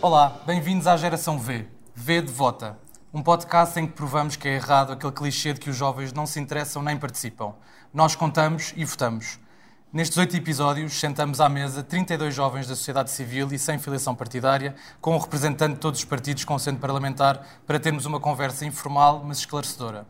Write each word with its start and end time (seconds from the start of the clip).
Olá, 0.00 0.40
bem-vindos 0.46 0.86
à 0.86 0.96
Geração 0.96 1.36
V, 1.40 1.66
V 1.92 2.22
de 2.22 2.32
Vota, 2.32 2.78
um 3.12 3.20
podcast 3.20 3.80
em 3.80 3.84
que 3.84 3.94
provamos 3.94 4.36
que 4.36 4.46
é 4.46 4.54
errado 4.54 4.92
aquele 4.92 5.10
clichê 5.10 5.52
de 5.52 5.58
que 5.58 5.68
os 5.68 5.74
jovens 5.74 6.12
não 6.12 6.24
se 6.24 6.38
interessam 6.38 6.80
nem 6.80 6.96
participam. 6.96 7.54
Nós 7.92 8.14
contamos 8.14 8.72
e 8.76 8.84
votamos. 8.84 9.40
Nestes 9.92 10.16
oito 10.16 10.36
episódios, 10.36 10.92
sentamos 10.92 11.40
à 11.40 11.48
mesa 11.48 11.82
32 11.82 12.32
jovens 12.32 12.68
da 12.68 12.76
sociedade 12.76 13.10
civil 13.10 13.48
e 13.50 13.58
sem 13.58 13.76
filiação 13.76 14.14
partidária, 14.14 14.76
com 15.00 15.16
um 15.16 15.18
representante 15.18 15.74
de 15.74 15.80
todos 15.80 15.98
os 15.98 16.04
partidos 16.04 16.44
com 16.44 16.56
centro 16.60 16.80
parlamentar, 16.80 17.44
para 17.66 17.80
termos 17.80 18.06
uma 18.06 18.20
conversa 18.20 18.64
informal, 18.64 19.24
mas 19.26 19.38
esclarecedora. 19.38 20.06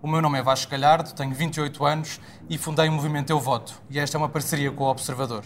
O 0.00 0.06
meu 0.06 0.22
nome 0.22 0.38
é 0.38 0.42
Vasco 0.42 0.70
Galhardo, 0.70 1.12
tenho 1.12 1.34
28 1.34 1.84
anos 1.84 2.20
e 2.48 2.56
fundei 2.56 2.88
o 2.88 2.92
movimento 2.92 3.30
Eu 3.30 3.40
Voto, 3.40 3.82
e 3.90 3.98
esta 3.98 4.16
é 4.16 4.18
uma 4.18 4.28
parceria 4.28 4.70
com 4.70 4.84
o 4.84 4.90
Observador. 4.90 5.42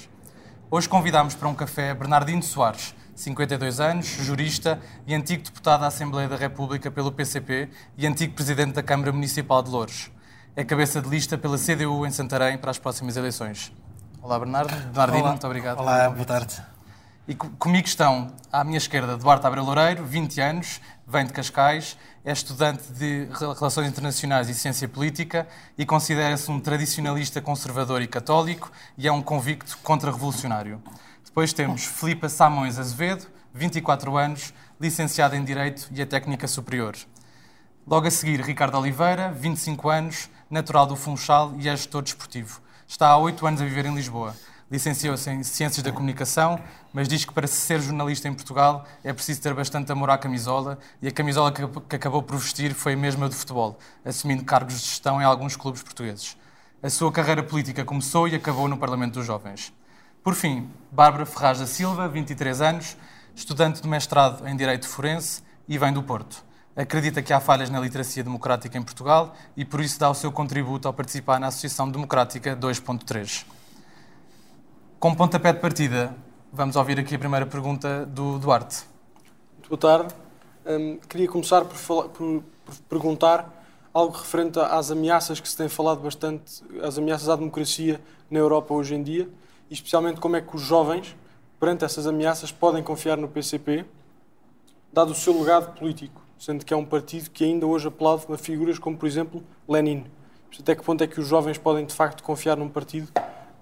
Hoje 0.70 0.86
convidámos 0.86 1.34
para 1.34 1.48
um 1.48 1.54
café 1.54 1.94
Bernardino 1.94 2.42
Soares, 2.42 2.94
52 3.18 3.80
anos, 3.80 4.06
jurista 4.06 4.80
e 5.04 5.12
antigo 5.12 5.42
deputado 5.42 5.82
à 5.82 5.88
Assembleia 5.88 6.28
da 6.28 6.36
República 6.36 6.88
pelo 6.88 7.10
PCP 7.10 7.68
e 7.96 8.06
antigo 8.06 8.32
presidente 8.32 8.74
da 8.74 8.82
Câmara 8.82 9.10
Municipal 9.10 9.60
de 9.60 9.70
Louros. 9.70 10.08
É 10.54 10.62
cabeça 10.62 11.02
de 11.02 11.08
lista 11.08 11.36
pela 11.36 11.58
CDU 11.58 12.06
em 12.06 12.12
Santarém 12.12 12.56
para 12.56 12.70
as 12.70 12.78
próximas 12.78 13.16
eleições. 13.16 13.72
Olá, 14.22 14.38
Bernardo. 14.38 14.72
Bernardino, 14.72 15.18
Olá. 15.22 15.30
muito 15.32 15.46
obrigado. 15.48 15.78
Olá, 15.80 16.08
boa 16.10 16.24
tarde. 16.24 16.62
E 17.26 17.34
co- 17.34 17.50
comigo 17.58 17.88
estão, 17.88 18.32
à 18.52 18.62
minha 18.62 18.78
esquerda, 18.78 19.16
Duarte 19.16 19.44
Abreu 19.48 19.64
Loureiro, 19.64 20.04
20 20.04 20.40
anos, 20.40 20.80
vem 21.04 21.26
de 21.26 21.32
Cascais, 21.32 21.96
é 22.24 22.30
estudante 22.32 22.84
de 22.92 23.26
Re- 23.32 23.52
Relações 23.58 23.88
Internacionais 23.88 24.48
e 24.48 24.54
Ciência 24.54 24.88
Política 24.88 25.46
e 25.76 25.84
considera-se 25.84 26.48
um 26.52 26.60
tradicionalista 26.60 27.40
conservador 27.40 28.00
e 28.00 28.06
católico 28.06 28.70
e 28.96 29.08
é 29.08 29.12
um 29.12 29.20
convicto 29.22 29.76
contra-revolucionário. 29.82 30.80
Depois 31.38 31.52
temos 31.52 31.84
Filipa 31.84 32.28
Samões 32.28 32.80
Azevedo, 32.80 33.28
24 33.54 34.16
anos, 34.16 34.52
licenciado 34.80 35.36
em 35.36 35.44
Direito 35.44 35.88
e 35.92 36.02
a 36.02 36.06
Técnica 36.06 36.48
Superior. 36.48 36.96
Logo 37.86 38.08
a 38.08 38.10
seguir, 38.10 38.40
Ricardo 38.40 38.76
Oliveira, 38.76 39.30
25 39.30 39.88
anos, 39.88 40.28
natural 40.50 40.84
do 40.84 40.96
Funchal 40.96 41.54
e 41.56 41.68
é 41.68 41.76
gestor 41.76 42.02
desportivo. 42.02 42.60
Está 42.88 43.10
há 43.10 43.16
8 43.16 43.46
anos 43.46 43.62
a 43.62 43.64
viver 43.64 43.86
em 43.86 43.94
Lisboa. 43.94 44.34
Licenciou-se 44.68 45.30
em 45.30 45.44
Ciências 45.44 45.84
da 45.84 45.92
Comunicação, 45.92 46.58
mas 46.92 47.06
diz 47.06 47.24
que 47.24 47.32
para 47.32 47.46
se 47.46 47.54
ser 47.54 47.80
jornalista 47.80 48.26
em 48.26 48.34
Portugal 48.34 48.84
é 49.04 49.12
preciso 49.12 49.40
ter 49.40 49.54
bastante 49.54 49.92
amor 49.92 50.10
à 50.10 50.18
camisola 50.18 50.76
e 51.00 51.06
a 51.06 51.12
camisola 51.12 51.52
que 51.52 51.94
acabou 51.94 52.20
por 52.20 52.36
vestir 52.36 52.74
foi 52.74 52.94
a 52.94 52.96
mesma 52.96 53.28
do 53.28 53.34
futebol, 53.36 53.78
assumindo 54.04 54.42
cargos 54.44 54.74
de 54.74 54.88
gestão 54.88 55.22
em 55.22 55.24
alguns 55.24 55.54
clubes 55.54 55.84
portugueses. 55.84 56.36
A 56.82 56.90
sua 56.90 57.12
carreira 57.12 57.44
política 57.44 57.84
começou 57.84 58.26
e 58.26 58.34
acabou 58.34 58.66
no 58.66 58.76
Parlamento 58.76 59.14
dos 59.14 59.26
Jovens. 59.26 59.72
Por 60.22 60.34
fim, 60.34 60.68
Bárbara 60.90 61.24
Ferraz 61.26 61.58
da 61.58 61.66
Silva, 61.66 62.08
23 62.08 62.60
anos, 62.60 62.96
estudante 63.34 63.80
de 63.80 63.88
mestrado 63.88 64.46
em 64.46 64.56
Direito 64.56 64.88
Forense 64.88 65.42
e 65.68 65.78
vem 65.78 65.92
do 65.92 66.02
Porto. 66.02 66.44
Acredita 66.76 67.22
que 67.22 67.32
há 67.32 67.40
falhas 67.40 67.70
na 67.70 67.80
literacia 67.80 68.22
democrática 68.22 68.78
em 68.78 68.82
Portugal 68.82 69.34
e 69.56 69.64
por 69.64 69.80
isso 69.80 69.98
dá 69.98 70.08
o 70.10 70.14
seu 70.14 70.30
contributo 70.30 70.86
ao 70.86 70.94
participar 70.94 71.40
na 71.40 71.48
Associação 71.48 71.90
Democrática 71.90 72.56
2.3. 72.56 73.44
Com 75.00 75.14
pontapé 75.14 75.52
de 75.52 75.60
partida, 75.60 76.14
vamos 76.52 76.76
ouvir 76.76 76.98
aqui 76.98 77.14
a 77.14 77.18
primeira 77.18 77.46
pergunta 77.46 78.06
do 78.06 78.38
Duarte. 78.38 78.84
Boa 79.68 79.78
tarde. 79.78 80.14
Hum, 80.66 80.98
queria 81.08 81.28
começar 81.28 81.64
por, 81.64 81.76
falar- 81.76 82.08
por- 82.08 82.42
por 82.64 82.74
perguntar 82.88 83.54
algo 83.92 84.16
referente 84.16 84.58
às 84.60 84.90
ameaças 84.90 85.40
que 85.40 85.48
se 85.48 85.56
tem 85.56 85.68
falado 85.68 86.00
bastante, 86.00 86.62
as 86.82 86.98
ameaças 86.98 87.28
à 87.28 87.36
democracia 87.36 88.00
na 88.30 88.38
Europa 88.38 88.74
hoje 88.74 88.94
em 88.94 89.02
dia, 89.02 89.28
e 89.70 89.74
especialmente 89.74 90.20
como 90.20 90.36
é 90.36 90.40
que 90.40 90.54
os 90.54 90.62
jovens, 90.62 91.16
perante 91.58 91.84
essas 91.84 92.06
ameaças, 92.06 92.50
podem 92.52 92.82
confiar 92.82 93.16
no 93.16 93.28
PCP, 93.28 93.84
dado 94.92 95.12
o 95.12 95.14
seu 95.14 95.38
legado 95.38 95.78
político, 95.78 96.22
sendo 96.38 96.64
que 96.64 96.72
é 96.72 96.76
um 96.76 96.84
partido 96.84 97.30
que 97.30 97.44
ainda 97.44 97.66
hoje 97.66 97.88
aplaude 97.88 98.24
a 98.32 98.38
figuras 98.38 98.78
como, 98.78 98.96
por 98.96 99.06
exemplo, 99.06 99.42
Lenin. 99.68 100.04
Até 100.58 100.74
que 100.74 100.82
ponto 100.82 101.04
é 101.04 101.06
que 101.06 101.20
os 101.20 101.26
jovens 101.26 101.58
podem, 101.58 101.84
de 101.84 101.94
facto, 101.94 102.22
confiar 102.22 102.56
num 102.56 102.68
partido 102.68 103.08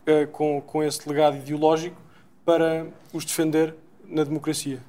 eh, 0.07 0.27
com, 0.27 0.61
com 0.61 0.83
esse 0.83 1.07
legado 1.09 1.37
ideológico 1.37 2.01
para 2.45 2.87
os 3.13 3.25
defender 3.25 3.75
na 4.05 4.25
democracia? 4.25 4.81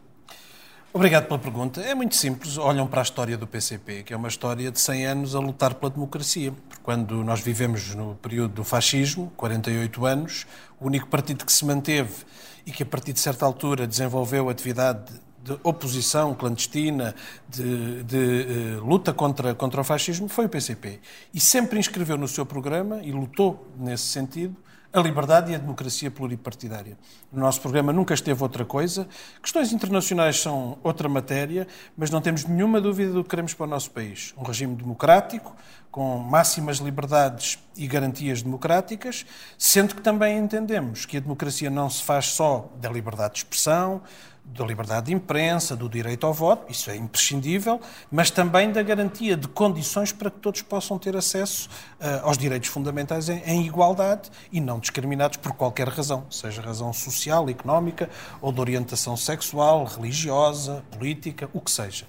Obrigado 0.98 1.28
pela 1.28 1.38
pergunta. 1.38 1.80
É 1.80 1.94
muito 1.94 2.16
simples. 2.16 2.58
Olham 2.58 2.88
para 2.88 3.02
a 3.02 3.04
história 3.04 3.38
do 3.38 3.46
PCP, 3.46 4.02
que 4.02 4.16
é 4.16 4.18
uma 4.18 4.28
história 4.28 4.72
de 4.72 4.80
100 4.80 5.06
anos 5.06 5.36
a 5.36 5.40
lutar 5.40 5.76
pela 5.76 5.92
democracia. 5.92 6.52
Porque 6.52 6.82
quando 6.82 7.24
nós 7.24 7.40
vivemos 7.40 7.94
no 7.94 8.16
período 8.16 8.56
do 8.56 8.64
fascismo, 8.64 9.32
48 9.38 10.06
anos, 10.08 10.48
o 10.82 10.88
único 10.88 11.06
partido 11.06 11.46
que 11.46 11.54
se 11.54 11.64
manteve 11.66 12.26
e 12.66 12.72
que 12.72 12.82
a 12.82 12.86
partir 12.86 13.14
de 13.14 13.20
certa 13.20 13.46
altura 13.46 13.86
desenvolveu 13.86 14.50
atividade 14.50 15.14
de 15.44 15.56
oposição 15.62 16.34
clandestina, 16.34 17.14
de, 17.48 18.02
de, 18.02 18.18
eh, 18.18 18.80
luta 18.82 19.14
contra, 19.14 19.54
contra 19.54 19.82
o 19.82 19.84
fascismo, 19.84 20.28
foi 20.28 20.46
o 20.46 20.50
PCP. 20.50 21.00
E 21.32 21.40
sempre 21.40 21.78
inscreveu 21.78 22.18
no 22.18 22.28
seu 22.28 22.44
programa, 22.44 23.04
e 23.04 23.12
lutou 23.12 23.72
nesse 23.78 24.06
sentido, 24.06 24.56
a 24.92 25.00
liberdade 25.00 25.52
e 25.52 25.56
a 25.56 25.58
democracia 25.58 26.10
pluripartidária. 26.10 26.98
No 27.32 27.42
nosso 27.42 27.62
programa 27.62 27.92
nunca 27.92 28.14
esteve 28.14 28.42
outra 28.42 28.66
coisa. 28.66 29.08
Questões 29.42 29.72
internacionais 29.72 30.40
são 30.40 30.78
outra 30.84 31.10
matéria, 31.10 31.68
mas 31.96 32.10
não 32.10 32.22
temos 32.22 32.46
nenhuma 32.46 32.80
dúvida 32.80 33.12
do 33.12 33.24
que 33.24 33.30
queremos 33.30 33.54
para 33.54 33.66
o 33.66 33.70
nosso 33.70 33.92
país. 33.92 34.34
Um 34.38 34.44
regime 34.44 34.76
democrático, 34.76 35.56
com 35.92 36.18
máximas 36.20 36.78
liberdades 36.78 37.60
e 37.76 37.88
garantias 37.88 38.42
democráticas, 38.42 39.26
sendo 39.58 39.96
que 39.96 40.02
também 40.02 40.38
entendemos 40.38 41.06
que 41.06 41.18
a 41.18 41.20
democracia 41.20 41.70
não 41.70 41.90
se 41.90 42.04
faz 42.04 42.28
só 42.28 42.72
da 42.80 42.90
liberdade 42.90 43.34
de 43.34 43.40
expressão, 43.40 44.02
da 44.48 44.66
liberdade 44.66 45.08
de 45.08 45.14
imprensa, 45.14 45.76
do 45.76 45.88
direito 45.88 46.26
ao 46.26 46.34
voto, 46.34 46.72
isso 46.72 46.90
é 46.90 46.96
imprescindível, 46.96 47.80
mas 48.12 48.32
também 48.32 48.72
da 48.72 48.82
garantia 48.82 49.38
de 49.38 49.48
condições 49.48 50.12
para 50.12 50.32
que 50.32 50.40
todos 50.40 50.62
possam 50.62 50.98
ter 50.98 51.16
acesso 51.16 51.70
uh, 52.00 52.26
aos 52.26 52.38
direitos 52.38 52.70
fundamentais 52.70 53.30
em, 53.30 53.42
em, 53.46 53.66
igualdade 53.66 54.30
e 54.52 54.60
não 54.60 54.80
discriminados 54.80 55.38
por 55.38 55.54
qualquer 55.54 55.88
razão, 55.90 56.26
seja 56.30 56.62
razão 56.62 56.92
social, 56.92 57.50
económica 57.50 58.10
ou 58.42 58.52
de 58.52 58.60
orientação 58.60 59.16
sexual, 59.16 59.84
religiosa, 59.86 60.84
política, 60.92 61.50
o 61.54 61.62
que 61.62 61.72
seja. 61.72 62.06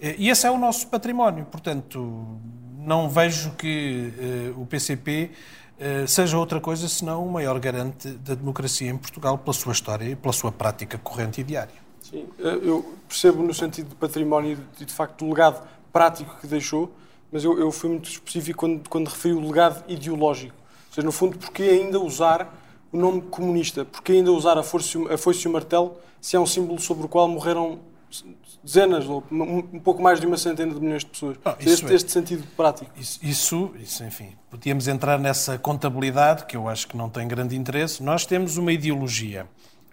E 0.00 0.30
esse 0.30 0.46
é 0.46 0.50
o 0.50 0.56
nosso 0.56 0.86
património, 0.86 1.44
portanto, 1.44 2.40
não 2.78 3.10
vejo 3.10 3.50
que 3.50 4.12
uh, 4.56 4.62
o 4.62 4.66
PCP 4.66 5.30
seja 6.06 6.36
outra 6.38 6.60
coisa 6.60 6.88
senão 6.88 7.24
o 7.26 7.30
maior 7.30 7.58
garante 7.58 8.08
da 8.08 8.34
democracia 8.34 8.90
em 8.90 8.96
Portugal 8.96 9.38
pela 9.38 9.52
sua 9.52 9.72
história 9.72 10.04
e 10.04 10.16
pela 10.16 10.32
sua 10.32 10.52
prática 10.52 10.98
corrente 10.98 11.40
e 11.40 11.44
diária. 11.44 11.74
Sim, 12.02 12.26
eu 12.38 12.94
percebo 13.08 13.42
no 13.42 13.54
sentido 13.54 13.90
de 13.90 13.94
património 13.94 14.58
e 14.80 14.84
de 14.84 14.92
facto 14.92 15.24
do 15.24 15.30
legado 15.30 15.66
prático 15.92 16.36
que 16.40 16.46
deixou, 16.46 16.92
mas 17.30 17.44
eu, 17.44 17.58
eu 17.58 17.70
fui 17.70 17.90
muito 17.90 18.10
específico 18.10 18.60
quando, 18.60 18.88
quando 18.88 19.08
referi 19.08 19.34
o 19.34 19.40
legado 19.40 19.84
ideológico. 19.88 20.54
Ou 20.88 20.94
seja, 20.94 21.04
no 21.04 21.12
fundo, 21.12 21.38
porquê 21.38 21.62
ainda 21.62 22.00
usar 22.00 22.52
o 22.92 22.96
nome 22.96 23.22
comunista? 23.22 23.84
Porquê 23.84 24.12
ainda 24.12 24.32
usar 24.32 24.58
a, 24.58 24.62
força, 24.62 24.98
a 25.12 25.16
foice 25.16 25.46
e 25.46 25.48
o 25.48 25.52
martelo 25.52 25.96
se 26.20 26.36
é 26.36 26.40
um 26.40 26.46
símbolo 26.46 26.80
sobre 26.80 27.06
o 27.06 27.08
qual 27.08 27.28
morreram 27.28 27.78
dezenas, 28.62 29.06
ou 29.06 29.24
um 29.30 29.80
pouco 29.80 30.02
mais 30.02 30.20
de 30.20 30.26
uma 30.26 30.36
centena 30.36 30.74
de 30.74 30.80
milhões 30.80 31.02
de 31.02 31.10
pessoas? 31.10 31.36
Não, 31.44 31.56
este, 31.60 31.86
é, 31.86 31.94
este, 31.94 32.10
sentido 32.10 32.46
prático. 32.56 32.90
Isso, 32.96 33.18
isso, 33.22 33.70
isso, 33.78 34.04
enfim, 34.04 34.36
podíamos 34.50 34.88
entrar 34.88 35.18
nessa 35.18 35.58
contabilidade, 35.58 36.44
que 36.46 36.56
eu 36.56 36.68
acho 36.68 36.86
que 36.86 36.96
não 36.96 37.08
tem 37.08 37.26
grande 37.26 37.56
interesse. 37.56 38.02
Nós 38.02 38.26
temos 38.26 38.56
uma 38.56 38.72
ideologia 38.72 39.46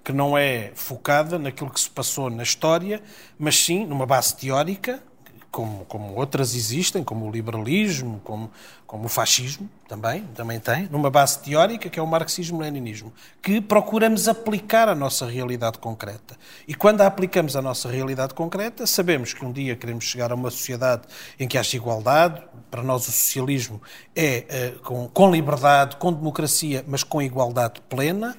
que 0.03 0.13
não 0.13 0.37
é 0.37 0.71
focada 0.73 1.37
naquilo 1.37 1.69
que 1.69 1.79
se 1.79 1.89
passou 1.89 2.29
na 2.29 2.43
história, 2.43 3.01
mas 3.37 3.57
sim 3.57 3.85
numa 3.85 4.05
base 4.05 4.35
teórica, 4.35 5.03
como, 5.51 5.85
como 5.85 6.15
outras 6.15 6.55
existem, 6.55 7.03
como 7.03 7.27
o 7.27 7.31
liberalismo, 7.31 8.21
como, 8.23 8.49
como 8.85 9.05
o 9.05 9.09
fascismo, 9.09 9.69
também, 9.87 10.23
também 10.35 10.59
tem, 10.59 10.87
numa 10.89 11.09
base 11.09 11.39
teórica 11.39 11.89
que 11.89 11.99
é 11.99 12.03
o 12.03 12.07
marxismo-leninismo, 12.07 13.11
que 13.41 13.59
procuramos 13.59 14.27
aplicar 14.27 14.87
à 14.87 14.95
nossa 14.95 15.25
realidade 15.25 15.77
concreta. 15.79 16.37
E 16.67 16.73
quando 16.73 17.01
a 17.01 17.07
aplicamos 17.07 17.55
à 17.55 17.61
nossa 17.61 17.89
realidade 17.89 18.33
concreta, 18.33 18.85
sabemos 18.85 19.33
que 19.33 19.43
um 19.43 19.51
dia 19.51 19.75
queremos 19.75 20.03
chegar 20.03 20.31
a 20.31 20.35
uma 20.35 20.51
sociedade 20.51 21.03
em 21.39 21.47
que 21.47 21.57
haja 21.57 21.75
igualdade, 21.75 22.41
para 22.69 22.83
nós 22.83 23.07
o 23.07 23.11
socialismo 23.11 23.81
é 24.15 24.73
uh, 24.77 24.79
com, 24.83 25.07
com 25.07 25.31
liberdade, 25.31 25.95
com 25.95 26.13
democracia, 26.13 26.85
mas 26.87 27.03
com 27.03 27.21
igualdade 27.21 27.81
plena, 27.89 28.37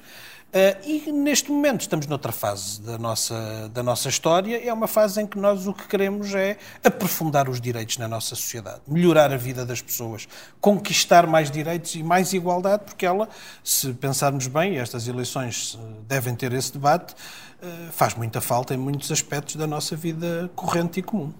e 0.85 1.11
neste 1.11 1.51
momento 1.51 1.81
estamos 1.81 2.07
noutra 2.07 2.31
fase 2.31 2.81
da 2.81 2.97
nossa, 2.97 3.69
da 3.71 3.83
nossa 3.83 4.09
história. 4.09 4.67
É 4.67 4.73
uma 4.73 4.87
fase 4.87 5.21
em 5.21 5.27
que 5.27 5.37
nós 5.37 5.67
o 5.67 5.73
que 5.73 5.87
queremos 5.87 6.33
é 6.33 6.57
aprofundar 6.83 7.47
os 7.47 7.61
direitos 7.61 7.97
na 7.97 8.07
nossa 8.07 8.35
sociedade, 8.35 8.81
melhorar 8.87 9.31
a 9.31 9.37
vida 9.37 9.63
das 9.63 9.81
pessoas, 9.81 10.27
conquistar 10.59 11.27
mais 11.27 11.51
direitos 11.51 11.93
e 11.93 12.01
mais 12.01 12.33
igualdade, 12.33 12.83
porque 12.85 13.05
ela, 13.05 13.29
se 13.63 13.93
pensarmos 13.93 14.47
bem, 14.47 14.73
e 14.73 14.77
estas 14.77 15.07
eleições 15.07 15.77
devem 16.07 16.35
ter 16.35 16.51
esse 16.53 16.73
debate, 16.73 17.13
uh, 17.13 17.91
faz 17.91 18.15
muita 18.15 18.41
falta 18.41 18.73
em 18.73 18.77
muitos 18.77 19.11
aspectos 19.11 19.55
da 19.55 19.67
nossa 19.67 19.95
vida 19.95 20.49
corrente 20.55 20.99
e 20.99 21.03
comum. 21.03 21.31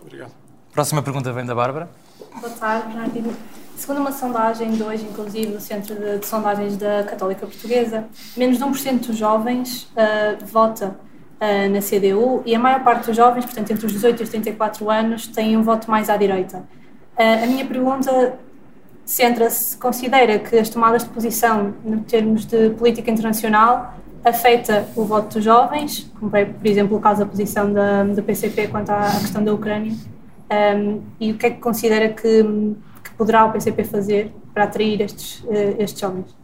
Obrigado. 0.00 0.32
Próxima 0.72 1.02
pergunta 1.02 1.32
vem 1.32 1.46
da 1.46 1.54
Bárbara. 1.54 1.88
Boa 2.40 2.50
tarde, 2.50 2.88
Bernardino. 2.88 3.34
Segundo 3.78 3.98
uma 3.98 4.10
sondagem 4.10 4.72
de 4.72 4.82
hoje, 4.82 5.06
inclusive, 5.08 5.52
do 5.52 5.60
Centro 5.60 5.94
de, 5.94 6.18
de 6.18 6.26
Sondagens 6.26 6.76
da 6.76 7.04
Católica 7.04 7.46
Portuguesa, 7.46 8.06
menos 8.36 8.58
de 8.58 8.64
1% 8.64 9.06
dos 9.06 9.16
jovens 9.16 9.84
uh, 9.92 10.44
vota 10.44 10.96
uh, 11.40 11.72
na 11.72 11.78
CDU 11.78 12.42
e 12.44 12.56
a 12.56 12.58
maior 12.58 12.82
parte 12.82 13.06
dos 13.06 13.16
jovens, 13.16 13.44
portanto 13.44 13.70
entre 13.70 13.86
os 13.86 13.92
18 13.92 14.20
e 14.20 14.24
os 14.24 14.30
34 14.30 14.90
anos, 14.90 15.28
têm 15.28 15.56
um 15.56 15.62
voto 15.62 15.88
mais 15.88 16.10
à 16.10 16.16
direita. 16.16 16.58
Uh, 17.16 17.44
a 17.44 17.46
minha 17.46 17.64
pergunta 17.64 18.36
centra-se, 19.04 19.76
considera 19.76 20.40
que 20.40 20.58
as 20.58 20.68
tomadas 20.68 21.04
de 21.04 21.10
posição 21.10 21.72
em 21.86 22.00
termos 22.00 22.46
de 22.46 22.70
política 22.70 23.08
internacional 23.12 23.94
afeta 24.24 24.88
o 24.96 25.04
voto 25.04 25.34
dos 25.34 25.44
jovens, 25.44 26.10
como 26.18 26.36
é, 26.36 26.44
por 26.44 26.66
exemplo, 26.66 26.96
o 26.96 27.00
caso 27.00 27.20
da 27.20 27.26
posição 27.26 27.72
da, 27.72 28.02
do 28.02 28.24
PCP 28.24 28.66
quanto 28.66 28.90
à 28.90 29.04
questão 29.20 29.44
da 29.44 29.54
Ucrânia, 29.54 29.94
um, 30.50 31.02
e 31.20 31.30
o 31.30 31.38
que 31.38 31.46
é 31.46 31.50
que 31.50 31.60
considera 31.60 32.08
que, 32.08 32.42
poderá 33.18 33.44
o 33.44 33.52
PCP 33.52 33.84
fazer 33.84 34.32
para 34.54 34.64
atrair 34.64 35.02
estes, 35.02 35.40
uh, 35.40 35.76
estes 35.78 36.00
jovens? 36.00 36.34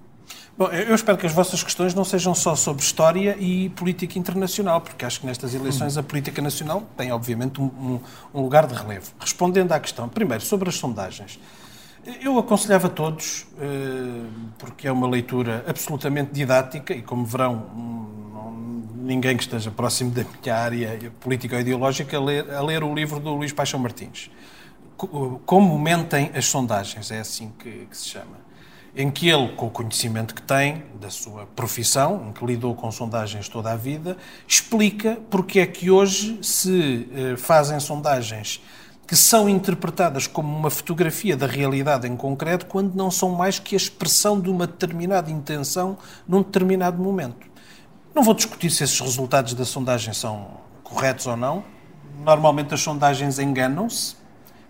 Bom, 0.56 0.68
eu 0.68 0.94
espero 0.94 1.18
que 1.18 1.26
as 1.26 1.32
vossas 1.32 1.62
questões 1.64 1.94
não 1.94 2.04
sejam 2.04 2.32
só 2.32 2.54
sobre 2.54 2.82
história 2.82 3.36
e 3.40 3.70
política 3.70 4.18
internacional, 4.18 4.80
porque 4.80 5.04
acho 5.04 5.20
que 5.20 5.26
nestas 5.26 5.52
eleições 5.52 5.96
a 5.96 6.02
política 6.02 6.40
nacional 6.40 6.84
tem, 6.96 7.10
obviamente, 7.10 7.60
um, 7.60 7.98
um 8.32 8.40
lugar 8.40 8.66
de 8.68 8.74
relevo. 8.74 9.12
Respondendo 9.18 9.72
à 9.72 9.80
questão, 9.80 10.08
primeiro, 10.08 10.44
sobre 10.44 10.68
as 10.68 10.76
sondagens. 10.76 11.40
Eu 12.22 12.38
aconselhava 12.38 12.86
a 12.86 12.90
todos, 12.90 13.46
eh, 13.58 14.26
porque 14.56 14.86
é 14.86 14.92
uma 14.92 15.08
leitura 15.08 15.64
absolutamente 15.66 16.30
didática 16.32 16.94
e, 16.94 17.02
como 17.02 17.24
verão, 17.24 17.66
ninguém 18.94 19.36
que 19.36 19.42
esteja 19.42 19.70
próximo 19.70 20.10
da 20.10 20.22
minha 20.22 20.56
área 20.56 21.12
política 21.18 21.56
ou 21.56 21.60
ideológica, 21.60 22.16
a 22.16 22.20
ler, 22.20 22.50
a 22.50 22.62
ler 22.62 22.84
o 22.84 22.94
livro 22.94 23.18
do 23.18 23.34
Luís 23.34 23.52
Paixão 23.52 23.80
Martins. 23.80 24.30
Como 24.96 25.78
mentem 25.78 26.30
as 26.34 26.46
sondagens, 26.46 27.10
é 27.10 27.18
assim 27.18 27.52
que, 27.58 27.86
que 27.86 27.96
se 27.96 28.08
chama 28.08 28.44
em 28.96 29.10
que 29.10 29.28
ele, 29.28 29.48
com 29.56 29.66
o 29.66 29.70
conhecimento 29.70 30.34
que 30.34 30.42
tem 30.42 30.84
da 31.00 31.10
sua 31.10 31.46
profissão, 31.46 32.28
em 32.28 32.32
que 32.32 32.44
lidou 32.44 32.74
com 32.74 32.90
sondagens 32.92 33.48
toda 33.48 33.72
a 33.72 33.76
vida, 33.76 34.16
explica 34.46 35.18
porque 35.28 35.58
é 35.58 35.66
que 35.66 35.90
hoje 35.90 36.38
se 36.42 37.08
eh, 37.12 37.36
fazem 37.36 37.80
sondagens 37.80 38.62
que 39.06 39.16
são 39.16 39.48
interpretadas 39.48 40.26
como 40.26 40.56
uma 40.56 40.70
fotografia 40.70 41.36
da 41.36 41.46
realidade 41.46 42.06
em 42.06 42.16
concreto, 42.16 42.66
quando 42.66 42.94
não 42.94 43.10
são 43.10 43.30
mais 43.30 43.58
que 43.58 43.74
a 43.74 43.76
expressão 43.76 44.40
de 44.40 44.48
uma 44.48 44.66
determinada 44.66 45.30
intenção 45.30 45.98
num 46.26 46.42
determinado 46.42 47.02
momento. 47.02 47.46
Não 48.14 48.22
vou 48.22 48.32
discutir 48.32 48.70
se 48.70 48.84
esses 48.84 48.98
resultados 49.00 49.54
da 49.54 49.64
sondagem 49.64 50.14
são 50.14 50.46
corretos 50.82 51.26
ou 51.26 51.36
não. 51.36 51.64
Normalmente 52.24 52.72
as 52.72 52.80
sondagens 52.80 53.38
enganam-se, 53.38 54.16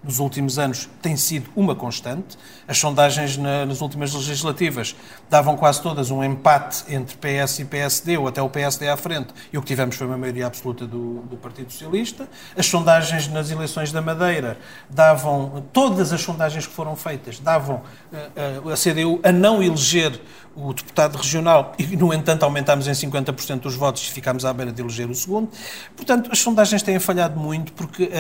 nos 0.05 0.19
últimos 0.19 0.59
anos 0.59 0.89
tem 1.01 1.17
sido 1.17 1.51
uma 1.57 1.75
constante. 1.75 2.37
As 2.67 2.79
sondagens 2.79 3.37
na, 3.37 3.67
nas 3.67 3.81
últimas 3.81 4.13
legislativas 4.13 4.97
davam 5.29 5.57
quase 5.57 5.83
todas 5.83 6.11
um 6.11 6.25
empate 6.25 6.85
entre 6.89 7.17
PS 7.17 7.59
e 7.61 7.65
PSD, 7.65 8.17
ou 8.17 8.29
até 8.29 8.41
o 8.41 8.49
PSD 8.49 8.89
à 8.89 8.97
frente, 8.97 9.29
e 9.53 9.59
o 9.59 9.61
que 9.61 9.67
tivemos 9.67 9.97
foi 9.97 10.07
uma 10.07 10.17
maioria 10.17 10.47
absoluta 10.47 10.87
do, 10.87 11.21
do 11.23 11.37
Partido 11.37 11.71
Socialista. 11.71 12.29
As 12.57 12.67
sondagens 12.67 13.29
nas 13.29 13.51
eleições 13.51 13.93
da 13.93 14.01
Madeira 14.01 14.59
davam, 14.89 15.65
todas 15.73 16.13
as 16.13 16.21
sondagens 16.21 16.67
que 16.67 16.73
foram 16.73 16.97
feitas, 16.97 17.39
davam 17.39 17.83
uh, 18.13 18.69
uh, 18.69 18.71
a 18.71 18.77
CDU 18.77 19.21
a 19.23 19.31
não 19.31 19.63
eleger 19.63 20.21
o 20.57 20.73
deputado 20.73 21.17
regional 21.17 21.75
e, 21.79 21.97
no 21.97 22.15
entanto, 22.15 22.45
aumentámos 22.45 22.87
em 22.87 22.93
50% 22.93 23.67
os 23.67 23.75
votos 23.75 24.03
e 24.03 24.11
ficámos 24.11 24.45
à 24.45 24.53
beira 24.53 24.73
de 24.73 24.81
eleger 24.81 25.11
o 25.11 25.15
segundo. 25.15 25.51
Portanto, 25.97 26.31
as 26.33 26.39
sondagens 26.39 26.83
têm 26.83 26.99
falhado 26.99 27.39
muito 27.39 27.73
porque 27.73 28.11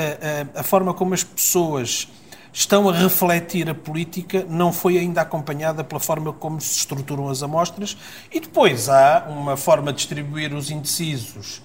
a, 0.55 0.61
a 0.61 0.63
forma 0.63 0.93
como 0.93 1.15
as 1.15 1.23
pessoas 1.23 2.09
estão 2.55 2.89
a 2.89 2.93
refletir 2.93 3.69
a 3.69 3.75
política 3.75 4.47
não 4.49 4.73
foi 4.73 4.97
ainda 4.97 5.21
acompanhada 5.21 5.83
pela 5.83 5.99
forma 5.99 6.33
como 6.33 6.61
se 6.61 6.77
estruturam 6.77 7.29
as 7.29 7.43
amostras 7.43 7.97
e 8.33 8.39
depois 8.39 8.89
há 8.89 9.27
uma 9.29 9.57
forma 9.57 9.93
de 9.93 9.99
distribuir 9.99 10.55
os 10.55 10.71
indecisos, 10.71 11.61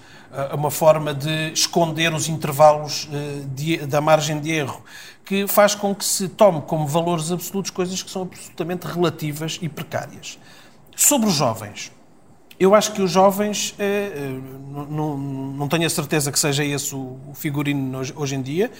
uma 0.52 0.70
forma 0.70 1.14
de 1.14 1.52
esconder 1.52 2.12
os 2.12 2.28
intervalos 2.28 3.08
eh, 3.12 3.86
da 3.86 4.00
margem 4.00 4.40
de 4.40 4.50
erro 4.50 4.82
que 5.24 5.46
faz 5.46 5.76
com 5.76 5.94
que 5.94 6.04
se 6.04 6.28
tome 6.28 6.60
como 6.62 6.88
valores 6.88 7.30
absolutos 7.30 7.70
coisas 7.70 8.02
que 8.02 8.10
são 8.10 8.22
absolutamente 8.22 8.84
relativas 8.84 9.60
e 9.62 9.68
precárias. 9.68 10.40
Sobre 10.96 11.28
os 11.28 11.34
jovens, 11.34 11.92
eu 12.58 12.74
acho 12.74 12.92
que 12.92 13.00
os 13.00 13.10
jovens, 13.10 13.74
eh, 13.78 14.12
eh, 14.12 14.40
não 14.70 15.68
tenho 15.68 15.86
a 15.86 15.90
certeza 15.90 16.30
que 16.30 16.38
seja 16.38 16.64
esse 16.64 16.94
o 16.94 17.16
figurino 17.32 18.00
hoje 18.16 18.34
em 18.34 18.42
dia. 18.42 18.70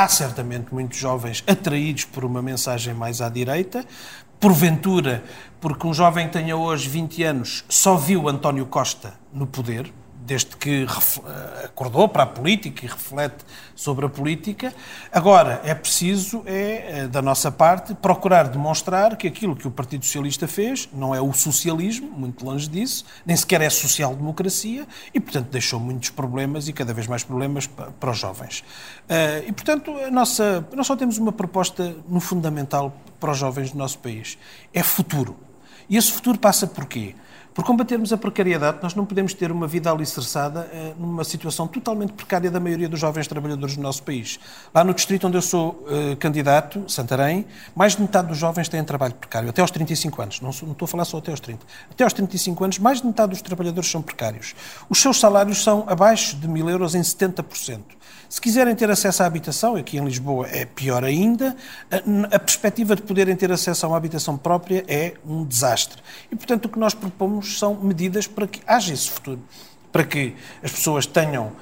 Há 0.00 0.08
certamente 0.08 0.72
muitos 0.72 0.96
jovens 0.96 1.44
atraídos 1.46 2.06
por 2.06 2.24
uma 2.24 2.40
mensagem 2.40 2.94
mais 2.94 3.20
à 3.20 3.28
direita, 3.28 3.84
porventura, 4.40 5.22
porque 5.60 5.86
um 5.86 5.92
jovem 5.92 6.26
que 6.26 6.32
tenha 6.32 6.56
hoje 6.56 6.88
20 6.88 7.22
anos 7.22 7.64
só 7.68 7.96
viu 7.98 8.26
António 8.26 8.64
Costa 8.64 9.12
no 9.30 9.46
poder, 9.46 9.92
desde 10.24 10.56
que 10.56 10.84
eh, 10.84 11.64
acordou 11.64 12.08
para 12.08 12.24
a 12.24 12.26
política 12.26 12.84
e 12.84 12.88
reflete 12.88 13.44
sobre 13.74 14.06
a 14.06 14.08
política. 14.08 14.74
Agora, 15.10 15.60
é 15.64 15.74
preciso, 15.74 16.42
é, 16.46 17.00
eh, 17.00 17.08
da 17.08 17.22
nossa 17.22 17.50
parte, 17.50 17.94
procurar 17.94 18.48
demonstrar 18.48 19.16
que 19.16 19.26
aquilo 19.26 19.56
que 19.56 19.66
o 19.66 19.70
Partido 19.70 20.04
Socialista 20.04 20.46
fez 20.46 20.88
não 20.92 21.14
é 21.14 21.20
o 21.20 21.32
socialismo, 21.32 22.10
muito 22.10 22.44
longe 22.44 22.68
disso, 22.68 23.04
nem 23.24 23.36
sequer 23.36 23.62
é 23.62 23.70
social-democracia 23.70 24.86
e, 25.14 25.20
portanto, 25.20 25.48
deixou 25.48 25.80
muitos 25.80 26.10
problemas 26.10 26.68
e 26.68 26.72
cada 26.72 26.92
vez 26.92 27.06
mais 27.06 27.24
problemas 27.24 27.66
para 27.66 28.10
os 28.10 28.18
jovens. 28.18 28.62
Eh, 29.08 29.44
e, 29.48 29.52
portanto, 29.52 29.96
a 29.96 30.10
nossa, 30.10 30.66
nós 30.74 30.86
só 30.86 30.96
temos 30.96 31.18
uma 31.18 31.32
proposta 31.32 31.96
no 32.08 32.20
fundamental 32.20 32.94
para 33.18 33.30
os 33.30 33.38
jovens 33.38 33.72
do 33.72 33.78
nosso 33.78 33.98
país: 33.98 34.38
é 34.72 34.82
futuro. 34.82 35.36
E 35.88 35.96
esse 35.96 36.12
futuro 36.12 36.38
passa 36.38 36.66
por 36.66 36.86
quê? 36.86 37.14
Por 37.52 37.64
combatermos 37.64 38.12
a 38.12 38.16
precariedade, 38.16 38.78
nós 38.80 38.94
não 38.94 39.04
podemos 39.04 39.34
ter 39.34 39.50
uma 39.50 39.66
vida 39.66 39.90
alicerçada 39.90 40.70
eh, 40.72 40.94
numa 40.96 41.24
situação 41.24 41.66
totalmente 41.66 42.12
precária 42.12 42.48
da 42.48 42.60
maioria 42.60 42.88
dos 42.88 43.00
jovens 43.00 43.26
trabalhadores 43.26 43.76
do 43.76 43.82
nosso 43.82 44.04
país. 44.04 44.38
Lá 44.72 44.84
no 44.84 44.94
distrito 44.94 45.26
onde 45.26 45.36
eu 45.36 45.42
sou 45.42 45.84
eh, 45.88 46.14
candidato, 46.14 46.84
Santarém, 46.86 47.44
mais 47.74 47.96
de 47.96 48.02
metade 48.02 48.28
dos 48.28 48.38
jovens 48.38 48.68
têm 48.68 48.84
trabalho 48.84 49.14
precário, 49.14 49.50
até 49.50 49.60
aos 49.60 49.72
35 49.72 50.22
anos. 50.22 50.40
Não, 50.40 50.50
não 50.62 50.72
estou 50.72 50.84
a 50.84 50.88
falar 50.88 51.04
só 51.04 51.18
até 51.18 51.32
aos 51.32 51.40
30. 51.40 51.66
Até 51.90 52.04
aos 52.04 52.12
35 52.12 52.62
anos, 52.64 52.78
mais 52.78 53.00
de 53.00 53.06
metade 53.08 53.30
dos 53.30 53.42
trabalhadores 53.42 53.90
são 53.90 54.00
precários. 54.00 54.54
Os 54.88 55.00
seus 55.00 55.18
salários 55.18 55.64
são 55.64 55.84
abaixo 55.88 56.36
de 56.36 56.46
mil 56.46 56.70
euros 56.70 56.94
em 56.94 57.00
70%. 57.00 57.80
Se 58.28 58.40
quiserem 58.40 58.76
ter 58.76 58.88
acesso 58.88 59.24
à 59.24 59.26
habitação, 59.26 59.74
aqui 59.74 59.98
em 59.98 60.04
Lisboa 60.04 60.46
é 60.48 60.64
pior 60.64 61.02
ainda, 61.02 61.56
a, 61.90 62.36
a 62.36 62.38
perspectiva 62.38 62.94
de 62.94 63.02
poderem 63.02 63.34
ter 63.34 63.50
acesso 63.50 63.84
a 63.84 63.88
uma 63.88 63.96
habitação 63.96 64.36
própria 64.36 64.84
é 64.86 65.14
um 65.26 65.44
desastre. 65.44 66.00
E, 66.30 66.36
portanto, 66.36 66.66
o 66.66 66.68
que 66.68 66.78
nós 66.78 66.94
propomos 66.94 67.39
são 67.42 67.74
medidas 67.74 68.26
para 68.26 68.46
que 68.46 68.60
haja 68.66 68.92
esse 68.92 69.10
futuro, 69.10 69.40
para 69.90 70.04
que 70.04 70.34
as 70.62 70.70
pessoas 70.70 71.06
tenham 71.06 71.52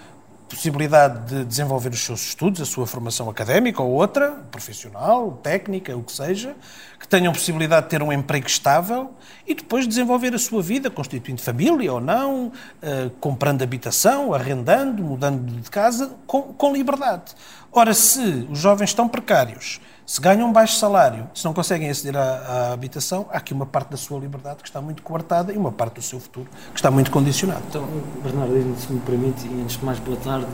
possibilidade 0.48 1.26
de 1.26 1.44
desenvolver 1.44 1.90
os 1.90 2.00
seus 2.00 2.28
estudos, 2.28 2.60
a 2.60 2.64
sua 2.64 2.86
formação 2.86 3.28
académica 3.28 3.82
ou 3.82 3.90
outra, 3.90 4.30
profissional, 4.50 5.38
técnica, 5.42 5.94
o 5.96 6.02
que 6.02 6.12
seja, 6.12 6.56
que 6.98 7.06
tenham 7.06 7.32
possibilidade 7.32 7.86
de 7.86 7.90
ter 7.90 8.02
um 8.02 8.12
emprego 8.12 8.46
estável 8.46 9.12
e 9.46 9.54
depois 9.54 9.86
desenvolver 9.86 10.34
a 10.34 10.38
sua 10.38 10.62
vida, 10.62 10.90
constituindo 10.90 11.42
família 11.42 11.92
ou 11.92 12.00
não, 12.00 12.46
uh, 12.46 13.10
comprando 13.20 13.62
habitação, 13.62 14.32
arrendando, 14.32 15.02
mudando 15.02 15.60
de 15.60 15.70
casa, 15.70 16.12
com, 16.26 16.42
com 16.54 16.72
liberdade. 16.72 17.34
Ora, 17.70 17.92
se 17.92 18.46
os 18.50 18.58
jovens 18.58 18.90
estão 18.90 19.06
precários, 19.06 19.80
se 20.08 20.22
ganham 20.22 20.48
um 20.48 20.52
baixo 20.54 20.78
salário, 20.78 21.28
se 21.34 21.44
não 21.44 21.52
conseguem 21.52 21.90
aceder 21.90 22.16
à, 22.16 22.22
à, 22.22 22.72
habitação, 22.72 23.26
há 23.30 23.36
aqui 23.36 23.52
uma 23.52 23.66
parte 23.66 23.90
da 23.90 23.98
sua 23.98 24.18
liberdade 24.18 24.62
que 24.62 24.66
está 24.66 24.80
muito 24.80 25.02
coartada 25.02 25.52
e 25.52 25.56
uma 25.58 25.70
parte 25.70 25.96
do 25.96 26.02
seu 26.02 26.18
futuro 26.18 26.48
que 26.72 26.78
está 26.78 26.90
muito 26.90 27.10
condicionado. 27.10 27.60
Então, 27.68 27.86
Bernardo, 28.22 28.74
se 28.78 28.90
me 28.90 29.00
permite, 29.00 29.46
e 29.46 29.60
antes 29.60 29.76
de 29.76 29.84
mais, 29.84 29.98
boa 29.98 30.16
tarde 30.16 30.46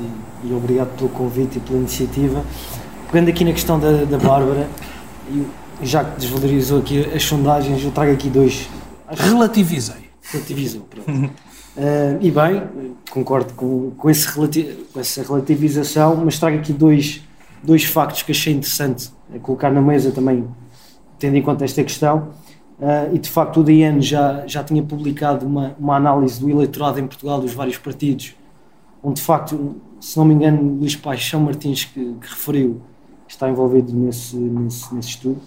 e, 0.42 0.48
e, 0.48 0.52
obrigado 0.52 0.88
pelo 0.96 1.08
convite 1.08 1.58
e 1.58 1.60
pela 1.60 1.78
iniciativa. 1.78 2.44
Pegando 3.06 3.28
aqui 3.28 3.44
na 3.44 3.52
questão 3.52 3.78
da, 3.78 4.04
da 4.04 4.18
Bárbara, 4.18 4.68
e 5.30 5.46
já 5.82 6.04
que 6.04 6.18
desvalorizou 6.18 6.80
aqui 6.80 7.04
as 7.14 7.22
sondagens, 7.22 7.84
eu 7.84 7.92
trago 7.92 8.10
aqui 8.10 8.28
dois. 8.28 8.68
Relativizei. 9.08 10.10
Relativizou, 10.32 10.80
pronto. 10.80 11.08
uh, 11.08 11.30
e 12.20 12.28
bem, 12.28 12.96
concordo 13.08 13.54
com, 13.54 13.92
com, 13.92 14.10
esse 14.10 14.26
com 14.32 14.98
essa 14.98 15.22
relativização, 15.22 16.16
mas 16.16 16.40
trago 16.40 16.56
aqui 16.56 16.72
dois, 16.72 17.22
dois 17.62 17.84
factos 17.84 18.22
que 18.22 18.32
achei 18.32 18.52
interessante 18.52 19.14
colocar 19.40 19.70
na 19.70 19.80
mesa 19.80 20.10
também, 20.10 20.46
tendo 21.18 21.36
em 21.36 21.42
conta 21.42 21.64
esta 21.64 21.82
questão. 21.82 22.28
Uh, 22.78 23.14
e 23.14 23.18
de 23.18 23.30
facto 23.30 23.60
o 23.60 23.62
DN 23.62 24.02
já, 24.02 24.44
já 24.46 24.64
tinha 24.64 24.82
publicado 24.82 25.46
uma, 25.46 25.76
uma 25.78 25.94
análise 25.94 26.40
do 26.40 26.50
eleitorado 26.50 26.98
em 26.98 27.06
Portugal 27.06 27.40
dos 27.40 27.54
vários 27.54 27.78
partidos, 27.78 28.34
onde 29.02 29.20
de 29.20 29.22
facto, 29.22 29.76
se 30.00 30.16
não 30.18 30.24
me 30.24 30.34
engano, 30.34 30.78
Luís 30.80 30.96
Paixão 30.96 31.40
Martins 31.40 31.84
que, 31.84 32.14
que 32.20 32.28
referiu 32.28 32.80
está 33.28 33.48
envolvido 33.48 33.92
nesse, 33.92 34.36
nesse, 34.36 34.94
nesse 34.94 35.08
estudo, 35.10 35.40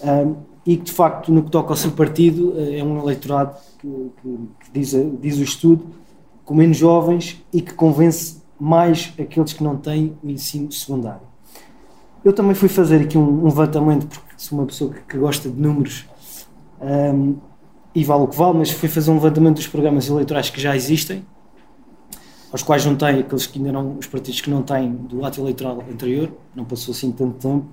uh, 0.00 0.36
e 0.66 0.76
que 0.76 0.84
de 0.84 0.92
facto 0.92 1.32
no 1.32 1.42
que 1.42 1.50
toca 1.50 1.72
ao 1.72 1.76
seu 1.76 1.92
partido 1.92 2.50
uh, 2.50 2.74
é 2.74 2.82
um 2.82 2.98
eleitorado 2.98 3.56
que, 3.78 4.10
que, 4.20 4.38
que, 4.64 4.70
diz, 4.72 4.94
diz 5.20 5.38
o 5.38 5.42
estudo 5.42 5.86
com 6.44 6.54
menos 6.54 6.76
jovens 6.76 7.42
e 7.52 7.60
que 7.60 7.72
convence 7.72 8.42
mais 8.58 9.12
aqueles 9.18 9.52
que 9.52 9.62
não 9.62 9.76
têm 9.76 10.16
o 10.22 10.30
ensino 10.30 10.70
secundário. 10.70 11.33
Eu 12.24 12.32
também 12.32 12.54
fui 12.54 12.70
fazer 12.70 13.02
aqui 13.02 13.18
um, 13.18 13.42
um 13.42 13.44
levantamento, 13.44 14.06
porque 14.06 14.34
sou 14.38 14.58
uma 14.58 14.66
pessoa 14.66 14.92
que, 14.94 15.00
que 15.00 15.18
gosta 15.18 15.50
de 15.50 15.60
números 15.60 16.06
um, 16.80 17.36
e 17.94 18.02
vale 18.02 18.22
o 18.22 18.26
que 18.26 18.36
vale, 18.36 18.58
mas 18.58 18.70
fui 18.70 18.88
fazer 18.88 19.10
um 19.10 19.14
levantamento 19.14 19.56
dos 19.56 19.66
programas 19.66 20.08
eleitorais 20.08 20.48
que 20.48 20.60
já 20.60 20.74
existem. 20.74 21.24
aos 22.50 22.62
quais 22.62 22.86
não 22.86 22.96
têm, 22.96 23.20
aqueles 23.20 23.46
que 23.46 23.58
ainda 23.58 23.72
não, 23.72 23.98
os 23.98 24.06
partidos 24.06 24.40
que 24.40 24.48
não 24.48 24.62
têm 24.62 24.92
do 24.92 25.24
ato 25.24 25.40
eleitoral 25.40 25.82
anterior, 25.92 26.32
não 26.54 26.64
passou 26.64 26.92
assim 26.92 27.12
tanto 27.12 27.34
tempo, 27.34 27.66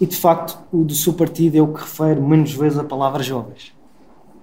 e 0.00 0.06
de 0.06 0.16
facto 0.16 0.58
o 0.72 0.82
do 0.82 0.94
seu 0.94 1.12
partido 1.12 1.56
é 1.56 1.60
o 1.60 1.72
que 1.72 1.80
refere 1.80 2.20
menos 2.20 2.52
vezes 2.52 2.78
a 2.78 2.84
palavra 2.84 3.22
jovens. 3.22 3.74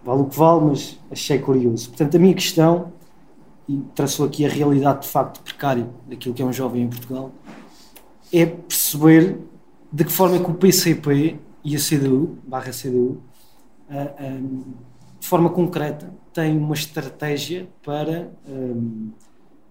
Vale 0.04 0.22
o 0.22 0.26
que 0.26 0.38
vale, 0.38 0.66
mas 0.66 1.00
achei 1.12 1.40
curioso. 1.40 1.90
Portanto, 1.90 2.16
a 2.16 2.20
minha 2.20 2.34
questão, 2.34 2.94
e 3.68 3.82
traçou 3.96 4.26
aqui 4.26 4.46
a 4.46 4.50
realidade 4.50 5.02
de 5.02 5.08
facto 5.08 5.42
precária 5.42 5.90
daquilo 6.08 6.34
que 6.34 6.42
é 6.42 6.46
um 6.46 6.54
jovem 6.54 6.84
em 6.84 6.88
Portugal, 6.88 7.32
é 8.32 8.46
perceber 8.46 9.40
de 9.92 10.04
que 10.04 10.12
forma 10.12 10.36
é 10.36 10.40
que 10.40 10.52
o 10.52 10.54
PCP 10.54 11.40
e 11.64 11.76
a 11.76 11.80
CDU, 11.80 12.38
barra 12.46 12.72
CDU, 12.72 13.22
de 15.20 15.28
forma 15.28 15.50
concreta, 15.50 16.14
têm 16.34 16.58
uma 16.58 16.76
estratégia 16.76 17.68
para 17.84 18.30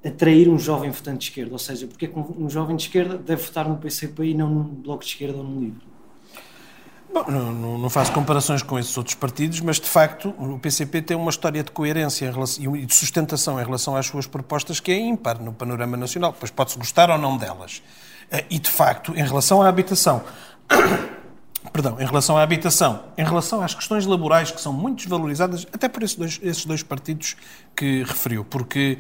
atrair 0.05 0.49
um 0.49 0.59
jovem 0.59 0.91
votante 0.91 1.19
de 1.19 1.25
esquerda? 1.25 1.53
Ou 1.53 1.59
seja, 1.59 1.87
porque 1.87 2.07
é 2.07 2.09
que 2.09 2.19
um 2.19 2.49
jovem 2.49 2.77
de 2.77 2.85
esquerda 2.85 3.17
deve 3.17 3.43
votar 3.43 3.69
no 3.69 3.77
PCP 3.77 4.25
e 4.25 4.35
não 4.35 4.49
num 4.49 4.65
bloco 4.65 5.03
de 5.03 5.11
esquerda 5.11 5.39
ou 5.39 5.45
num 5.45 5.61
livro? 5.61 5.95
Bom, 7.13 7.31
não, 7.31 7.79
não, 7.79 7.91
faço 7.91 8.13
comparações 8.13 8.61
com 8.61 8.77
esses 8.77 8.97
outros 8.99 9.15
partidos, 9.15 9.61
mas 9.61 9.79
de 9.79 9.87
facto 9.89 10.35
o 10.37 10.59
PCP 10.59 11.01
tem 11.01 11.17
uma 11.17 11.31
história 11.31 11.63
de 11.63 11.71
coerência 11.71 12.33
e 12.59 12.87
de 12.87 12.95
sustentação 12.95 13.61
em 13.61 13.65
relação 13.65 13.95
às 13.95 14.07
suas 14.07 14.27
propostas 14.27 14.81
que 14.81 14.91
é 14.91 14.99
ímpar 14.99 15.41
no 15.41 15.53
panorama 15.53 15.97
nacional. 15.97 16.35
Pois 16.37 16.51
pode-se 16.51 16.77
gostar 16.77 17.11
ou 17.11 17.19
não 17.19 17.37
delas. 17.37 17.81
Eh, 18.31 18.45
e 18.51 18.59
de 18.59 18.71
facto, 18.71 19.13
em 19.17 19.23
relação 19.23 19.63
à 19.63 19.69
habitação, 19.69 20.23
perdão, 21.73 22.01
em 22.01 22.07
relação 22.07 22.37
à 22.37 22.43
habitação, 22.43 23.05
em 23.17 23.25
relação 23.25 23.63
às 23.63 23.75
questões 23.75 24.07
laborais 24.07 24.51
que 24.51 24.61
são 24.61 24.73
muito 24.73 24.99
desvalorizadas, 24.99 25.67
até 25.73 25.89
por 25.89 26.03
esses 26.03 26.17
dois, 26.17 26.41
esses 26.43 26.65
dois 26.65 26.83
partidos 26.83 27.37
que 27.75 28.03
referiu, 28.03 28.45
porque 28.45 28.99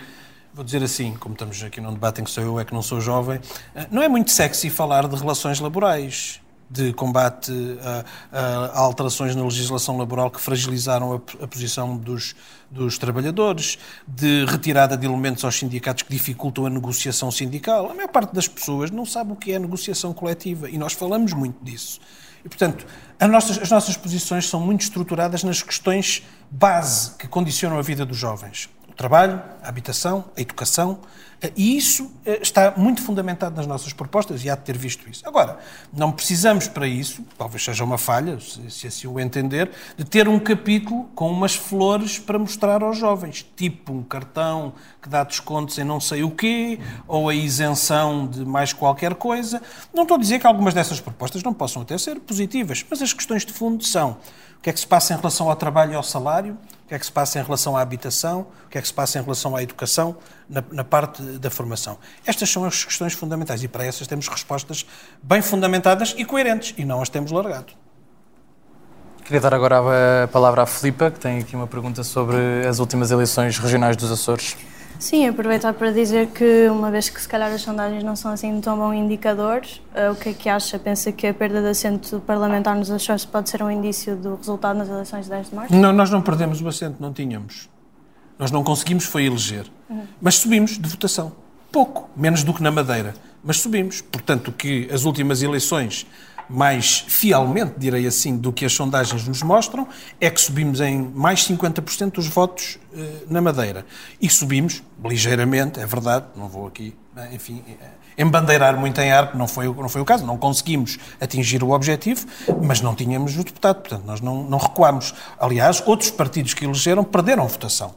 vou 0.52 0.64
dizer 0.64 0.82
assim, 0.82 1.14
como 1.14 1.34
estamos 1.34 1.62
aqui 1.62 1.80
num 1.80 1.92
debate 1.92 2.20
em 2.20 2.24
que 2.24 2.30
sou 2.30 2.44
eu, 2.44 2.60
é 2.60 2.64
que 2.64 2.72
não 2.72 2.82
sou 2.82 3.00
jovem, 3.00 3.40
eh, 3.74 3.86
não 3.90 4.02
é 4.02 4.08
muito 4.08 4.30
sexy 4.30 4.70
falar 4.70 5.08
de 5.08 5.16
relações 5.16 5.60
laborais, 5.60 6.40
de 6.70 6.92
combate 6.92 7.52
a, 7.82 8.04
a, 8.38 8.78
alterações 8.80 9.34
na 9.34 9.42
legislação 9.42 9.96
laboral 9.96 10.30
que 10.30 10.40
fragilizaram 10.40 11.14
a, 11.14 11.44
a 11.44 11.46
posição 11.46 11.96
dos, 11.96 12.34
dos 12.70 12.98
trabalhadores, 12.98 13.78
de 14.06 14.44
retirada 14.46 14.96
de 14.96 15.06
elementos 15.06 15.44
aos 15.44 15.56
sindicatos 15.56 16.02
que 16.02 16.12
dificultam 16.12 16.66
a 16.66 16.70
negociação 16.70 17.30
sindical. 17.30 17.90
A 17.90 17.94
maior 17.94 18.08
parte 18.08 18.34
das 18.34 18.48
pessoas 18.48 18.90
não 18.90 19.06
sabe 19.06 19.32
o 19.32 19.36
que 19.36 19.52
é 19.52 19.56
a 19.56 19.60
negociação 19.60 20.12
coletiva 20.12 20.68
e 20.68 20.78
nós 20.78 20.92
falamos 20.92 21.32
muito 21.32 21.62
disso. 21.64 22.00
E, 22.44 22.48
portanto, 22.48 22.86
nossas, 23.30 23.58
as 23.58 23.70
nossas 23.70 23.96
posições 23.96 24.48
são 24.48 24.60
muito 24.60 24.82
estruturadas 24.82 25.42
nas 25.42 25.62
questões 25.62 26.22
base 26.50 27.12
que 27.12 27.26
condicionam 27.26 27.78
a 27.78 27.82
vida 27.82 28.04
dos 28.04 28.18
jovens 28.18 28.68
o 28.94 28.96
trabalho, 28.96 29.42
a 29.60 29.68
habitação, 29.68 30.24
a 30.36 30.40
educação, 30.40 31.00
e 31.56 31.76
isso 31.76 32.10
eh, 32.24 32.38
está 32.42 32.74
muito 32.76 33.02
fundamentado 33.02 33.56
nas 33.56 33.66
nossas 33.66 33.92
propostas 33.92 34.44
e 34.44 34.50
há 34.50 34.54
de 34.54 34.62
ter 34.62 34.76
visto 34.76 35.08
isso. 35.08 35.26
Agora, 35.26 35.58
não 35.92 36.10
precisamos 36.10 36.66
para 36.66 36.86
isso, 36.86 37.24
talvez 37.36 37.62
seja 37.62 37.84
uma 37.84 37.98
falha, 37.98 38.38
se 38.40 38.86
assim 38.86 39.06
o 39.06 39.20
entender, 39.20 39.70
de 39.96 40.04
ter 40.04 40.28
um 40.28 40.38
capítulo 40.38 41.04
com 41.14 41.30
umas 41.30 41.54
flores 41.54 42.18
para 42.18 42.38
mostrar 42.38 42.82
aos 42.82 42.98
jovens, 42.98 43.46
tipo 43.56 43.92
um 43.92 44.02
cartão 44.02 44.72
que 45.02 45.08
dá 45.08 45.22
descontos 45.22 45.78
em 45.78 45.84
não 45.84 46.00
sei 46.00 46.22
o 46.22 46.30
quê, 46.30 46.78
ou 47.06 47.28
a 47.28 47.34
isenção 47.34 48.26
de 48.26 48.44
mais 48.44 48.72
qualquer 48.72 49.14
coisa. 49.14 49.60
Não 49.92 50.02
estou 50.02 50.16
a 50.16 50.20
dizer 50.20 50.38
que 50.38 50.46
algumas 50.46 50.72
dessas 50.72 51.00
propostas 51.00 51.42
não 51.42 51.52
possam 51.52 51.82
até 51.82 51.96
ser 51.98 52.18
positivas, 52.20 52.84
mas 52.88 53.02
as 53.02 53.12
questões 53.12 53.44
de 53.44 53.52
fundo 53.52 53.84
são 53.84 54.16
que 54.64 54.70
é 54.70 54.72
que 54.72 54.80
se 54.80 54.86
passa 54.86 55.12
em 55.12 55.16
relação 55.18 55.50
ao 55.50 55.56
trabalho 55.56 55.92
e 55.92 55.94
ao 55.94 56.02
salário, 56.02 56.56
o 56.84 56.88
que 56.88 56.94
é 56.94 56.98
que 56.98 57.06
se 57.06 57.12
passa 57.12 57.38
em 57.38 57.42
relação 57.42 57.76
à 57.76 57.80
habitação, 57.80 58.46
o 58.66 58.68
que 58.68 58.76
é 58.76 58.80
que 58.80 58.86
se 58.86 58.92
passa 58.92 59.18
em 59.18 59.22
relação 59.22 59.56
à 59.56 59.62
educação, 59.62 60.16
na, 60.48 60.62
na, 60.70 60.84
parte 60.84 61.22
da 61.22 61.50
formação. 61.50 61.98
Estas 62.26 62.50
são 62.50 62.64
as 62.64 62.84
questões 62.84 63.14
fundamentais 63.14 63.62
e 63.62 63.68
para 63.68 63.86
essas 63.86 64.06
temos 64.06 64.28
respostas 64.28 64.84
bem 65.22 65.40
fundamentadas 65.40 66.14
e 66.16 66.24
coerentes 66.26 66.74
e 66.76 66.84
não 66.84 67.00
as 67.00 67.08
temos 67.08 67.32
largado. 67.32 67.72
Queria 69.24 69.40
dar 69.40 69.54
agora 69.54 70.24
a 70.24 70.28
palavra 70.28 70.62
à 70.62 70.66
Filipa, 70.66 71.10
que 71.10 71.18
tem 71.18 71.38
aqui 71.38 71.56
uma 71.56 71.66
pergunta 71.66 72.04
sobre 72.04 72.36
as 72.68 72.78
últimas 72.78 73.10
eleições 73.10 73.58
regionais 73.58 73.96
dos 73.96 74.12
Açores. 74.12 74.54
Sim, 74.98 75.26
aproveitar 75.26 75.74
para 75.74 75.90
dizer 75.90 76.28
que, 76.28 76.68
uma 76.68 76.90
vez 76.90 77.08
que 77.08 77.20
se 77.20 77.28
calhar 77.28 77.52
as 77.52 77.60
sondagens 77.62 78.02
não 78.02 78.16
são 78.16 78.32
assim 78.32 78.60
tão 78.60 78.76
bons 78.76 78.94
indicadores, 78.94 79.80
uh, 79.94 80.12
o 80.12 80.16
que 80.16 80.30
é 80.30 80.32
que 80.32 80.48
acha? 80.48 80.78
Pensa 80.78 81.12
que 81.12 81.26
a 81.26 81.34
perda 81.34 81.60
de 81.60 81.68
assento 81.68 82.20
parlamentar 82.20 82.76
nos 82.76 82.90
Açores 82.90 83.24
pode 83.24 83.50
ser 83.50 83.62
um 83.62 83.70
indício 83.70 84.16
do 84.16 84.36
resultado 84.36 84.76
nas 84.76 84.88
eleições 84.88 85.24
de 85.24 85.30
10 85.30 85.50
de 85.50 85.54
março? 85.54 85.74
Não, 85.74 85.92
nós 85.92 86.10
não 86.10 86.22
perdemos 86.22 86.60
o 86.60 86.68
assento, 86.68 86.96
não 87.00 87.12
tínhamos. 87.12 87.68
Nós 88.38 88.50
não 88.50 88.64
conseguimos 88.64 89.04
foi 89.04 89.24
eleger. 89.24 89.66
Uhum. 89.88 90.02
Mas 90.20 90.36
subimos 90.36 90.78
de 90.78 90.88
votação. 90.88 91.32
Pouco, 91.70 92.08
menos 92.16 92.42
do 92.42 92.52
que 92.54 92.62
na 92.62 92.70
Madeira. 92.70 93.14
Mas 93.42 93.58
subimos. 93.60 94.00
Portanto, 94.00 94.52
que 94.52 94.88
as 94.92 95.04
últimas 95.04 95.42
eleições 95.42 96.06
mais 96.48 97.04
fielmente, 97.08 97.74
direi 97.78 98.06
assim, 98.06 98.36
do 98.36 98.52
que 98.52 98.64
as 98.64 98.72
sondagens 98.72 99.26
nos 99.26 99.42
mostram, 99.42 99.86
é 100.20 100.30
que 100.30 100.40
subimos 100.40 100.80
em 100.80 100.98
mais 101.14 101.46
50% 101.46 102.12
dos 102.12 102.26
votos 102.26 102.78
eh, 102.96 103.22
na 103.28 103.40
Madeira. 103.40 103.86
E 104.20 104.28
subimos 104.28 104.82
ligeiramente, 105.04 105.80
é 105.80 105.86
verdade, 105.86 106.26
não 106.36 106.48
vou 106.48 106.66
aqui, 106.66 106.94
eh, 107.16 107.34
enfim, 107.34 107.62
eh, 107.68 107.74
embandeirar 108.16 108.78
muito 108.78 109.00
em 109.00 109.10
ar, 109.10 109.34
não 109.34 109.48
foi, 109.48 109.66
não 109.66 109.88
foi 109.88 110.00
o 110.00 110.04
caso, 110.04 110.24
não 110.24 110.36
conseguimos 110.36 110.98
atingir 111.20 111.62
o 111.62 111.70
objetivo, 111.70 112.26
mas 112.62 112.80
não 112.80 112.94
tínhamos 112.94 113.36
o 113.36 113.44
deputado, 113.44 113.80
portanto, 113.80 114.04
nós 114.04 114.20
não, 114.20 114.44
não 114.44 114.58
recuámos. 114.58 115.14
Aliás, 115.38 115.82
outros 115.86 116.10
partidos 116.10 116.54
que 116.54 116.64
elegeram 116.64 117.04
perderam 117.04 117.46
votação. 117.46 117.94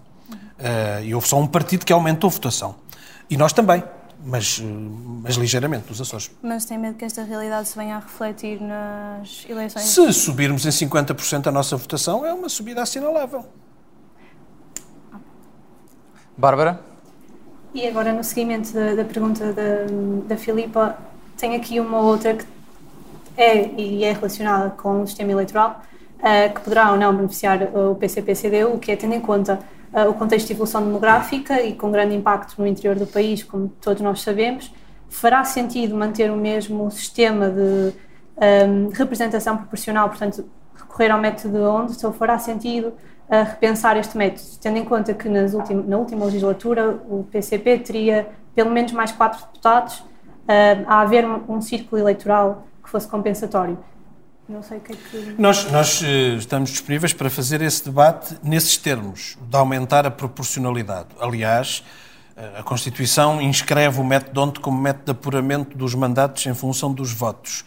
Uh, 0.58 1.04
e 1.04 1.14
houve 1.14 1.28
só 1.28 1.40
um 1.40 1.46
partido 1.46 1.86
que 1.86 1.94
aumentou 1.94 2.30
a 2.30 2.34
votação. 2.34 2.76
E 3.30 3.38
nós 3.38 3.54
também 3.54 3.84
mas, 4.28 4.62
mas 5.24 5.36
ligeiramente, 5.36 5.88
dos 5.88 6.02
Açores. 6.02 6.30
Mas 6.44 6.66
tem 6.66 6.78
medo 6.78 6.98
que 6.98 7.06
esta 7.06 7.24
realidade 7.24 7.70
se 7.70 7.78
venha 7.78 7.96
a 7.96 8.00
refletir 8.00 8.62
nas 8.62 9.46
eleições? 9.48 9.86
Se 9.86 10.12
subirmos 10.12 10.66
em 10.66 10.70
50% 10.70 11.48
a 11.48 11.52
nossa 11.52 11.78
votação, 11.78 12.26
é 12.26 12.34
uma 12.34 12.50
subida 12.50 12.82
assinalável. 12.82 13.46
Bárbara? 16.36 16.82
E 17.74 17.88
agora, 17.88 18.12
no 18.12 18.24
seguimento 18.24 18.74
da, 18.74 18.96
da 18.96 19.06
pergunta 19.06 19.54
da, 19.54 19.86
da 20.28 20.36
Filipa, 20.36 20.98
tem 21.38 21.56
aqui 21.56 21.80
uma 21.80 22.00
outra 22.00 22.36
que 22.36 22.46
é 23.38 23.70
e 23.80 24.04
é 24.04 24.12
relacionada 24.12 24.72
com 24.72 25.04
o 25.04 25.08
sistema 25.08 25.32
eleitoral, 25.32 25.82
uh, 26.20 26.54
que 26.54 26.62
poderá 26.62 26.92
ou 26.92 26.98
não 26.98 27.16
beneficiar 27.16 27.64
o 27.76 27.96
PCP-CDU, 27.96 28.78
que 28.80 28.92
é 28.92 28.96
tendo 28.96 29.16
em 29.16 29.22
conta 29.22 29.60
uh, 29.94 30.10
o 30.10 30.14
contexto 30.14 30.48
de 30.48 30.54
evolução 30.54 30.84
demográfica 30.84 31.62
e 31.62 31.74
com 31.74 31.92
grande 31.92 32.16
impacto 32.16 32.60
no 32.60 32.68
interior 32.68 32.96
do 32.96 33.08
país, 33.08 33.44
como 33.44 33.70
todos 33.82 34.02
nós 34.02 34.22
sabemos, 34.22 34.72
fará 35.10 35.44
sentido 35.44 35.96
manter 35.96 36.32
o 36.32 36.36
mesmo 36.36 36.90
sistema 36.92 37.50
de 37.50 37.94
um, 38.38 38.90
representação 38.90 39.58
proporcional, 39.58 40.10
portanto, 40.10 40.46
recorrer 40.76 41.12
ao 41.12 41.20
método 41.20 41.58
de 41.58 41.64
onde, 41.64 41.94
se 41.94 42.12
fará 42.14 42.38
sentido 42.38 42.90
uh, 42.90 43.44
repensar 43.46 43.98
este 43.98 44.18
método, 44.18 44.48
tendo 44.62 44.78
em 44.78 44.86
conta 44.86 45.14
que 45.14 45.28
nas 45.30 45.54
ultim, 45.54 45.84
na 45.88 45.98
última 45.98 46.26
legislatura 46.26 47.00
o 47.10 47.26
PCP 47.32 47.80
teria 47.80 48.28
pelo 48.54 48.72
menos 48.72 48.92
mais 48.92 49.12
quatro 49.12 49.40
deputados 49.46 50.00
uh, 50.00 50.86
a 50.88 51.02
haver 51.02 51.26
um, 51.26 51.44
um 51.50 51.62
círculo 51.62 52.02
eleitoral 52.02 52.68
que 52.84 52.90
fosse 52.90 53.08
compensatório. 53.08 53.78
Não 54.50 54.64
sei 54.64 54.78
o 54.78 54.82
que 54.82 54.94
é 54.94 54.96
que. 54.96 55.36
Nós, 55.38 55.70
nós 55.72 56.02
eh, 56.02 56.36
estamos 56.36 56.70
disponíveis 56.70 57.12
para 57.12 57.30
fazer 57.30 57.62
esse 57.62 57.84
debate 57.84 58.38
nesses 58.42 58.78
termos, 58.78 59.38
de 59.42 59.58
aumentar 59.58 60.06
a 60.06 60.12
proporcionalidade. 60.12 61.10
Aliás, 61.20 61.84
eh, 62.38 62.54
a 62.60 62.64
Constituição 62.64 63.42
inscreve 63.42 64.00
o 64.00 64.06
método 64.06 64.42
ONT 64.42 64.60
como 64.62 64.82
método 64.82 65.04
de 65.04 65.12
apuramento 65.12 65.78
dos 65.78 65.94
mandatos 65.94 66.46
em 66.46 66.54
função 66.54 66.94
dos 66.94 67.12
votos. 67.12 67.66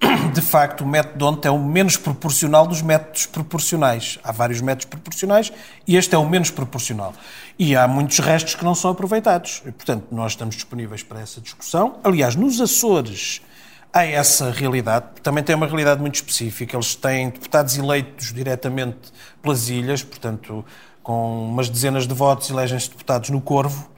De 0.32 0.40
facto, 0.40 0.82
o 0.82 0.86
método 0.86 1.26
ONT 1.26 1.48
é 1.48 1.50
o 1.50 1.58
menos 1.58 1.96
proporcional 1.96 2.64
dos 2.64 2.80
métodos 2.80 3.26
proporcionais. 3.26 4.20
Há 4.22 4.30
vários 4.30 4.60
métodos 4.60 4.86
proporcionais 4.86 5.52
e 5.84 5.96
este 5.96 6.14
é 6.14 6.18
o 6.18 6.28
menos 6.28 6.52
proporcional. 6.52 7.12
E 7.58 7.74
há 7.74 7.88
muitos 7.88 8.20
restos 8.20 8.54
que 8.54 8.64
não 8.64 8.76
são 8.76 8.92
aproveitados. 8.92 9.62
E, 9.66 9.72
portanto, 9.72 10.06
nós 10.12 10.32
estamos 10.32 10.54
disponíveis 10.54 11.02
para 11.02 11.20
essa 11.20 11.40
discussão. 11.40 11.98
Aliás, 12.04 12.36
nos 12.36 12.60
Açores 12.60 13.42
há 13.92 14.04
essa 14.04 14.50
realidade. 14.50 15.06
Também 15.22 15.42
tem 15.42 15.54
uma 15.54 15.66
realidade 15.66 16.00
muito 16.00 16.16
específica. 16.16 16.76
Eles 16.76 16.94
têm 16.94 17.30
deputados 17.30 17.76
eleitos 17.76 18.32
diretamente 18.32 19.12
pelas 19.42 19.68
ilhas, 19.68 20.02
portanto, 20.02 20.64
com 21.02 21.46
umas 21.48 21.68
dezenas 21.68 22.06
de 22.06 22.14
votos, 22.14 22.50
elegem-se 22.50 22.90
deputados 22.90 23.30
no 23.30 23.40
Corvo, 23.40 23.90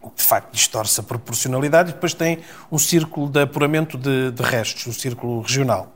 o 0.00 0.10
que 0.10 0.16
de 0.16 0.28
facto 0.28 0.52
distorce 0.52 0.98
a 0.98 1.02
proporcionalidade, 1.02 1.90
e 1.90 1.92
depois 1.92 2.14
tem 2.14 2.40
um 2.70 2.78
círculo 2.78 3.28
de 3.28 3.42
apuramento 3.42 3.96
de, 3.96 4.32
de 4.32 4.42
restos, 4.42 4.86
o 4.86 4.90
um 4.90 4.92
círculo 4.92 5.40
regional. 5.40 5.92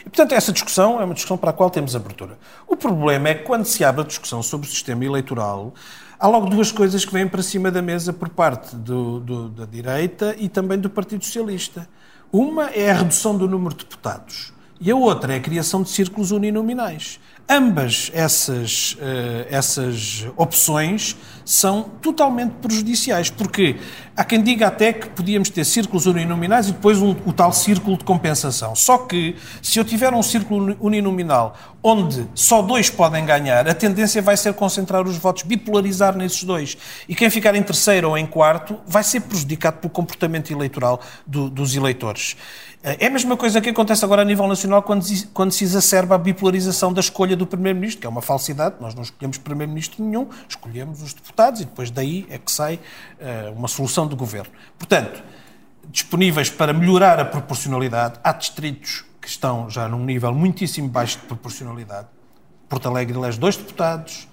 E, 0.00 0.04
portanto, 0.04 0.32
essa 0.32 0.52
discussão 0.52 1.00
é 1.00 1.04
uma 1.04 1.14
discussão 1.14 1.36
para 1.36 1.50
a 1.50 1.52
qual 1.52 1.70
temos 1.70 1.96
abertura. 1.96 2.38
O 2.68 2.76
problema 2.76 3.30
é 3.30 3.34
que, 3.34 3.44
quando 3.44 3.64
se 3.64 3.84
abre 3.84 4.02
a 4.02 4.04
discussão 4.04 4.42
sobre 4.42 4.68
o 4.68 4.70
sistema 4.70 5.04
eleitoral, 5.04 5.74
há 6.18 6.28
logo 6.28 6.48
duas 6.48 6.70
coisas 6.70 7.04
que 7.04 7.12
vêm 7.12 7.26
para 7.26 7.42
cima 7.42 7.70
da 7.70 7.82
mesa 7.82 8.12
por 8.12 8.28
parte 8.28 8.76
do, 8.76 9.18
do, 9.20 9.48
da 9.48 9.64
direita 9.64 10.34
e 10.38 10.48
também 10.48 10.78
do 10.78 10.90
Partido 10.90 11.24
Socialista. 11.24 11.88
Uma 12.32 12.70
é 12.70 12.90
a 12.90 12.94
redução 12.94 13.36
do 13.36 13.46
número 13.48 13.74
de 13.74 13.84
deputados. 13.84 14.53
E 14.80 14.90
a 14.90 14.96
outra 14.96 15.34
é 15.34 15.36
a 15.36 15.40
criação 15.40 15.82
de 15.82 15.90
círculos 15.90 16.30
uninominais. 16.30 17.20
Ambas 17.48 18.10
essas, 18.14 18.94
uh, 18.94 19.46
essas 19.50 20.26
opções 20.34 21.14
são 21.44 21.82
totalmente 22.00 22.52
prejudiciais, 22.62 23.28
porque 23.28 23.76
há 24.16 24.24
quem 24.24 24.42
diga 24.42 24.66
até 24.66 24.94
que 24.94 25.10
podíamos 25.10 25.50
ter 25.50 25.62
círculos 25.66 26.06
uninominais 26.06 26.68
e 26.68 26.72
depois 26.72 27.02
um, 27.02 27.14
o 27.26 27.32
tal 27.34 27.52
círculo 27.52 27.98
de 27.98 28.04
compensação. 28.04 28.74
Só 28.74 28.96
que, 28.96 29.36
se 29.60 29.78
eu 29.78 29.84
tiver 29.84 30.12
um 30.14 30.22
círculo 30.22 30.74
uninominal 30.80 31.54
onde 31.82 32.26
só 32.34 32.62
dois 32.62 32.88
podem 32.88 33.26
ganhar, 33.26 33.68
a 33.68 33.74
tendência 33.74 34.22
vai 34.22 34.38
ser 34.38 34.54
concentrar 34.54 35.06
os 35.06 35.18
votos, 35.18 35.42
bipolarizar 35.42 36.16
nesses 36.16 36.44
dois. 36.44 36.78
E 37.06 37.14
quem 37.14 37.28
ficar 37.28 37.54
em 37.54 37.62
terceiro 37.62 38.08
ou 38.08 38.16
em 38.16 38.24
quarto 38.24 38.80
vai 38.86 39.04
ser 39.04 39.20
prejudicado 39.20 39.80
pelo 39.80 39.92
comportamento 39.92 40.50
eleitoral 40.50 40.98
do, 41.26 41.50
dos 41.50 41.76
eleitores. 41.76 42.36
É 42.86 43.06
a 43.06 43.10
mesma 43.10 43.34
coisa 43.34 43.62
que 43.62 43.70
acontece 43.70 44.04
agora 44.04 44.20
a 44.20 44.24
nível 44.26 44.46
nacional 44.46 44.82
quando, 44.82 45.02
se 45.02 45.64
exacerba 45.64 46.16
a 46.16 46.18
bipolarização 46.18 46.92
da 46.92 47.00
escolha 47.00 47.34
do 47.34 47.46
Primeiro-Ministro, 47.46 48.02
que 48.02 48.06
é 48.06 48.10
uma 48.10 48.20
falsidade. 48.20 48.74
Nós 48.78 48.94
não 48.94 49.02
escolhemos 49.02 49.38
Primeiro-Ministro 49.38 50.04
nenhum, 50.04 50.28
escolhemos 50.46 51.00
os 51.00 51.14
deputados 51.14 51.62
e 51.62 51.64
depois 51.64 51.90
daí 51.90 52.26
é 52.28 52.36
que 52.36 52.52
sai 52.52 52.74
uh, 52.74 53.52
uma 53.56 53.68
solução 53.68 54.06
do 54.06 54.14
governo. 54.14 54.50
Portanto, 54.76 55.22
disponíveis 55.88 56.50
para 56.50 56.74
melhorar 56.74 57.18
a 57.18 57.24
proporcionalidade, 57.24 58.20
há 58.22 58.32
distritos 58.32 59.02
que 59.18 59.28
estão 59.28 59.70
já 59.70 59.88
num 59.88 60.04
nível 60.04 60.34
muitíssimo 60.34 60.86
baixo 60.86 61.18
de 61.20 61.24
proporcionalidade. 61.24 62.08
Porto 62.68 62.86
Alegre 62.86 63.16
elege 63.16 63.38
dois 63.38 63.56
deputados, 63.56 64.28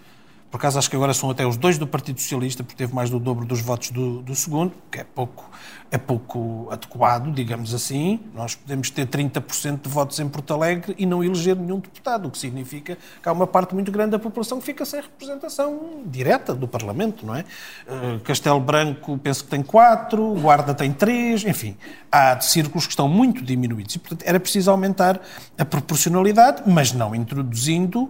por 0.51 0.57
acaso 0.57 0.77
acho 0.77 0.89
que 0.89 0.97
agora 0.97 1.13
são 1.13 1.29
até 1.29 1.47
os 1.47 1.55
dois 1.55 1.77
do 1.77 1.87
Partido 1.87 2.19
Socialista, 2.19 2.61
porque 2.61 2.75
teve 2.75 2.93
mais 2.93 3.09
do 3.09 3.17
dobro 3.17 3.45
dos 3.45 3.61
votos 3.61 3.91
do, 3.91 4.21
do 4.21 4.35
segundo, 4.35 4.73
que 4.91 4.99
é 4.99 5.05
pouco, 5.05 5.49
é 5.91 5.97
pouco 5.97 6.69
adequado, 6.71 7.31
digamos 7.33 7.73
assim. 7.73 8.21
Nós 8.33 8.55
podemos 8.55 8.89
ter 8.89 9.05
30% 9.05 9.81
de 9.81 9.89
votos 9.89 10.19
em 10.19 10.27
Porto 10.27 10.53
Alegre 10.53 10.95
e 10.97 11.05
não 11.05 11.21
eleger 11.21 11.55
nenhum 11.55 11.79
deputado, 11.79 12.27
o 12.27 12.31
que 12.31 12.37
significa 12.37 12.97
que 13.21 13.27
há 13.29 13.31
uma 13.31 13.45
parte 13.45 13.75
muito 13.75 13.91
grande 13.91 14.11
da 14.11 14.19
população 14.19 14.59
que 14.59 14.65
fica 14.65 14.85
sem 14.85 15.01
representação 15.01 16.01
direta 16.05 16.55
do 16.55 16.67
Parlamento, 16.67 17.25
não 17.25 17.35
é? 17.35 17.43
Uh, 17.87 18.19
Castelo 18.21 18.59
Branco 18.59 19.17
penso 19.17 19.43
que 19.43 19.49
tem 19.49 19.61
quatro, 19.61 20.33
Guarda 20.35 20.73
tem 20.73 20.93
três, 20.93 21.43
enfim, 21.43 21.75
há 22.09 22.39
círculos 22.39 22.85
que 22.85 22.93
estão 22.93 23.09
muito 23.09 23.43
diminuídos. 23.43 23.95
E, 23.95 23.99
portanto, 23.99 24.23
era 24.25 24.39
preciso 24.39 24.71
aumentar 24.71 25.19
a 25.57 25.65
proporcionalidade, 25.65 26.63
mas 26.65 26.93
não 26.93 27.13
introduzindo 27.13 28.03
uh, 28.03 28.09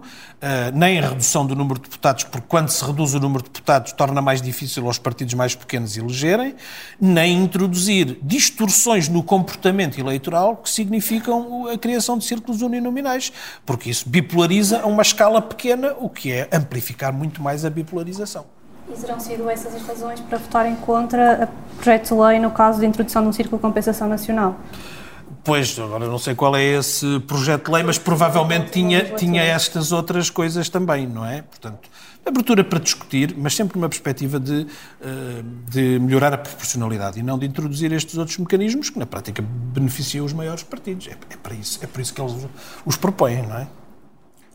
nem 0.72 1.00
a 1.00 1.08
redução 1.08 1.44
do 1.44 1.56
número 1.56 1.80
de 1.80 1.88
deputados 1.88 2.24
porque 2.24 2.46
quando 2.48 2.68
se 2.68 2.84
reduz 2.84 3.14
o 3.14 3.20
número 3.20 3.42
de 3.42 3.50
deputados 3.50 3.92
torna 3.92 4.22
mais 4.22 4.40
difícil 4.40 4.86
aos 4.86 4.98
partidos 4.98 5.34
mais 5.34 5.54
pequenos 5.54 5.96
elegerem, 5.96 6.54
nem 7.00 7.42
introduzir 7.72 8.18
distorções 8.22 9.08
no 9.08 9.22
comportamento 9.22 9.98
eleitoral 9.98 10.56
que 10.56 10.68
significam 10.68 11.66
a 11.68 11.78
criação 11.78 12.18
de 12.18 12.24
círculos 12.24 12.60
uninominais, 12.60 13.32
porque 13.64 13.88
isso 13.88 14.08
bipolariza 14.08 14.82
a 14.82 14.86
uma 14.86 15.02
escala 15.02 15.40
pequena, 15.40 15.94
o 15.98 16.10
que 16.10 16.30
é 16.30 16.48
amplificar 16.52 17.12
muito 17.12 17.42
mais 17.42 17.64
a 17.64 17.70
bipolarização. 17.70 18.44
E 18.88 19.00
terão 19.00 19.18
sido 19.18 19.48
essas 19.48 19.74
as 19.74 19.82
razões 19.82 20.20
para 20.20 20.36
votarem 20.36 20.76
contra 20.76 21.48
o 21.72 21.76
projeto 21.76 22.14
de 22.14 22.20
lei 22.20 22.38
no 22.38 22.50
caso 22.50 22.80
de 22.80 22.86
introdução 22.86 23.22
de 23.22 23.28
um 23.28 23.32
círculo 23.32 23.56
de 23.56 23.62
compensação 23.62 24.06
nacional? 24.06 24.56
Pois, 25.42 25.76
agora 25.78 26.06
não 26.06 26.18
sei 26.18 26.34
qual 26.34 26.54
é 26.54 26.62
esse 26.62 27.18
projeto 27.20 27.66
de 27.66 27.72
lei, 27.72 27.82
mas 27.82 27.98
provavelmente 27.98 28.70
tinha, 28.70 29.04
tinha 29.16 29.42
estas 29.42 29.90
outras 29.90 30.28
coisas 30.28 30.68
também, 30.68 31.06
não 31.06 31.24
é? 31.24 31.42
Portanto, 31.42 31.88
abertura 32.28 32.62
para 32.62 32.78
discutir, 32.78 33.34
mas 33.36 33.54
sempre 33.54 33.76
numa 33.76 33.88
perspectiva 33.88 34.38
de, 34.38 34.66
eh, 35.00 35.42
de 35.68 35.98
melhorar 35.98 36.32
a 36.32 36.38
proporcionalidade 36.38 37.18
e 37.18 37.22
não 37.22 37.38
de 37.38 37.46
introduzir 37.46 37.92
estes 37.92 38.16
outros 38.16 38.38
mecanismos 38.38 38.90
que 38.90 38.98
na 38.98 39.06
prática 39.06 39.42
beneficiam 39.42 40.24
os 40.24 40.32
maiores 40.32 40.62
partidos. 40.62 41.08
É, 41.08 41.12
é 41.12 41.36
para 41.36 41.54
isso, 41.54 41.80
é 41.82 41.86
por 41.86 42.00
isso 42.00 42.14
que 42.14 42.20
eles 42.20 42.46
os 42.86 42.96
propõem, 42.96 43.42
não 43.42 43.58
é? 43.58 43.66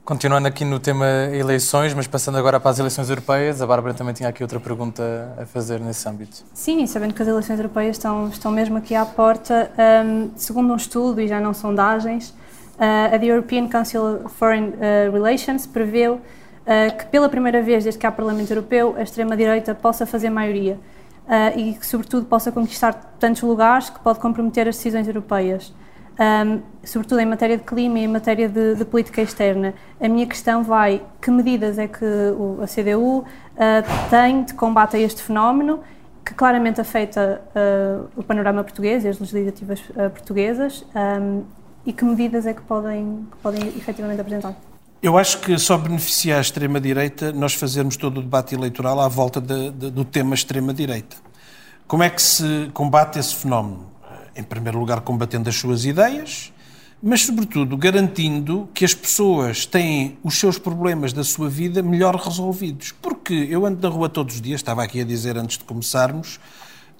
Continuando 0.08 0.48
aqui 0.48 0.64
no 0.64 0.80
tema 0.80 1.06
eleições, 1.34 1.94
mas 1.94 2.08
passando 2.08 2.38
agora 2.38 2.62
para 2.62 2.72
as 2.72 2.80
eleições 2.80 3.10
europeias, 3.10 3.62
a 3.62 3.68
Bárbara 3.68 3.94
também 3.94 4.14
tinha 4.14 4.30
aqui 4.30 4.42
outra 4.42 4.58
pergunta 4.58 5.04
a 5.38 5.46
fazer 5.46 5.82
nesse 5.82 6.08
âmbito. 6.08 6.46
Sim, 6.54 6.88
sabendo 6.88 7.14
que 7.14 7.22
as 7.22 7.28
eleições 7.28 7.60
europeias 7.60 7.98
estão, 7.98 8.30
estão 8.30 8.50
mesmo 8.50 8.78
aqui 8.78 8.96
à 8.96 9.06
porta, 9.06 9.70
um, 10.06 10.32
segundo 10.38 10.72
um 10.72 10.78
estudo, 10.78 11.20
e 11.20 11.28
já 11.28 11.42
não 11.42 11.54
sondagens, 11.54 12.30
uh, 12.30 13.14
a 13.14 13.20
The 13.20 13.26
European 13.26 13.68
Council 13.68 14.22
of 14.24 14.34
Foreign 14.36 14.70
uh, 14.70 15.12
Relations 15.12 15.66
preveu 15.68 16.22
que 16.98 17.06
pela 17.06 17.30
primeira 17.30 17.62
vez 17.62 17.86
desde 17.86 17.98
que 17.98 18.06
há 18.06 18.12
Parlamento 18.12 18.52
Europeu 18.52 18.94
a 18.98 19.02
extrema-direita 19.02 19.74
possa 19.74 20.06
fazer 20.06 20.30
maioria 20.30 20.78
uh, 21.28 21.58
e 21.60 21.74
que, 21.74 21.86
sobretudo, 21.86 22.26
possa 22.26 22.52
conquistar 22.52 22.94
tantos 23.20 23.42
lugares 23.42 23.90
que 23.90 24.00
pode 24.00 24.20
comprometer 24.20 24.68
as 24.68 24.76
decisões 24.76 25.08
europeias, 25.08 25.74
um, 26.20 26.62
sobretudo 26.84 27.20
em 27.20 27.26
matéria 27.26 27.58
de 27.58 27.64
clima 27.64 28.00
e 28.00 28.04
em 28.04 28.08
matéria 28.08 28.50
de, 28.50 28.76
de, 28.76 28.86
política 28.86 29.22
externa. 29.22 29.74
A 30.02 30.08
minha 30.08 30.26
questão 30.26 30.64
vai: 30.64 31.04
que 31.22 31.30
medidas 31.30 31.78
é 31.78 31.88
que 31.88 32.06
o, 32.06 32.60
a 32.62 32.66
CDU 32.66 33.20
uh, 33.20 33.26
tem 34.10 34.44
de 34.44 34.54
combate 34.54 34.96
a 34.96 35.00
este 35.00 35.22
fenómeno? 35.22 35.82
que 36.26 36.34
claramente 36.34 36.82
afeta 36.82 37.42
uh, 37.56 38.10
o 38.14 38.22
panorama 38.22 38.62
português 38.62 39.06
e 39.06 39.08
as 39.08 39.18
legislativas 39.18 39.80
uh, 39.92 40.10
portuguesas 40.10 40.86
um, 40.94 41.44
e 41.86 41.94
que 41.94 42.04
medidas 42.04 42.46
é 42.46 42.54
que 42.54 42.62
podem, 42.64 43.26
que 43.32 43.38
podem 43.38 43.66
efetivamente 43.70 44.20
apresentar? 44.20 44.54
Eu 45.00 45.16
acho 45.16 45.42
que 45.42 45.60
só 45.60 45.78
beneficia 45.78 46.38
a 46.38 46.42
extrema-direita 46.42 47.32
nós 47.32 47.54
fazermos 47.54 47.96
todo 47.98 48.18
o 48.18 48.22
debate 48.24 48.56
eleitoral 48.56 49.00
à 49.00 49.08
volta 49.08 49.40
de, 49.40 49.70
de, 49.70 49.92
do 49.92 50.04
tema 50.04 50.34
extrema-direita. 50.34 51.18
Como 51.88 52.02
é 52.02 52.10
que 52.10 52.20
se 52.20 52.72
combate 52.74 53.20
esse 53.20 53.36
fenómeno? 53.36 53.92
Em 54.36 54.42
primeiro 54.42 54.80
lugar, 54.80 55.02
combatendo 55.02 55.50
as 55.50 55.56
suas 55.56 55.86
ideias, 55.86 56.52
mas, 57.02 57.22
sobretudo, 57.22 57.78
garantindo 57.78 58.68
que 58.74 58.84
as 58.84 58.96
pessoas 58.96 59.68
têm 59.68 60.18
os 60.24 60.40
seus 60.40 60.58
problemas 60.58 61.14
da 61.14 61.24
sua 61.24 61.48
vida 61.48 61.84
melhor 61.84 62.16
resolvidos. 62.16 62.92
Porque 62.92 63.36
eu 63.52 63.68
ando 63.68 63.88
na 63.88 63.94
rua 63.94 64.10
todos 64.10 64.36
os 64.36 64.42
dias, 64.42 64.62
estava 64.62 64.84
aqui 64.84 65.00
a 65.00 65.06
dizer 65.06 65.38
antes 65.38 65.60
de 65.60 65.64
começarmos, 65.64 66.40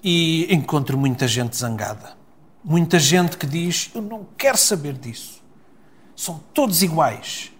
e 0.04 0.46
encontro 0.54 0.96
muita 0.96 1.26
gente 1.26 1.56
zangada. 1.56 2.16
Muita 2.64 2.96
gente 2.96 3.36
que 3.36 3.46
diz: 3.46 3.90
Eu 3.92 4.02
não 4.02 4.24
quero 4.36 4.56
saber 4.56 4.92
disso. 4.92 5.42
São 6.14 6.40
todos 6.54 6.80
iguais 6.80 7.50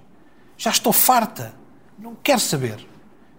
já 0.58 0.70
estou 0.70 0.92
farta. 0.92 1.54
Não 1.98 2.14
quero 2.14 2.40
saber. 2.40 2.86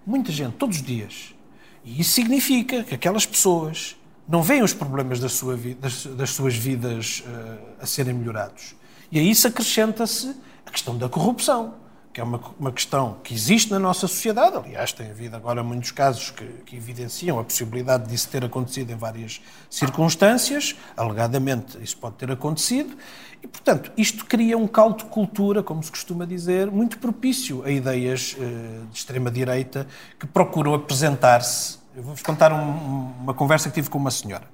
Muita 0.06 0.32
gente, 0.32 0.54
todos 0.54 0.78
os 0.78 0.84
dias. 0.84 1.36
E 1.84 2.02
isso 2.02 2.12
significa 2.12 2.84
que 2.84 2.96
aquelas 2.96 3.26
pessoas 3.26 3.96
não 4.28 4.42
veem 4.42 4.64
os 4.64 4.74
problemas 4.74 5.20
da 5.20 5.30
sua 5.30 5.56
das, 5.58 6.06
das, 6.06 6.32
suas 6.32 6.56
vidas 6.56 7.24
uh, 7.26 7.82
a 7.82 7.86
serem 7.86 8.14
melhorados. 8.14 8.76
E 9.12 9.20
a 9.20 9.22
isso 9.22 9.48
acrescenta-se 9.48 10.36
a 10.66 10.72
questão 10.72 10.98
da 10.98 11.10
corrupção 11.10 11.76
que 12.12 12.20
é 12.20 12.24
uma, 12.24 12.42
uma 12.60 12.72
questão 12.72 13.18
que 13.24 13.34
existe 13.34 13.72
na 13.72 13.80
nossa 13.80 14.02
sociedade. 14.02 14.58
Aliás, 14.58 14.92
tem 14.92 15.10
havido 15.10 15.36
agora 15.36 15.64
muitos 15.64 15.92
casos 15.92 16.32
que, 16.32 16.46
que 16.66 16.76
evidenciam 16.76 17.40
a 17.40 17.44
possibilidade 17.44 18.10
disso 18.10 18.28
ter 18.30 18.44
acontecido 18.44 18.92
em 18.92 18.96
várias 18.96 19.40
circunstâncias. 19.70 20.76
Alegadamente, 20.98 21.78
isso 21.82 21.98
pode 21.98 22.16
ter 22.16 22.32
acontecido. 22.32 22.98
E, 23.42 23.48
portanto, 23.48 23.92
isto 23.96 24.26
cria 24.26 24.58
um 24.58 24.68
caldo 24.68 25.04
de 25.04 25.06
cultura, 25.06 25.64
como 25.64 25.82
se 25.82 25.90
costuma 25.90 26.26
dizer, 26.26 26.70
muito 26.70 26.98
propício 27.00 27.64
a 27.64 27.72
ideias 27.72 28.36
eh, 28.38 28.82
de 28.92 28.98
extrema-direita 28.98 29.88
que 30.20 30.28
procuram 30.28 30.74
apresentar-se. 30.74 31.80
Eu 31.96 32.04
vou-vos 32.04 32.22
contar 32.22 32.52
um, 32.52 33.12
uma 33.22 33.34
conversa 33.34 33.70
que 33.70 33.76
tive 33.76 33.90
com 33.90 33.98
uma 33.98 34.12
senhora. 34.12 34.48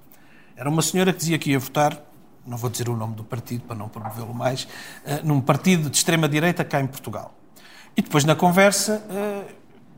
Era 0.55 0.69
uma 0.69 0.81
senhora 0.81 1.11
que 1.11 1.19
dizia 1.19 1.37
que 1.37 1.51
ia 1.51 1.59
votar 1.59 1.99
não 2.45 2.57
vou 2.57 2.69
dizer 2.69 2.87
o 2.89 2.95
nome 2.95 3.15
do 3.15 3.23
partido 3.23 3.63
para 3.63 3.75
não 3.75 3.89
promovê-lo 3.89 4.33
mais, 4.33 4.67
eh, 5.05 5.21
num 5.23 5.41
partido 5.41 5.89
de 5.89 5.97
extrema-direita 5.97 6.63
cá 6.63 6.79
em 6.79 6.87
Portugal. 6.87 7.33
E 7.97 8.01
depois, 8.01 8.23
na 8.23 8.35
conversa, 8.35 9.01
uh, 9.09 9.51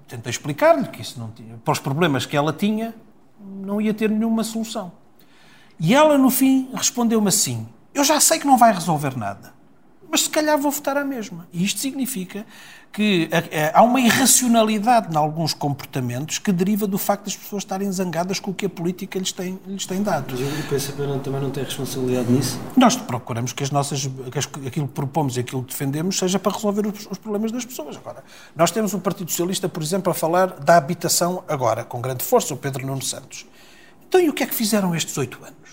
tentei 0.07 0.29
explicar-lhe 0.29 0.87
que 0.87 1.01
isso 1.01 1.19
não 1.19 1.31
tinha, 1.31 1.57
para 1.57 1.71
os 1.71 1.79
problemas 1.79 2.25
que 2.25 2.37
ela 2.37 2.53
tinha, 2.53 2.93
não 3.39 3.81
ia 3.81 3.93
ter 3.93 4.09
nenhuma 4.09 4.43
solução. 4.43 4.91
E 5.79 5.93
ela, 5.95 6.17
no 6.17 6.29
fim, 6.29 6.69
respondeu-me 6.73 7.27
assim: 7.27 7.67
Eu 7.97 8.03
já 8.03 8.19
sei 8.19 8.37
que 8.37 8.45
não 8.45 8.59
vai 8.59 8.71
resolver 8.71 9.17
nada, 9.17 9.51
mas 10.07 10.21
se 10.21 10.29
calhar 10.29 10.55
vou 10.55 10.69
votar 10.69 10.95
a 10.97 11.03
mesma. 11.03 11.47
E 11.51 11.65
isto 11.65 11.79
significa 11.79 12.45
que 12.93 13.27
eh, 13.31 13.43
eh, 13.49 13.71
há 13.73 13.81
uma 13.81 13.99
irracionalidade 13.99 15.11
em 15.11 15.17
alguns 15.17 15.51
comportamentos 15.51 16.37
que 16.37 16.51
deriva 16.51 16.85
do 16.85 16.99
facto 16.99 17.23
das 17.23 17.35
pessoas 17.35 17.63
estarem 17.63 17.91
zangadas 17.91 18.39
com 18.39 18.51
o 18.51 18.53
que 18.53 18.67
a 18.67 18.69
política 18.69 19.17
lhes 19.17 19.31
tem, 19.31 19.59
lhes 19.65 19.87
tem 19.87 20.03
dado. 20.03 20.27
Mas 20.29 20.39
o 20.39 20.69
PCP 20.69 21.19
também 21.23 21.41
não 21.41 21.49
tem 21.49 21.63
responsabilidade 21.63 22.31
nisso? 22.31 22.59
Nós 22.75 22.95
procuramos 22.95 23.51
que 23.51 23.63
as 23.63 23.71
nossas, 23.71 24.05
que 24.05 24.67
aquilo 24.67 24.87
que 24.87 24.93
propomos 24.93 25.35
e 25.35 25.39
aquilo 25.39 25.63
que 25.63 25.71
defendemos 25.71 26.19
seja 26.19 26.37
para 26.37 26.51
resolver 26.51 26.85
os, 26.85 27.07
os, 27.09 27.17
problemas 27.17 27.51
das 27.51 27.65
pessoas. 27.65 27.97
Agora, 27.97 28.23
nós 28.55 28.69
temos 28.69 28.93
o 28.93 28.99
Partido 28.99 29.31
Socialista, 29.31 29.67
por 29.67 29.81
exemplo, 29.81 30.11
a 30.11 30.13
falar 30.13 30.51
da 30.59 30.77
habitação 30.77 31.43
agora, 31.47 31.83
com 31.83 31.99
grande 31.99 32.23
força, 32.23 32.53
o 32.53 32.57
Pedro 32.57 32.85
Nuno 32.85 33.01
Santos. 33.01 33.47
Então, 34.07 34.21
e 34.21 34.29
o 34.29 34.33
que 34.33 34.43
é 34.43 34.45
que 34.45 34.53
fizeram 34.53 34.95
estes 34.95 35.17
oito 35.17 35.39
anos? 35.43 35.66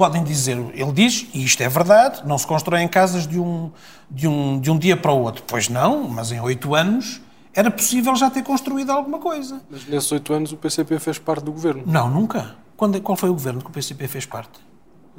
Podem 0.00 0.24
dizer, 0.24 0.56
ele 0.72 0.92
diz, 0.92 1.26
e 1.34 1.44
isto 1.44 1.62
é 1.62 1.68
verdade, 1.68 2.22
não 2.26 2.38
se 2.38 2.46
constroem 2.46 2.88
casas 2.88 3.26
de 3.26 3.38
um, 3.38 3.70
de 4.10 4.26
um, 4.26 4.58
de 4.58 4.70
um 4.70 4.78
dia 4.78 4.96
para 4.96 5.12
o 5.12 5.20
outro. 5.20 5.44
Pois 5.46 5.68
não, 5.68 6.08
mas 6.08 6.32
em 6.32 6.40
oito 6.40 6.74
anos 6.74 7.20
era 7.52 7.70
possível 7.70 8.16
já 8.16 8.30
ter 8.30 8.42
construído 8.42 8.88
alguma 8.88 9.18
coisa. 9.18 9.60
Mas 9.70 9.86
nesses 9.86 10.10
oito 10.10 10.32
anos 10.32 10.52
o 10.52 10.56
PCP 10.56 10.98
fez 10.98 11.18
parte 11.18 11.44
do 11.44 11.52
governo? 11.52 11.82
Não, 11.84 12.08
nunca. 12.08 12.56
Quando, 12.78 12.98
qual 13.02 13.14
foi 13.14 13.28
o 13.28 13.34
governo 13.34 13.60
que 13.60 13.66
o 13.66 13.70
PCP 13.70 14.08
fez 14.08 14.24
parte? 14.24 14.58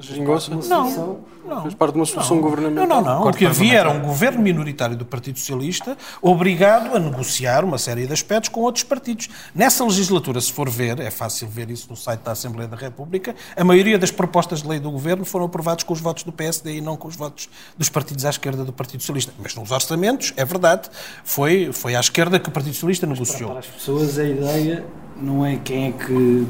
Geringonça? 0.01 0.51
Não, 0.55 1.19
não. 1.45 1.61
Fez 1.63 1.73
parte 1.73 1.93
de 1.93 1.99
uma 1.99 2.05
solução 2.05 2.35
Não, 2.37 2.43
governamental? 2.43 2.87
não, 2.87 3.01
não. 3.01 3.27
O 3.29 3.33
que 3.33 3.45
havia 3.45 3.79
era 3.79 3.89
um 3.89 3.99
governo 4.01 4.41
minoritário 4.41 4.95
do 4.95 5.05
Partido 5.05 5.37
Socialista 5.39 5.97
obrigado 6.21 6.95
a 6.95 6.99
negociar 6.99 7.63
uma 7.63 7.77
série 7.77 8.05
de 8.05 8.13
aspectos 8.13 8.49
com 8.49 8.61
outros 8.61 8.83
partidos. 8.83 9.29
Nessa 9.53 9.83
legislatura, 9.83 10.39
se 10.39 10.51
for 10.51 10.69
ver, 10.69 10.99
é 10.99 11.11
fácil 11.11 11.47
ver 11.47 11.69
isso 11.69 11.87
no 11.89 11.95
site 11.95 12.21
da 12.21 12.31
Assembleia 12.31 12.67
da 12.67 12.77
República, 12.77 13.35
a 13.55 13.63
maioria 13.63 13.97
das 13.97 14.11
propostas 14.11 14.61
de 14.61 14.67
lei 14.67 14.79
do 14.79 14.91
governo 14.91 15.25
foram 15.25 15.45
aprovadas 15.45 15.83
com 15.83 15.93
os 15.93 15.99
votos 15.99 16.23
do 16.23 16.31
PSD 16.31 16.77
e 16.77 16.81
não 16.81 16.95
com 16.95 17.07
os 17.07 17.15
votos 17.15 17.49
dos 17.77 17.89
partidos 17.89 18.23
à 18.25 18.29
esquerda 18.29 18.63
do 18.63 18.71
Partido 18.71 19.01
Socialista. 19.01 19.33
Mas 19.41 19.55
nos 19.55 19.71
orçamentos, 19.71 20.33
é 20.37 20.45
verdade, 20.45 20.89
foi, 21.23 21.71
foi 21.73 21.95
à 21.95 21.99
esquerda 21.99 22.39
que 22.39 22.49
o 22.49 22.51
Partido 22.51 22.73
Socialista 22.73 23.05
negociou. 23.05 23.49
Para 23.49 23.59
as 23.59 23.67
pessoas, 23.67 24.17
a 24.19 24.23
ideia 24.23 24.85
não 25.21 25.45
é 25.45 25.57
quem 25.57 25.87
é 25.87 25.91
que. 25.91 26.47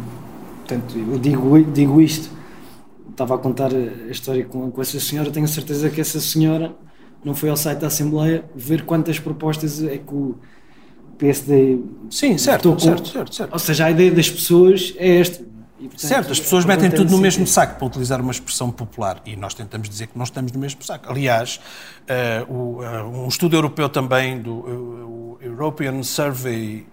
Portanto, 0.60 0.98
eu 0.98 1.18
digo, 1.18 1.64
digo 1.72 2.02
isto. 2.02 2.41
Estava 3.22 3.36
a 3.36 3.38
contar 3.38 3.70
a 3.72 4.10
história 4.12 4.44
com, 4.46 4.72
com 4.72 4.82
essa 4.82 5.00
senhora. 5.00 5.30
Tenho 5.30 5.48
certeza 5.48 5.92
que 5.92 6.02
essa 6.02 6.20
senhora 6.20 6.74
não 7.24 7.36
foi 7.36 7.50
ao 7.50 7.56
site 7.56 7.78
da 7.78 7.86
Assembleia 7.86 8.44
ver 8.56 8.84
quantas 8.84 9.20
propostas 9.20 9.84
é 9.84 10.00
que 10.00 10.12
o 10.12 10.40
PSD. 11.20 11.78
Sim, 12.10 12.40
certo, 12.40 12.80
certo, 12.80 13.08
certo, 13.08 13.36
certo. 13.36 13.54
Ou 13.54 13.60
seja, 13.60 13.86
a 13.86 13.92
ideia 13.92 14.12
das 14.12 14.28
pessoas 14.28 14.96
é 14.98 15.20
esta. 15.20 15.40
E, 15.80 15.84
portanto, 15.84 16.10
Certo, 16.10 16.32
as 16.32 16.40
pessoas 16.40 16.66
metem 16.66 16.90
tudo 16.90 16.96
no 16.96 17.18
completamente 17.18 17.22
mesmo 17.22 17.46
sentido. 17.46 17.54
saco, 17.54 17.78
para 17.78 17.88
utilizar 17.88 18.22
uma 18.22 18.32
expressão 18.32 18.72
popular, 18.72 19.22
e 19.24 19.36
nós 19.36 19.54
tentamos 19.54 19.88
dizer 19.88 20.08
que 20.08 20.18
não 20.18 20.24
estamos 20.24 20.52
no 20.52 20.60
mesmo 20.60 20.82
saco. 20.84 21.08
Aliás, 21.12 21.60
eh, 22.08 22.44
o, 22.50 22.84
eh, 22.84 23.04
um 23.04 23.28
estudo 23.28 23.56
europeu 23.56 23.88
também, 23.88 24.42
do 24.42 24.52
o 24.52 25.38
European 25.42 26.02
Survey, 26.04 26.88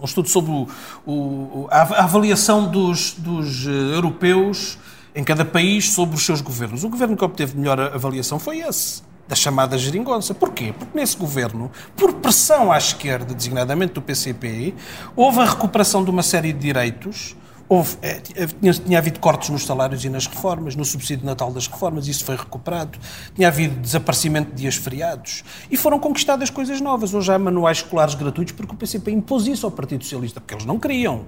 um 0.00 0.04
estudo 0.04 0.28
sobre 0.28 0.50
o- 0.52 0.68
o- 1.06 1.68
a 1.70 1.80
av- 1.82 1.92
a 1.94 2.04
avaliação 2.04 2.66
dos, 2.70 3.14
dos, 3.18 3.66
eh, 3.66 3.70
europeus 3.96 4.78
em 5.14 5.24
cada 5.24 5.44
país 5.44 5.90
sobre 5.92 6.14
os 6.16 6.24
seus 6.24 6.40
governos. 6.40 6.84
O 6.84 6.88
governo 6.88 7.16
que 7.16 7.24
obteve 7.24 7.56
melhor 7.58 7.80
avaliação 7.80 8.38
foi 8.38 8.58
esse. 8.60 9.02
Da 9.26 9.34
chamada 9.34 9.76
geringonça. 9.76 10.32
Porquê? 10.32 10.72
Porque 10.78 10.98
nesse 10.98 11.16
governo, 11.16 11.70
por 11.96 12.14
pressão 12.14 12.72
à 12.72 12.78
esquerda, 12.78 13.34
designadamente 13.34 13.92
do 13.92 14.00
PCP, 14.00 14.74
houve 15.14 15.40
a 15.40 15.44
recuperação 15.44 16.02
de 16.02 16.10
uma 16.10 16.22
série 16.22 16.52
de 16.52 16.58
direitos 16.60 17.36
Houve, 17.68 17.98
eh, 18.00 18.20
tinha, 18.60 18.72
tinha 18.72 18.98
havido 18.98 19.20
cortes 19.20 19.50
nos 19.50 19.66
salários 19.66 20.02
e 20.02 20.08
nas 20.08 20.26
reformas, 20.26 20.74
no 20.74 20.84
subsídio 20.86 21.26
Natal 21.26 21.52
das 21.52 21.66
reformas, 21.66 22.08
isso 22.08 22.24
foi 22.24 22.34
recuperado. 22.34 22.98
Tinha 23.34 23.48
havido 23.48 23.78
desaparecimento 23.80 24.50
de 24.50 24.62
dias 24.62 24.76
feriados. 24.76 25.44
E 25.70 25.76
foram 25.76 25.98
conquistadas 25.98 26.48
coisas 26.48 26.80
novas. 26.80 27.12
Hoje 27.12 27.30
há 27.30 27.38
manuais 27.38 27.78
escolares 27.78 28.14
gratuitos 28.14 28.54
porque 28.54 28.74
o 28.74 28.76
PCP 28.76 29.10
impôs 29.10 29.46
isso 29.46 29.66
ao 29.66 29.72
Partido 29.72 30.02
Socialista, 30.02 30.40
porque 30.40 30.54
eles 30.54 30.64
não 30.64 30.78
queriam. 30.78 31.26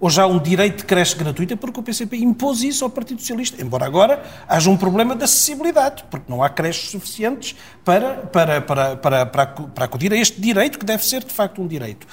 Hoje 0.00 0.20
há 0.20 0.26
um 0.26 0.38
direito 0.38 0.78
de 0.78 0.84
creche 0.84 1.16
gratuita 1.16 1.56
porque 1.56 1.78
o 1.78 1.82
PCP 1.82 2.16
impôs 2.16 2.62
isso 2.62 2.84
ao 2.84 2.90
Partido 2.90 3.20
Socialista. 3.20 3.62
Embora 3.62 3.86
agora 3.86 4.22
haja 4.48 4.68
um 4.68 4.76
problema 4.76 5.14
de 5.14 5.24
acessibilidade, 5.24 6.04
porque 6.10 6.30
não 6.30 6.42
há 6.42 6.48
creches 6.48 6.90
suficientes 6.90 7.56
para, 7.84 8.16
para, 8.26 8.60
para, 8.60 8.96
para, 8.96 9.26
para, 9.26 9.46
para 9.46 9.84
acudir 9.84 10.12
a 10.12 10.16
este 10.16 10.40
direito, 10.40 10.78
que 10.78 10.84
deve 10.84 11.04
ser 11.04 11.22
de 11.24 11.32
facto 11.32 11.62
um 11.62 11.66
direito. 11.66 12.06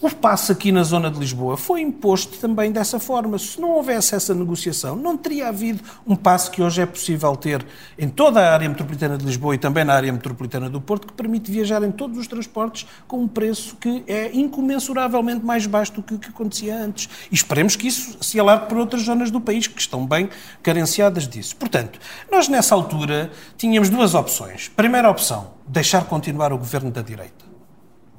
O 0.00 0.08
passo 0.08 0.52
aqui 0.52 0.70
na 0.70 0.84
zona 0.84 1.10
de 1.10 1.18
Lisboa 1.18 1.56
foi 1.56 1.80
imposto 1.80 2.38
também 2.38 2.70
dessa 2.70 3.00
forma. 3.00 3.36
Se 3.36 3.60
não 3.60 3.70
houvesse 3.70 4.14
essa 4.14 4.32
negociação, 4.32 4.94
não 4.94 5.16
teria 5.16 5.48
havido 5.48 5.82
um 6.06 6.14
passo 6.14 6.52
que 6.52 6.62
hoje 6.62 6.80
é 6.80 6.86
possível 6.86 7.34
ter 7.34 7.66
em 7.98 8.08
toda 8.08 8.40
a 8.40 8.52
área 8.52 8.68
metropolitana 8.68 9.18
de 9.18 9.26
Lisboa 9.26 9.56
e 9.56 9.58
também 9.58 9.84
na 9.84 9.94
área 9.94 10.12
metropolitana 10.12 10.70
do 10.70 10.80
Porto, 10.80 11.08
que 11.08 11.12
permite 11.14 11.50
viajar 11.50 11.82
em 11.82 11.90
todos 11.90 12.16
os 12.16 12.28
transportes 12.28 12.86
com 13.08 13.18
um 13.18 13.26
preço 13.26 13.74
que 13.74 14.04
é 14.06 14.30
incomensuravelmente 14.32 15.44
mais 15.44 15.66
baixo 15.66 15.94
do 15.94 16.02
que 16.02 16.14
o 16.14 16.18
que 16.18 16.28
acontecia 16.28 16.76
antes. 16.76 17.08
E 17.28 17.34
esperemos 17.34 17.74
que 17.74 17.88
isso 17.88 18.18
se 18.20 18.38
alargue 18.38 18.66
para 18.66 18.78
outras 18.78 19.02
zonas 19.02 19.32
do 19.32 19.40
país 19.40 19.66
que 19.66 19.80
estão 19.80 20.06
bem 20.06 20.30
carenciadas 20.62 21.26
disso. 21.26 21.56
Portanto, 21.56 21.98
nós 22.30 22.46
nessa 22.46 22.72
altura 22.72 23.32
tínhamos 23.56 23.88
duas 23.90 24.14
opções. 24.14 24.68
Primeira 24.68 25.10
opção, 25.10 25.54
deixar 25.66 26.04
continuar 26.04 26.52
o 26.52 26.58
governo 26.58 26.92
da 26.92 27.02
direita. 27.02 27.44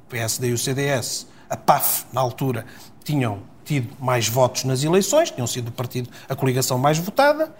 O 0.04 0.10
PSD 0.10 0.48
e 0.48 0.52
o 0.52 0.58
CDS, 0.58 1.26
a 1.50 1.56
PAF, 1.56 2.04
na 2.12 2.20
altura, 2.20 2.64
tinham 3.04 3.40
tido 3.64 3.88
mais 4.00 4.28
votos 4.28 4.64
nas 4.64 4.82
eleições, 4.84 5.30
tinham 5.30 5.46
sido 5.46 5.68
o 5.68 5.72
partido, 5.72 6.08
a 6.28 6.34
coligação 6.34 6.78
mais 6.78 6.96
votada. 6.98 7.52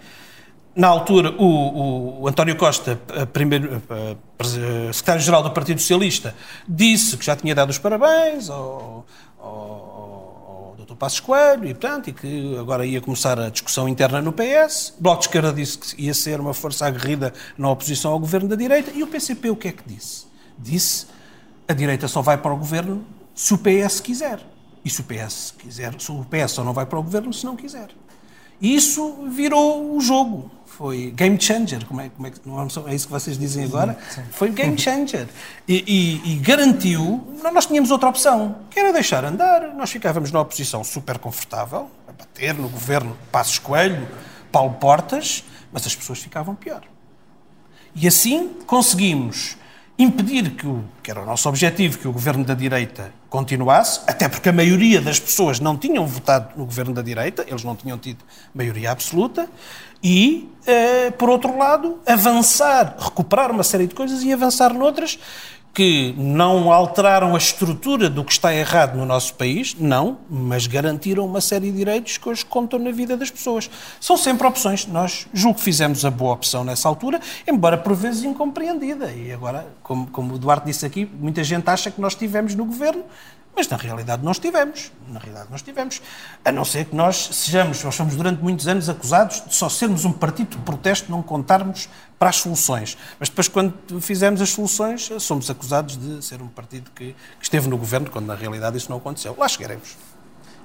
Na 0.73 0.87
altura, 0.87 1.31
o, 1.37 2.21
o- 2.23 2.27
António 2.29 2.55
Costa, 2.55 2.97
secretário-geral 4.93 5.43
do 5.43 5.51
Partido 5.51 5.79
Socialista, 5.81 6.33
disse 6.67 7.17
que 7.17 7.25
já 7.25 7.35
tinha 7.35 7.53
dado 7.53 7.69
os 7.69 7.77
parabéns 7.77 8.49
ao, 8.49 9.05
ao, 9.39 9.49
ao 9.49 10.75
Dr. 10.85 10.95
Passos 10.95 11.19
Coelho 11.19 11.65
e, 11.65 11.73
portanto, 11.73 12.09
e 12.09 12.13
que 12.13 12.57
agora 12.57 12.85
ia 12.85 13.01
começar 13.01 13.39
a 13.39 13.49
discussão 13.49 13.87
interna 13.87 14.21
no 14.21 14.31
PS. 14.31 14.93
O 14.97 15.03
Bloco 15.03 15.19
de 15.21 15.27
Esquerda 15.27 15.51
disse 15.53 15.77
que 15.77 16.01
ia 16.01 16.13
ser 16.13 16.39
uma 16.39 16.53
força 16.53 16.85
aguerrida 16.85 17.33
na 17.57 17.69
oposição 17.69 18.11
ao 18.13 18.19
governo 18.19 18.47
da 18.47 18.55
direita. 18.55 18.91
E 18.91 19.03
o 19.03 19.07
PCP 19.07 19.49
o 19.49 19.55
que 19.55 19.67
é 19.67 19.71
que 19.71 19.83
disse? 19.85 20.25
Disse 20.57 21.07
a 21.67 21.73
direita 21.73 22.07
só 22.07 22.21
vai 22.21 22.37
para 22.37 22.53
o 22.53 22.57
governo 22.57 23.05
se 23.35 23.53
o 23.53 23.57
PS 23.57 23.99
quiser. 23.99 24.39
E 24.83 24.89
se 24.89 25.01
o 25.01 25.03
PS 25.03 25.53
quiser, 25.57 25.93
se 25.99 26.11
o 26.11 26.25
PS 26.25 26.51
só 26.53 26.63
não 26.63 26.73
vai 26.73 26.85
para 26.85 26.97
o 26.99 27.03
governo 27.03 27.31
se 27.33 27.45
não 27.45 27.55
quiser. 27.55 27.89
E 28.59 28.75
isso 28.75 29.27
virou 29.29 29.95
o 29.95 30.01
jogo. 30.01 30.49
Foi 30.65 31.11
game 31.11 31.39
changer, 31.39 31.85
como 31.85 32.01
é, 32.01 32.09
como 32.09 32.27
é, 32.27 32.31
que- 32.31 32.39
não 32.45 32.61
é 32.87 32.95
isso 32.95 33.05
que 33.07 33.11
vocês 33.11 33.37
dizem 33.37 33.65
agora? 33.65 33.97
Foi 34.31 34.49
game 34.49 34.77
changer. 34.79 35.27
E, 35.67 35.83
e- 36.25 36.31
e 36.33 36.35
garantiu, 36.37 37.23
nós 37.53 37.65
tínhamos 37.67 37.91
outra 37.91 38.09
opção, 38.09 38.57
que 38.69 38.79
era 38.79 38.91
deixar 38.93 39.23
andar. 39.25 39.73
Nós 39.75 39.91
ficávamos 39.91 40.31
na 40.31 40.39
oposição 40.41 40.83
super 40.83 41.19
confortável, 41.19 41.89
a 42.07 42.11
bater 42.11 42.53
no 42.55 42.69
governo 42.69 43.15
Passos 43.31 43.59
Coelho, 43.59 44.07
Paulo 44.51 44.73
Portas, 44.75 45.43
mas 45.71 45.85
as 45.85 45.95
pessoas 45.95 46.19
ficavam 46.19 46.55
pior. 46.55 46.81
E 47.93 48.07
assim 48.07 48.49
conseguimos 48.65 49.57
impedir 50.01 50.51
que, 50.51 50.65
o, 50.65 50.83
que 51.01 51.11
era 51.11 51.21
o 51.21 51.25
nosso 51.25 51.47
objetivo, 51.47 51.97
que 51.97 52.07
o 52.07 52.11
governo 52.11 52.43
da 52.43 52.53
direita 52.53 53.13
continuasse, 53.29 54.01
até 54.07 54.27
porque 54.27 54.49
a 54.49 54.53
maioria 54.53 55.01
das 55.01 55.19
pessoas 55.19 55.59
não 55.59 55.77
tinham 55.77 56.05
votado 56.05 56.49
no 56.55 56.65
governo 56.65 56.93
da 56.93 57.01
direita, 57.01 57.45
eles 57.47 57.63
não 57.63 57.75
tinham 57.75 57.97
tido 57.97 58.23
maioria 58.53 58.91
absoluta, 58.91 59.49
e, 60.03 60.49
eh, 60.65 61.11
por 61.11 61.29
outro 61.29 61.55
lado, 61.57 61.99
avançar, 62.05 62.95
recuperar 62.99 63.51
uma 63.51 63.63
série 63.63 63.85
de 63.85 63.93
coisas 63.93 64.23
e 64.23 64.33
avançar 64.33 64.73
noutras 64.73 65.19
que 65.73 66.13
não 66.17 66.71
alteraram 66.71 67.33
a 67.33 67.37
estrutura 67.37 68.09
do 68.09 68.25
que 68.25 68.31
está 68.33 68.53
errado 68.53 68.97
no 68.97 69.05
nosso 69.05 69.33
país, 69.35 69.75
não, 69.79 70.17
mas 70.29 70.67
garantiram 70.67 71.25
uma 71.25 71.39
série 71.39 71.71
de 71.71 71.77
direitos 71.77 72.17
que 72.17 72.27
hoje 72.27 72.45
contam 72.45 72.77
na 72.77 72.91
vida 72.91 73.15
das 73.15 73.31
pessoas. 73.31 73.69
São 73.99 74.17
sempre 74.17 74.45
opções. 74.45 74.85
Nós 74.85 75.27
julgo 75.33 75.57
que 75.57 75.63
fizemos 75.63 76.03
a 76.03 76.11
boa 76.11 76.33
opção 76.33 76.63
nessa 76.63 76.89
altura, 76.89 77.21
embora 77.47 77.77
por 77.77 77.95
vezes 77.95 78.23
incompreendida. 78.23 79.11
E 79.11 79.31
agora, 79.31 79.65
como, 79.81 80.07
como 80.07 80.33
o 80.33 80.37
Duarte 80.37 80.65
disse 80.65 80.85
aqui, 80.85 81.09
muita 81.19 81.43
gente 81.43 81.69
acha 81.69 81.89
que 81.89 82.01
nós 82.01 82.13
estivemos 82.13 82.53
no 82.53 82.65
governo, 82.65 83.03
mas 83.55 83.67
na 83.67 83.77
realidade 83.77 84.23
não 84.23 84.31
estivemos. 84.31 84.91
Na 85.09 85.19
realidade 85.19 85.47
não 85.49 85.55
estivemos. 85.55 86.01
A 86.43 86.51
não 86.51 86.63
ser 86.65 86.85
que 86.85 86.95
nós 86.95 87.29
sejamos, 87.33 87.83
nós 87.83 87.95
fomos 87.95 88.15
durante 88.15 88.41
muitos 88.41 88.67
anos 88.67 88.87
acusados 88.89 89.43
de 89.47 89.53
só 89.53 89.67
sermos 89.69 90.05
um 90.05 90.11
partido 90.11 90.51
de 90.51 90.57
protesto, 90.63 91.11
não 91.11 91.21
contarmos 91.21 91.89
para 92.17 92.29
as 92.29 92.37
soluções. 92.37 92.97
Mas 93.19 93.29
depois, 93.29 93.47
quando 93.47 93.73
fizemos 93.99 94.41
as 94.41 94.49
soluções, 94.49 95.09
somos 95.19 95.49
acusados 95.49 95.97
de 95.97 96.23
ser 96.23 96.41
um 96.41 96.47
partido 96.47 96.89
que, 96.95 97.07
que 97.39 97.43
esteve 97.43 97.67
no 97.67 97.77
governo, 97.77 98.09
quando 98.09 98.25
na 98.27 98.35
realidade 98.35 98.77
isso 98.77 98.89
não 98.89 98.97
aconteceu. 98.97 99.35
Lá 99.37 99.47
chegaremos. 99.47 99.97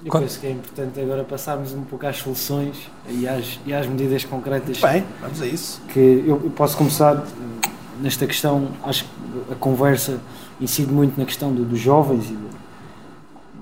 Eu 0.05 0.11
penso 0.11 0.39
que 0.39 0.45
é 0.45 0.51
importante 0.51 1.01
agora 1.01 1.23
passarmos 1.23 1.73
um 1.73 1.83
pouco 1.83 2.05
às 2.05 2.17
soluções 2.17 2.77
e 3.09 3.27
às, 3.27 3.59
e 3.65 3.73
às 3.73 3.87
medidas 3.87 4.23
concretas 4.23 4.79
Bem, 4.79 5.03
vamos 5.19 5.41
a 5.41 5.47
isso. 5.47 5.81
que 5.91 5.99
eu 5.99 6.39
eu 6.43 6.51
posso 6.51 6.77
começar 6.77 7.15
eh, 7.17 7.69
nesta 7.99 8.27
questão, 8.27 8.69
acho 8.83 9.05
que 9.05 9.51
a 9.53 9.55
conversa 9.55 10.19
incide 10.61 10.91
muito 10.93 11.19
na 11.19 11.25
questão 11.25 11.51
do- 11.51 11.65
dos 11.65 11.79
jovens 11.79 12.25
e 12.29 12.37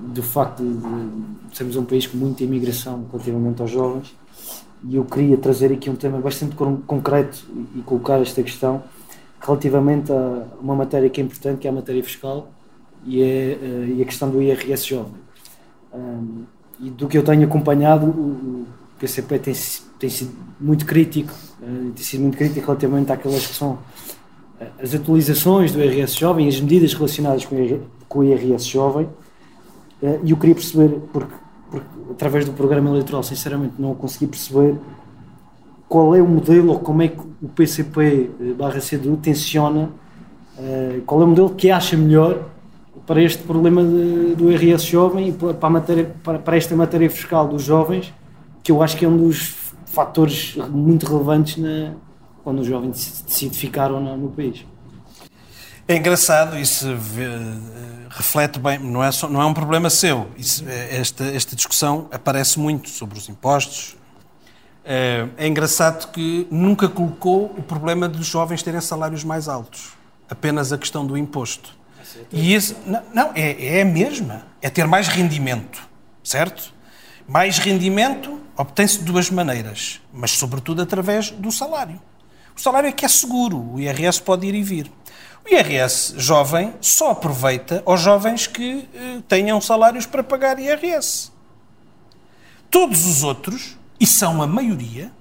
do, 0.06 0.22
facto 0.22 0.62
de, 0.62 1.56
sermos 1.56 1.76
um 1.76 1.84
país 1.84 2.06
com 2.06 2.16
muita 2.16 2.44
imigração 2.44 3.06
relativamente 3.10 3.60
aos 3.62 3.70
jovens 3.70 4.14
e 4.84 4.96
eu 4.96 5.04
queria 5.04 5.36
trazer 5.36 5.72
aqui 5.72 5.90
um 5.90 5.96
tema 5.96 6.18
bastante 6.18 6.54
con- 6.54 6.80
concreto 6.86 7.44
e, 7.74 7.80
colocar 7.82 8.20
esta 8.20 8.42
questão 8.42 8.82
relativamente 9.40 10.12
a 10.12 10.46
uma 10.60 10.74
matéria 10.74 11.08
que 11.08 11.20
é 11.20 11.24
importante, 11.24 11.60
que 11.60 11.66
é 11.66 11.70
a 11.70 11.72
matéria 11.72 12.02
fiscal 12.02 12.48
e, 13.04 13.22
é, 13.22 13.26
eh, 13.26 13.94
e 13.96 14.02
a 14.02 14.04
questão 14.04 14.30
do 14.30 14.42
IRS 14.42 14.86
jovem. 14.86 15.14
Um, 15.92 16.44
e 16.80 16.90
do 16.90 17.08
que 17.08 17.16
eu 17.16 17.22
tenho 17.22 17.44
acompanhado, 17.44 18.06
o, 18.06 18.66
PCP 18.98 19.38
tem, 19.38 19.54
tem 19.98 20.10
sido 20.10 20.32
muito 20.58 20.86
crítico, 20.86 21.32
eh, 21.62 21.90
tem 21.94 22.04
sido 22.04 22.22
muito 22.22 22.36
crítico 22.36 22.66
relativamente 22.66 23.12
àquelas 23.12 23.46
que 23.46 23.54
são 23.54 23.78
eh, 24.58 24.68
as 24.82 24.94
atualizações 24.94 25.72
do 25.72 25.82
IRS 25.82 26.16
jovem, 26.16 26.48
as 26.48 26.60
medidas 26.60 26.94
relacionadas 26.94 27.46
com 28.08 28.18
o 28.18 28.24
IRS 28.24 28.66
jovem, 28.66 29.08
e 30.02 30.30
eu 30.30 30.36
queria 30.36 30.54
perceber, 30.54 31.00
porque, 31.12 31.32
porque 31.70 31.86
através 32.10 32.44
do 32.44 32.52
programa 32.52 32.90
eleitoral, 32.90 33.22
sinceramente, 33.22 33.74
não 33.78 33.94
consegui 33.94 34.26
perceber 34.26 34.76
qual 35.88 36.14
é 36.14 36.20
o 36.22 36.26
modelo 36.26 36.72
ou 36.72 36.78
como 36.80 37.02
é 37.02 37.08
que 37.08 37.20
o 37.20 37.48
PCP 37.48 38.30
eh, 38.40 38.52
barra 38.52 38.80
CDU 38.80 39.16
tenciona, 39.16 39.90
eh, 40.58 41.00
qual 41.06 41.22
é 41.22 41.24
o 41.24 41.28
modelo 41.28 41.50
que 41.50 41.70
acha 41.70 41.96
melhor 41.96 42.44
para 43.06 43.22
este 43.22 43.42
problema 43.44 43.82
de- 43.84 44.34
do 44.34 44.50
IRS 44.50 44.84
jovem 44.84 45.28
e 45.28 45.32
para, 45.32 45.70
matéria, 45.70 46.14
para, 46.24 46.38
para 46.38 46.56
esta 46.56 46.74
matéria 46.74 47.08
fiscal 47.08 47.46
dos 47.46 47.62
jovens, 47.62 48.12
que 48.62 48.72
eu 48.72 48.82
acho 48.82 48.96
que 48.96 49.04
é 49.04 49.08
um 49.08 49.16
dos 49.16 49.54
fatores 49.86 50.56
muito 50.70 51.06
relevantes 51.06 51.56
na, 51.56 51.92
quando 52.42 52.60
os 52.60 52.66
jovens 52.66 53.22
decide 53.26 53.56
ficar 53.56 53.92
ou 53.92 54.00
não 54.00 54.16
no 54.16 54.28
país. 54.28 54.64
É 55.88 55.96
engraçado, 55.96 56.58
isso 56.58 56.96
vê, 56.96 57.28
reflete 58.10 58.58
bem, 58.58 58.76
não 58.78 59.04
é, 59.04 59.12
só, 59.12 59.28
não 59.28 59.40
é 59.40 59.46
um 59.46 59.54
problema 59.54 59.88
seu. 59.88 60.28
Isso, 60.36 60.64
esta, 60.68 61.24
esta 61.24 61.54
discussão 61.54 62.08
aparece 62.10 62.58
muito 62.58 62.88
sobre 62.88 63.16
os 63.16 63.28
impostos. 63.28 63.96
É, 64.84 65.28
é 65.36 65.46
engraçado 65.46 66.10
que 66.10 66.46
nunca 66.50 66.88
colocou 66.88 67.46
o 67.56 67.62
problema 67.62 68.08
dos 68.08 68.26
jovens 68.26 68.62
terem 68.64 68.80
salários 68.80 69.22
mais 69.22 69.48
altos, 69.48 69.90
apenas 70.28 70.72
a 70.72 70.78
questão 70.78 71.06
do 71.06 71.16
imposto. 71.16 71.76
E 72.32 72.54
isso, 72.54 72.76
não, 72.84 73.02
não 73.14 73.30
é, 73.34 73.78
é 73.78 73.82
a 73.82 73.84
mesma, 73.84 74.46
é 74.60 74.68
ter 74.68 74.86
mais 74.86 75.06
rendimento, 75.06 75.88
certo? 76.22 76.74
Mais 77.28 77.58
rendimento 77.58 78.40
obtém-se 78.56 78.98
de 78.98 79.04
duas 79.04 79.30
maneiras, 79.30 80.00
mas 80.12 80.32
sobretudo 80.32 80.82
através 80.82 81.30
do 81.30 81.52
salário. 81.52 82.00
O 82.56 82.60
salário 82.60 82.88
é 82.88 82.92
que 82.92 83.04
é 83.04 83.08
seguro, 83.08 83.74
o 83.74 83.80
IRS 83.80 84.20
pode 84.20 84.46
ir 84.46 84.54
e 84.54 84.62
vir. 84.62 84.90
O 85.46 85.54
IRS 85.54 86.14
jovem 86.16 86.74
só 86.80 87.12
aproveita 87.12 87.80
aos 87.86 88.00
jovens 88.00 88.48
que 88.48 88.88
eh, 88.92 89.22
tenham 89.28 89.60
salários 89.60 90.04
para 90.04 90.24
pagar 90.24 90.58
IRS. 90.58 91.30
Todos 92.68 93.06
os 93.06 93.22
outros, 93.22 93.78
e 94.00 94.04
são 94.04 94.42
a 94.42 94.46
maioria, 94.46 95.12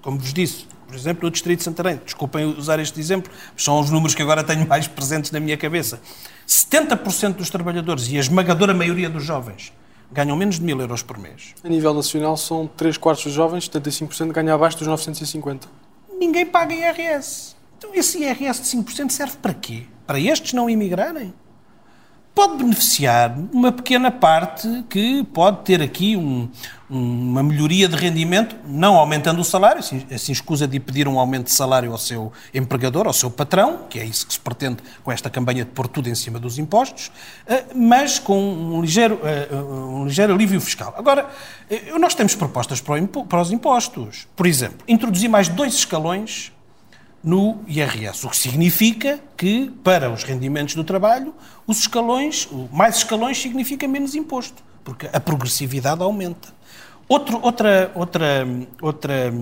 como 0.00 0.18
vos 0.18 0.32
disse, 0.32 0.66
por 0.86 0.96
exemplo, 0.96 1.24
no 1.24 1.30
Distrito 1.30 1.58
de 1.58 1.64
Santarém, 1.64 2.00
desculpem 2.02 2.46
usar 2.46 2.80
este 2.80 2.98
exemplo, 2.98 3.30
são 3.54 3.78
os 3.78 3.90
números 3.90 4.14
que 4.14 4.22
agora 4.22 4.42
tenho 4.42 4.64
mais 4.68 4.88
presentes 4.88 5.30
na 5.30 5.40
minha 5.40 5.58
cabeça. 5.58 6.00
70% 6.48 7.34
dos 7.34 7.50
trabalhadores 7.50 8.08
e 8.08 8.16
a 8.16 8.20
esmagadora 8.20 8.72
maioria 8.72 9.10
dos 9.10 9.24
jovens 9.24 9.74
ganham 10.10 10.36
menos 10.38 10.58
de 10.58 10.64
mil 10.64 10.80
euros 10.80 11.02
por 11.02 11.18
mês. 11.18 11.54
A 11.62 11.68
nível 11.68 11.92
nacional 11.92 12.38
são 12.38 12.66
3 12.66 12.96
quartos 12.96 13.24
dos 13.24 13.34
jovens, 13.34 13.68
75% 13.68 14.32
ganham 14.32 14.54
abaixo 14.54 14.78
dos 14.78 14.86
950. 14.86 15.68
Ninguém 16.18 16.46
paga 16.46 16.74
IRS. 16.74 17.60
Então 17.82 17.92
esse 17.96 18.16
IRS 18.16 18.62
de 18.62 18.68
5% 18.68 19.10
serve 19.10 19.38
para 19.38 19.52
quê? 19.52 19.82
Para 20.06 20.20
estes 20.20 20.52
não 20.52 20.70
imigrarem? 20.70 21.34
Pode 22.32 22.56
beneficiar 22.58 23.36
uma 23.52 23.72
pequena 23.72 24.08
parte 24.08 24.84
que 24.88 25.24
pode 25.24 25.64
ter 25.64 25.82
aqui 25.82 26.16
um, 26.16 26.48
uma 26.88 27.42
melhoria 27.42 27.88
de 27.88 27.96
rendimento, 27.96 28.54
não 28.64 28.94
aumentando 28.94 29.40
o 29.40 29.44
salário, 29.44 29.80
assim, 29.80 30.06
assim 30.14 30.30
escusa 30.30 30.66
de 30.68 30.78
pedir 30.78 31.08
um 31.08 31.18
aumento 31.18 31.46
de 31.46 31.50
salário 31.50 31.90
ao 31.90 31.98
seu 31.98 32.32
empregador, 32.54 33.08
ao 33.08 33.12
seu 33.12 33.28
patrão, 33.28 33.80
que 33.90 33.98
é 33.98 34.04
isso 34.04 34.28
que 34.28 34.32
se 34.32 34.40
pretende 34.40 34.76
com 35.02 35.10
esta 35.10 35.28
campanha 35.28 35.64
de 35.64 35.72
pôr 35.72 35.88
tudo 35.88 36.08
em 36.08 36.14
cima 36.14 36.38
dos 36.38 36.60
impostos, 36.60 37.10
eh, 37.48 37.64
mas 37.74 38.20
com 38.20 38.40
um 38.40 38.80
ligeiro, 38.80 39.18
eh, 39.24 39.48
um 39.52 40.06
ligeiro 40.06 40.32
alívio 40.32 40.60
fiscal. 40.60 40.94
Agora, 40.96 41.28
eh, 41.68 41.98
nós 41.98 42.14
temos 42.14 42.36
propostas 42.36 42.80
para 42.80 43.42
os 43.42 43.50
impostos. 43.50 44.28
Por 44.36 44.46
exemplo, 44.46 44.78
introduzir 44.86 45.28
mais 45.28 45.48
dois 45.48 45.74
escalões 45.74 46.52
no 47.22 47.60
IRS, 47.68 48.26
o 48.26 48.30
que 48.30 48.36
significa 48.36 49.20
que, 49.36 49.70
para 49.84 50.10
os 50.10 50.24
rendimentos 50.24 50.74
do 50.74 50.82
trabalho, 50.82 51.34
os 51.66 51.78
escalões, 51.78 52.48
mais 52.72 52.96
escalões 52.96 53.40
significa 53.40 53.86
menos 53.86 54.14
imposto, 54.14 54.62
porque 54.82 55.08
a 55.12 55.20
progressividade 55.20 56.02
aumenta. 56.02 56.48
Outro, 57.08 57.38
outra, 57.42 57.92
outra, 57.94 58.46
outra, 58.80 59.34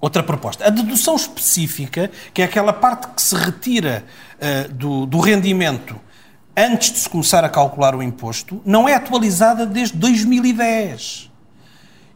outra 0.00 0.22
proposta. 0.22 0.66
A 0.66 0.70
dedução 0.70 1.16
específica, 1.16 2.10
que 2.34 2.42
é 2.42 2.44
aquela 2.44 2.72
parte 2.72 3.08
que 3.08 3.22
se 3.22 3.34
retira 3.34 4.04
uh, 4.36 4.72
do, 4.72 5.06
do 5.06 5.20
rendimento 5.20 5.98
antes 6.56 6.92
de 6.92 6.98
se 6.98 7.08
começar 7.08 7.44
a 7.44 7.48
calcular 7.48 7.94
o 7.94 8.02
imposto, 8.02 8.62
não 8.64 8.88
é 8.88 8.94
atualizada 8.94 9.66
desde 9.66 9.96
2010. 9.96 11.30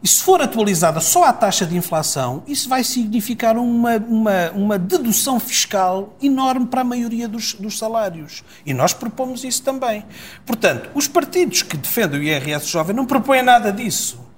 E 0.02 0.08
se 0.08 0.22
for 0.22 0.40
atualizada 0.40 0.98
só 1.00 1.24
à 1.24 1.32
taxa 1.32 1.66
de 1.66 1.76
inflação, 1.76 2.42
isso 2.46 2.68
vai 2.68 2.82
significar 2.82 3.58
uma, 3.58 3.96
uma, 3.96 4.50
uma 4.52 4.78
dedução 4.78 5.38
fiscal 5.38 6.16
enorme 6.22 6.66
para 6.66 6.80
a 6.80 6.84
maioria 6.84 7.28
dos, 7.28 7.52
dos, 7.54 7.78
salários. 7.78 8.42
E 8.64 8.72
nós 8.72 8.94
propomos 8.94 9.44
isso 9.44 9.62
também. 9.62 10.04
Portanto, 10.46 10.88
os 10.94 11.06
partidos 11.06 11.62
que 11.62 11.76
defendem 11.76 12.20
o 12.20 12.22
IRS 12.22 12.66
jovem 12.66 12.96
não 12.96 13.04
propõem 13.04 13.42
nada 13.42 13.70
disso 13.70 14.29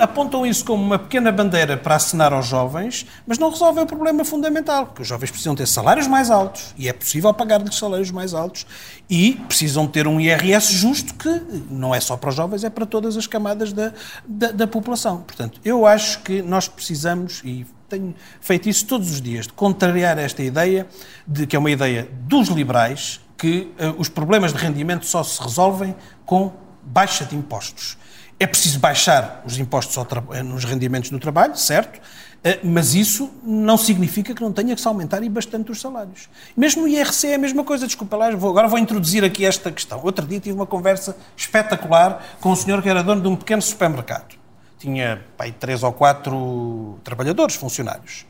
apontam 0.00 0.44
isso 0.44 0.64
como 0.64 0.82
uma 0.82 0.98
pequena 0.98 1.30
bandeira 1.30 1.76
para 1.76 1.94
assinar 1.94 2.32
aos 2.32 2.46
jovens, 2.46 3.06
mas 3.26 3.38
não 3.38 3.50
resolvem 3.50 3.84
o 3.84 3.86
problema 3.86 4.24
fundamental, 4.24 4.86
que 4.88 5.02
os 5.02 5.08
jovens 5.08 5.30
precisam 5.30 5.54
ter 5.54 5.66
salários 5.66 6.06
mais 6.06 6.30
altos, 6.30 6.74
e 6.76 6.88
é 6.88 6.92
possível 6.92 7.32
pagar-lhes 7.32 7.76
salários 7.76 8.10
mais 8.10 8.34
altos, 8.34 8.66
e 9.08 9.34
precisam 9.46 9.86
ter 9.86 10.06
um 10.06 10.20
IRS 10.20 10.72
justo 10.72 11.14
que 11.14 11.42
não 11.70 11.94
é 11.94 12.00
só 12.00 12.16
para 12.16 12.30
os 12.30 12.34
jovens, 12.34 12.64
é 12.64 12.70
para 12.70 12.84
todas 12.84 13.16
as 13.16 13.26
camadas 13.26 13.72
da, 13.72 13.92
da, 14.26 14.50
da 14.50 14.66
população. 14.66 15.18
Portanto, 15.18 15.60
eu 15.64 15.86
acho 15.86 16.20
que 16.20 16.42
nós 16.42 16.66
precisamos, 16.66 17.40
e 17.44 17.66
tenho 17.88 18.14
feito 18.40 18.68
isso 18.68 18.84
todos 18.86 19.10
os 19.10 19.20
dias, 19.20 19.46
de 19.46 19.52
contrariar 19.52 20.18
esta 20.18 20.42
ideia, 20.42 20.86
de 21.26 21.46
que 21.46 21.54
é 21.54 21.58
uma 21.58 21.70
ideia 21.70 22.08
dos 22.22 22.48
liberais, 22.48 23.20
que 23.38 23.72
uh, 23.78 23.94
os 23.98 24.08
problemas 24.08 24.52
de 24.52 24.58
rendimento 24.58 25.06
só 25.06 25.22
se 25.22 25.40
resolvem 25.40 25.94
com 26.24 26.52
baixa 26.82 27.24
de 27.24 27.36
impostos. 27.36 27.96
É 28.38 28.46
preciso 28.46 28.78
baixar 28.78 29.42
os 29.46 29.58
impostos 29.58 29.96
nos 30.44 30.64
rendimentos 30.64 31.10
do 31.10 31.18
trabalho, 31.18 31.56
certo? 31.56 32.00
Eh, 32.44 32.60
mas 32.62 32.94
isso 32.94 33.30
não 33.42 33.76
significa 33.76 34.32
que 34.32 34.40
não 34.40 34.52
tenha 34.52 34.74
que 34.74 34.80
se 34.80 34.86
aumentar 34.86 35.22
e 35.22 35.28
bastante 35.28 35.72
os 35.72 35.80
salários. 35.80 36.28
Mesmo 36.56 36.84
o 36.84 36.88
IRC 36.88 37.26
é 37.28 37.34
a 37.34 37.38
mesma 37.38 37.64
coisa. 37.64 37.86
Desculpa 37.86 38.16
lá, 38.16 38.30
vou, 38.30 38.50
agora 38.50 38.68
vou 38.68 38.78
introduzir 38.78 39.24
aqui 39.24 39.44
esta 39.44 39.72
questão. 39.72 40.00
Outro 40.04 40.24
dia 40.24 40.38
tive 40.38 40.54
uma 40.54 40.66
conversa 40.66 41.16
espetacular 41.36 42.24
com 42.40 42.50
um 42.52 42.56
senhor 42.56 42.80
que 42.82 42.88
era 42.88 43.02
dono 43.02 43.20
de 43.20 43.26
um 43.26 43.34
pequeno 43.34 43.60
supermercado. 43.60 44.36
Tinha 44.78 45.24
pai, 45.36 45.50
três 45.50 45.82
ou 45.82 45.92
quatro 45.92 47.00
trabalhadores, 47.02 47.56
funcionários. 47.56 48.26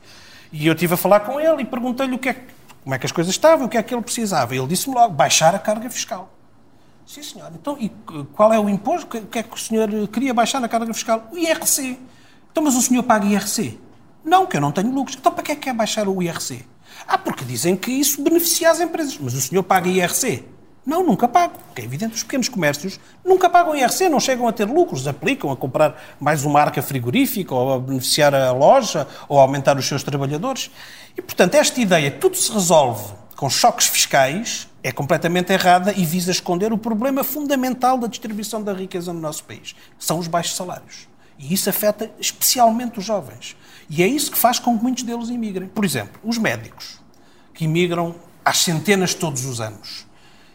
E 0.51 0.65
eu 0.65 0.73
estive 0.73 0.95
a 0.95 0.97
falar 0.97 1.19
com 1.19 1.39
ele 1.39 1.61
e 1.61 1.65
perguntei-lhe 1.65 2.15
o 2.15 2.17
que 2.17 2.29
é, 2.29 2.41
como 2.83 2.95
é 2.95 2.97
que 2.97 3.05
as 3.05 3.11
coisas 3.11 3.31
estavam, 3.31 3.67
o 3.67 3.69
que 3.69 3.77
é 3.77 3.83
que 3.83 3.93
ele 3.93 4.01
precisava. 4.01 4.55
Ele 4.55 4.65
disse-me 4.65 4.95
logo, 4.95 5.13
baixar 5.13 5.53
a 5.53 5.59
carga 5.59 5.89
fiscal. 5.89 6.33
Sim, 7.07 7.23
senhor. 7.23 7.49
Então, 7.55 7.77
e 7.79 7.89
qual 8.33 8.51
é 8.51 8.59
o 8.59 8.67
imposto? 8.67 9.17
O 9.17 9.27
que 9.27 9.39
é 9.39 9.43
que 9.43 9.55
o 9.55 9.57
senhor 9.57 9.89
queria 10.09 10.33
baixar 10.33 10.59
na 10.59 10.67
carga 10.67 10.93
fiscal? 10.93 11.25
O 11.31 11.37
IRC. 11.37 11.97
Então, 12.51 12.61
mas 12.61 12.75
o 12.75 12.81
senhor 12.81 13.01
paga 13.03 13.25
IRC? 13.25 13.79
Não, 14.25 14.45
que 14.45 14.57
eu 14.57 14.61
não 14.61 14.73
tenho 14.73 14.91
lucros. 14.91 15.15
Então, 15.17 15.31
para 15.31 15.41
que 15.41 15.53
é 15.53 15.55
que 15.55 15.61
quer 15.61 15.73
baixar 15.73 16.09
o 16.09 16.21
IRC? 16.21 16.65
Ah, 17.07 17.17
porque 17.17 17.45
dizem 17.45 17.77
que 17.77 17.89
isso 17.89 18.21
beneficia 18.21 18.69
as 18.69 18.81
empresas. 18.81 19.17
Mas 19.21 19.33
o 19.33 19.39
senhor 19.39 19.63
paga 19.63 19.87
IRC? 19.87 20.43
Não, 20.85 21.01
nunca 21.01 21.29
pago. 21.29 21.53
Porque 21.67 21.81
é 21.81 21.85
evidente, 21.85 22.15
os 22.15 22.23
pequenos 22.23 22.49
comércios 22.49 22.99
nunca 23.23 23.49
pagam 23.49 23.73
IRC, 23.73 24.09
não 24.09 24.19
chegam 24.19 24.45
a 24.45 24.51
ter 24.51 24.65
lucros, 24.65 25.07
aplicam 25.07 25.49
a 25.49 25.55
comprar 25.55 25.95
mais 26.19 26.43
uma 26.43 26.59
marca 26.59 26.81
frigorífica, 26.81 27.55
ou 27.55 27.73
a 27.73 27.79
beneficiar 27.79 28.35
a 28.35 28.51
loja, 28.51 29.07
ou 29.29 29.39
a 29.39 29.43
aumentar 29.43 29.77
os 29.77 29.87
seus 29.87 30.03
trabalhadores. 30.03 30.69
E, 31.15 31.21
portanto, 31.21 31.55
esta 31.55 31.79
ideia, 31.79 32.11
tudo 32.11 32.35
se 32.35 32.51
resolve 32.51 33.13
com 33.37 33.49
choques 33.49 33.87
fiscais, 33.87 34.67
é 34.87 34.91
completamente 34.93 35.51
errada 35.51 35.91
e 35.91 36.05
visa 36.05 36.31
esconder 36.31 36.71
o 36.71 36.77
problema 36.77 37.21
fundamental 37.21 37.97
da 37.97 38.07
distribuição 38.07 38.63
da 38.63 38.71
riqueza 38.71 39.11
no 39.11 39.19
nosso 39.19 39.43
país, 39.43 39.75
que 39.97 40.05
são 40.05 40.17
os 40.17 40.27
baixos 40.27 40.55
salários. 40.55 41.09
E 41.37 41.53
isso 41.53 41.69
afeta 41.69 42.09
especialmente 42.17 42.97
os 42.97 43.03
jovens. 43.03 43.57
E 43.89 44.01
é 44.01 44.07
isso 44.07 44.31
que 44.31 44.37
faz 44.37 44.59
com 44.59 44.77
que 44.77 44.83
muitos 44.83 45.03
deles 45.03 45.27
imigrem. 45.27 45.67
Por 45.67 45.83
exemplo, 45.83 46.21
os 46.23 46.37
médicos, 46.37 47.01
que 47.53 47.65
imigram 47.65 48.15
às 48.45 48.59
centenas 48.59 49.13
todos 49.13 49.43
os 49.43 49.59
anos. 49.59 50.05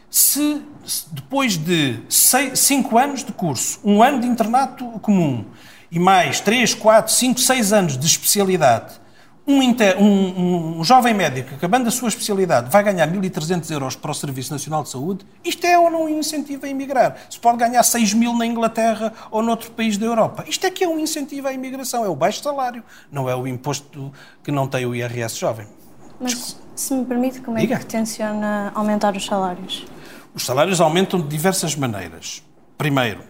Se 0.09 0.63
depois 1.11 1.55
de 1.55 1.99
seis, 2.09 2.57
cinco 2.57 2.97
anos 2.97 3.23
de 3.23 3.31
curso, 3.31 3.79
um 3.83 4.01
ano 4.01 4.19
de 4.19 4.27
internato 4.27 4.83
comum 4.99 5.45
e 5.91 5.99
mais 5.99 6.39
três, 6.39 6.73
quatro, 6.73 7.13
cinco, 7.13 7.39
seis 7.39 7.71
anos 7.71 7.99
de 7.99 8.07
especialidade, 8.07 8.95
um, 9.45 9.61
inter, 9.61 10.01
um, 10.01 10.79
um, 10.79 10.83
jovem 10.83 11.13
médico 11.13 11.55
acabando 11.55 11.87
a 11.87 11.91
sua 11.91 12.07
especialidade 12.07 12.69
vai 12.69 12.81
ganhar 12.81 13.07
1.300 13.11 13.69
euros 13.71 13.95
para 13.95 14.11
o 14.11 14.13
Serviço 14.13 14.53
Nacional 14.53 14.83
de 14.83 14.89
Saúde, 14.89 15.25
isto 15.43 15.65
é 15.65 15.77
ou 15.77 15.89
não 15.89 16.05
um 16.05 16.09
incentivo 16.09 16.65
a 16.65 16.69
emigrar? 16.69 17.17
Se 17.29 17.39
pode 17.39 17.57
ganhar 17.57 17.83
6 17.83 18.13
mil 18.13 18.37
na 18.37 18.45
Inglaterra 18.45 19.13
ou 19.29 19.41
noutro 19.41 19.71
país 19.71 19.97
da 19.97 20.05
Europa. 20.05 20.45
Isto 20.47 20.65
é 20.65 20.71
que 20.71 20.83
é 20.83 20.87
um 20.87 20.97
incentivo 20.97 21.47
à 21.47 21.53
imigração, 21.53 22.05
é 22.05 22.07
o 22.07 22.15
baixo 22.15 22.41
salário, 22.41 22.83
não 23.11 23.29
é 23.29 23.35
o 23.35 23.45
imposto 23.45 24.11
que 24.43 24.51
não 24.51 24.67
tem 24.67 24.85
o 24.85 24.95
IRS 24.95 25.37
jovem. 25.37 25.67
Mas, 26.19 26.57
se 26.75 26.93
me 26.93 27.05
permite, 27.05 27.41
como 27.41 27.57
Diga. 27.57 27.75
é 27.75 27.79
que 27.79 27.85
tenciona 27.85 28.71
aumentar 28.73 29.15
os 29.15 29.25
salários? 29.25 29.85
Os 30.33 30.45
salários 30.45 30.79
aumentam 30.79 31.19
de 31.19 31.27
diversas 31.27 31.75
maneiras. 31.75 32.41
Primeiro, 32.77 33.23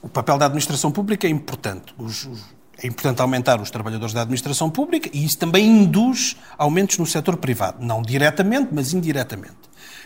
o 0.00 0.08
papel 0.08 0.38
da 0.38 0.46
administração 0.46 0.92
pública 0.92 1.26
é 1.26 1.30
importante. 1.30 1.94
Os, 1.98 2.24
os 2.24 2.57
é 2.82 2.86
importante 2.86 3.20
aumentar 3.20 3.60
os 3.60 3.70
trabalhadores 3.70 4.14
da 4.14 4.22
administração 4.22 4.70
pública 4.70 5.10
e 5.12 5.24
isso 5.24 5.38
também 5.38 5.66
induz 5.66 6.36
aumentos 6.56 6.98
no 6.98 7.06
setor 7.06 7.36
privado. 7.36 7.84
Não 7.84 8.00
diretamente, 8.02 8.68
mas 8.72 8.92
indiretamente. 8.92 9.56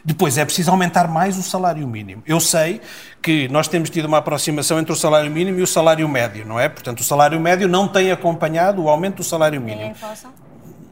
Depois, 0.05 0.37
é 0.37 0.45
preciso 0.45 0.71
aumentar 0.71 1.07
mais 1.07 1.39
o 1.39 1.43
salário 1.43 1.87
mínimo. 1.87 2.23
Eu 2.27 2.41
sei 2.41 2.81
que 3.21 3.47
nós 3.49 3.69
temos 3.69 3.89
tido 3.89 4.07
uma 4.07 4.19
aproximação 4.19 4.81
entre 4.81 4.93
o 4.93 4.97
salário 4.97 5.31
mínimo 5.31 5.61
e 5.61 5.63
o 5.63 5.67
salário 5.67 6.09
médio, 6.09 6.45
não 6.45 6.59
é? 6.59 6.69
Portanto, 6.69 7.01
o 7.01 7.05
salário 7.05 7.39
médio 7.39 7.69
não 7.69 7.87
tem 7.87 8.11
acompanhado 8.11 8.83
o 8.83 8.89
aumento 8.89 9.17
do 9.17 9.25
salário 9.25 9.61
mínimo. 9.61 9.83
E 9.83 9.85
a 9.85 9.91
inflação? 9.91 10.33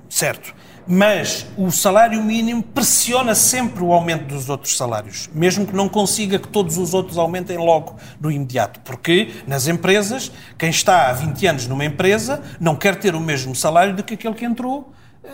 Certo. 0.09 0.55
Mas 0.93 1.47
o 1.57 1.71
salário 1.71 2.21
mínimo 2.21 2.65
pressiona 2.65 3.33
sempre 3.33 3.81
o 3.81 3.93
aumento 3.93 4.25
dos 4.25 4.49
outros 4.49 4.77
salários, 4.77 5.31
mesmo 5.33 5.65
que 5.65 5.73
não 5.73 5.89
consiga 5.89 6.37
que 6.37 6.49
todos 6.49 6.77
os 6.79 6.93
outros 6.93 7.17
aumentem 7.17 7.57
logo 7.57 7.95
no 8.21 8.29
imediato. 8.29 8.81
Porque 8.81 9.31
nas 9.47 9.69
empresas, 9.69 10.33
quem 10.59 10.69
está 10.69 11.09
há 11.09 11.13
20 11.13 11.47
anos 11.47 11.67
numa 11.69 11.85
empresa 11.85 12.43
não 12.59 12.75
quer 12.75 12.97
ter 12.97 13.15
o 13.15 13.21
mesmo 13.21 13.55
salário 13.55 13.95
do 13.95 14.03
que 14.03 14.15
aquele 14.15 14.35
que 14.35 14.45
entrou 14.45 14.93
uh, 15.23 15.29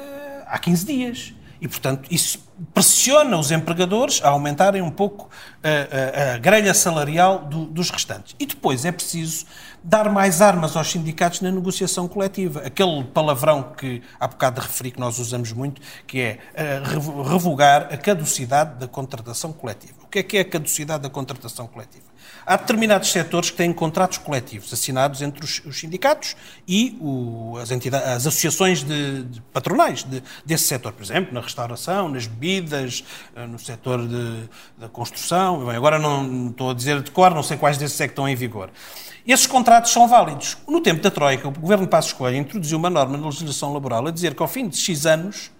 há 0.46 0.58
15 0.58 0.84
dias. 0.84 1.34
E, 1.60 1.68
portanto, 1.68 2.08
isso 2.10 2.46
pressiona 2.72 3.36
os 3.36 3.50
empregadores 3.50 4.20
a 4.22 4.28
aumentarem 4.28 4.82
um 4.82 4.90
pouco 4.90 5.28
a, 5.62 6.32
a, 6.32 6.34
a 6.34 6.38
grelha 6.38 6.72
salarial 6.74 7.40
do, 7.40 7.66
dos 7.66 7.90
restantes. 7.90 8.34
E 8.38 8.46
depois 8.46 8.84
é 8.84 8.92
preciso 8.92 9.46
dar 9.82 10.10
mais 10.10 10.42
armas 10.42 10.76
aos 10.76 10.90
sindicatos 10.90 11.40
na 11.40 11.50
negociação 11.50 12.08
coletiva. 12.08 12.60
Aquele 12.60 13.04
palavrão 13.04 13.62
que 13.62 14.02
há 14.18 14.26
bocado 14.26 14.60
referi, 14.60 14.90
que 14.90 15.00
nós 15.00 15.18
usamos 15.18 15.52
muito, 15.52 15.80
que 16.06 16.20
é 16.20 16.38
uh, 16.54 17.22
revogar 17.22 17.88
a 17.92 17.96
caducidade 17.96 18.78
da 18.78 18.88
contratação 18.88 19.52
coletiva. 19.52 19.95
O 20.06 20.08
que 20.08 20.20
é 20.20 20.22
que 20.22 20.36
é 20.36 20.40
a 20.40 20.44
caducidade 20.44 21.02
da 21.02 21.10
contratação 21.10 21.66
coletiva? 21.66 22.04
Há 22.46 22.56
determinados 22.56 23.10
setores 23.10 23.50
que 23.50 23.56
têm 23.56 23.72
contratos 23.72 24.18
coletivos 24.18 24.72
assinados 24.72 25.20
entre 25.20 25.44
os, 25.44 25.60
os 25.64 25.80
sindicatos 25.80 26.36
e 26.66 26.96
o, 27.00 27.56
as, 27.58 27.72
as 27.72 28.26
associações 28.26 28.84
de, 28.84 29.24
de 29.24 29.40
patronais 29.52 30.04
de, 30.04 30.22
desse 30.44 30.64
setor. 30.64 30.92
Por 30.92 31.02
exemplo, 31.02 31.34
na 31.34 31.40
restauração, 31.40 32.08
nas 32.08 32.28
bebidas, 32.28 33.04
eh, 33.34 33.46
no 33.46 33.58
setor 33.58 34.06
de, 34.06 34.48
da 34.78 34.88
construção. 34.88 35.66
Bem, 35.66 35.74
agora 35.74 35.98
não, 35.98 36.22
não 36.22 36.50
estou 36.50 36.70
a 36.70 36.74
dizer 36.74 37.02
de 37.02 37.10
cor, 37.10 37.34
não 37.34 37.42
sei 37.42 37.56
quais 37.56 37.76
desses 37.76 38.00
é 38.00 38.06
que 38.06 38.12
estão 38.12 38.28
em 38.28 38.36
vigor. 38.36 38.70
Esses 39.26 39.48
contratos 39.48 39.90
são 39.90 40.06
válidos. 40.06 40.56
No 40.68 40.80
tempo 40.80 41.02
da 41.02 41.10
Troika, 41.10 41.48
o 41.48 41.50
governo 41.50 41.84
de 41.84 41.90
Passos 41.90 42.12
Coelho 42.12 42.36
introduziu 42.36 42.78
uma 42.78 42.88
norma 42.88 43.18
na 43.18 43.26
legislação 43.26 43.72
laboral 43.72 44.06
a 44.06 44.12
dizer 44.12 44.36
que 44.36 44.42
ao 44.42 44.48
fim 44.48 44.68
de 44.68 44.76
X 44.76 45.04
anos 45.04 45.50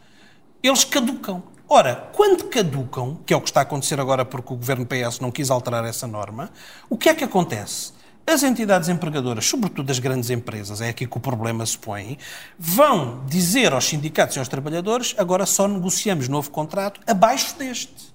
eles 0.63 0.85
caducam. 0.85 1.56
Ora, 1.69 2.11
quando 2.13 2.45
caducam, 2.45 3.19
que 3.27 3.35
é 3.35 3.37
o 3.37 3.41
que 3.41 3.49
está 3.49 3.61
a 3.61 3.63
acontecer 3.65 3.99
agora 3.99 4.25
porque 4.25 4.53
o 4.53 4.57
governo 4.57 4.87
PS 4.87 5.19
não 5.19 5.33
quis 5.33 5.51
alterar 5.51 5.85
essa 5.85 6.07
norma, 6.07 6.49
o 6.89 6.97
que 6.97 7.09
é 7.09 7.15
que 7.15 7.25
acontece? 7.25 7.93
As 8.25 8.45
entidades 8.45 8.89
empregadoras, 8.89 9.47
sobretudo 9.47 9.91
as 9.91 9.99
grandes 9.99 10.31
empresas, 10.31 10.81
é 10.81 10.91
aqui 10.91 11.09
que 11.09 11.17
o 11.17 11.21
problema 11.21 11.67
se 11.67 11.77
põe, 11.77 12.19
vão 12.57 13.25
dizer 13.27 13.73
aos 13.73 13.85
sindicatos 13.85 14.37
e 14.37 14.39
aos 14.39 14.47
trabalhadores 14.47 15.13
agora 15.19 15.45
só 15.45 15.67
negociamos 15.67 16.29
novo 16.29 16.53
contrato 16.53 17.01
abaixo 17.05 17.57
deste. 17.59 18.15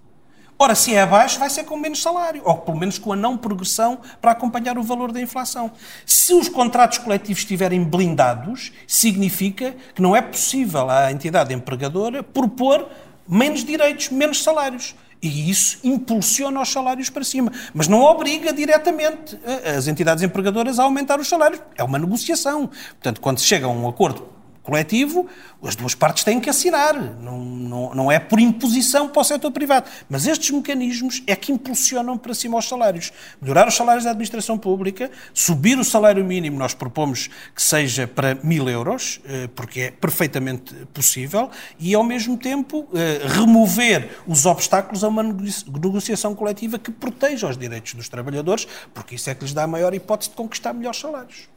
Ora, 0.58 0.76
se 0.76 0.94
é 0.94 1.02
abaixo, 1.02 1.40
vai 1.40 1.50
ser 1.50 1.66
com 1.66 1.76
menos 1.76 2.02
salário, 2.02 2.44
ou 2.46 2.56
pelo 2.56 2.78
menos 2.78 3.00
com 3.00 3.12
a 3.12 3.16
não 3.16 3.36
progressão 3.36 4.00
para 4.22 4.32
acompanhar 4.32 4.78
o 4.78 4.84
valor 4.84 5.12
da 5.12 5.20
inflação. 5.20 5.72
Se 6.06 6.34
os 6.34 6.48
contratos 6.48 7.00
coletivos 7.00 7.42
estiverem 7.42 7.84
blindados, 7.84 8.72
significa 8.88 9.76
que 9.96 10.02
não 10.02 10.16
é 10.16 10.22
possível 10.22 10.90
à 10.90 11.12
entidade 11.12 11.54
empregadora 11.54 12.22
propor 12.22 12.88
menos 13.32 13.64
direitos, 13.64 14.10
menos 14.10 14.44
salários. 14.44 14.94
E 15.22 15.50
isso 15.50 15.78
impulsiona 15.84 16.60
os 16.60 16.70
salários 16.70 17.10
para 17.10 17.24
cima. 17.24 17.52
Mas 17.74 17.88
não 17.88 18.02
obriga 18.02 18.52
diretamente 18.52 19.40
as 19.78 19.88
entidades 19.88 20.24
empregadoras 20.24 20.80
a 20.80 20.84
aumentar 20.84 21.20
os 21.20 21.30
salários. 21.30 21.62
É 21.78 21.84
uma 21.84 21.98
negociação. 21.98 22.68
Portanto, 22.68 23.22
quando 23.22 23.40
se 23.40 23.46
chega 23.46 23.68
a 23.68 23.70
um 23.70 23.88
acordo 23.88 24.28
coletivo, 24.64 25.28
as 25.64 25.76
duas 25.76 25.96
partes 25.96 26.24
têm 26.24 26.40
que 26.40 26.50
assinar. 26.50 26.94
Não, 26.94 27.40
não, 27.40 27.96
não 27.96 28.12
é 28.12 28.20
por 28.20 28.40
imposição 28.40 29.08
para 29.08 29.22
o 29.22 29.24
setor 29.24 29.52
privado. 29.52 29.90
Mas 30.10 30.28
estes 30.28 30.52
mecanismos 30.52 31.24
é 31.28 31.36
que 31.36 31.52
impulsionam 31.52 32.18
para 32.18 32.34
cima 32.34 32.58
os 32.58 32.68
salários. 32.68 33.12
Melhorar 33.42 33.68
os 33.68 33.76
salários 33.76 34.04
da 34.04 34.12
administração 34.12 34.58
pública, 34.58 35.10
subir 35.34 35.78
o 35.80 35.84
salário 35.84 36.24
mínimo, 36.24 36.58
nós 36.58 36.74
propomos 36.74 37.30
que 37.56 37.62
seja 37.62 38.08
para 38.08 38.36
mil 38.44 38.70
euros, 38.70 39.20
eh, 39.26 39.50
porque 39.56 39.82
é 39.82 39.92
perfeitamente 39.92 40.74
possível, 40.94 41.50
e 41.80 41.94
ao 41.94 42.04
mesmo 42.04 42.38
tempo 42.38 42.88
eh, 42.94 43.22
remover 43.28 44.10
os 44.28 44.46
obstáculos 44.46 45.04
a 45.04 45.08
uma 45.08 45.24
negociação 45.24 46.36
coletiva 46.36 46.78
que 46.78 46.92
proteja 46.92 47.48
os 47.48 47.58
direitos 47.58 47.94
dos 47.94 48.10
trabalhadores, 48.10 48.68
porque 48.94 49.16
isso 49.16 49.30
é 49.30 49.36
que 49.36 49.44
lhes 49.44 49.54
dá 49.54 49.64
a 49.64 49.68
maior 49.68 49.94
hipótese 49.94 50.30
de 50.30 50.36
conquistar 50.36 50.74
melhores 50.74 51.00
salários. 51.00 51.50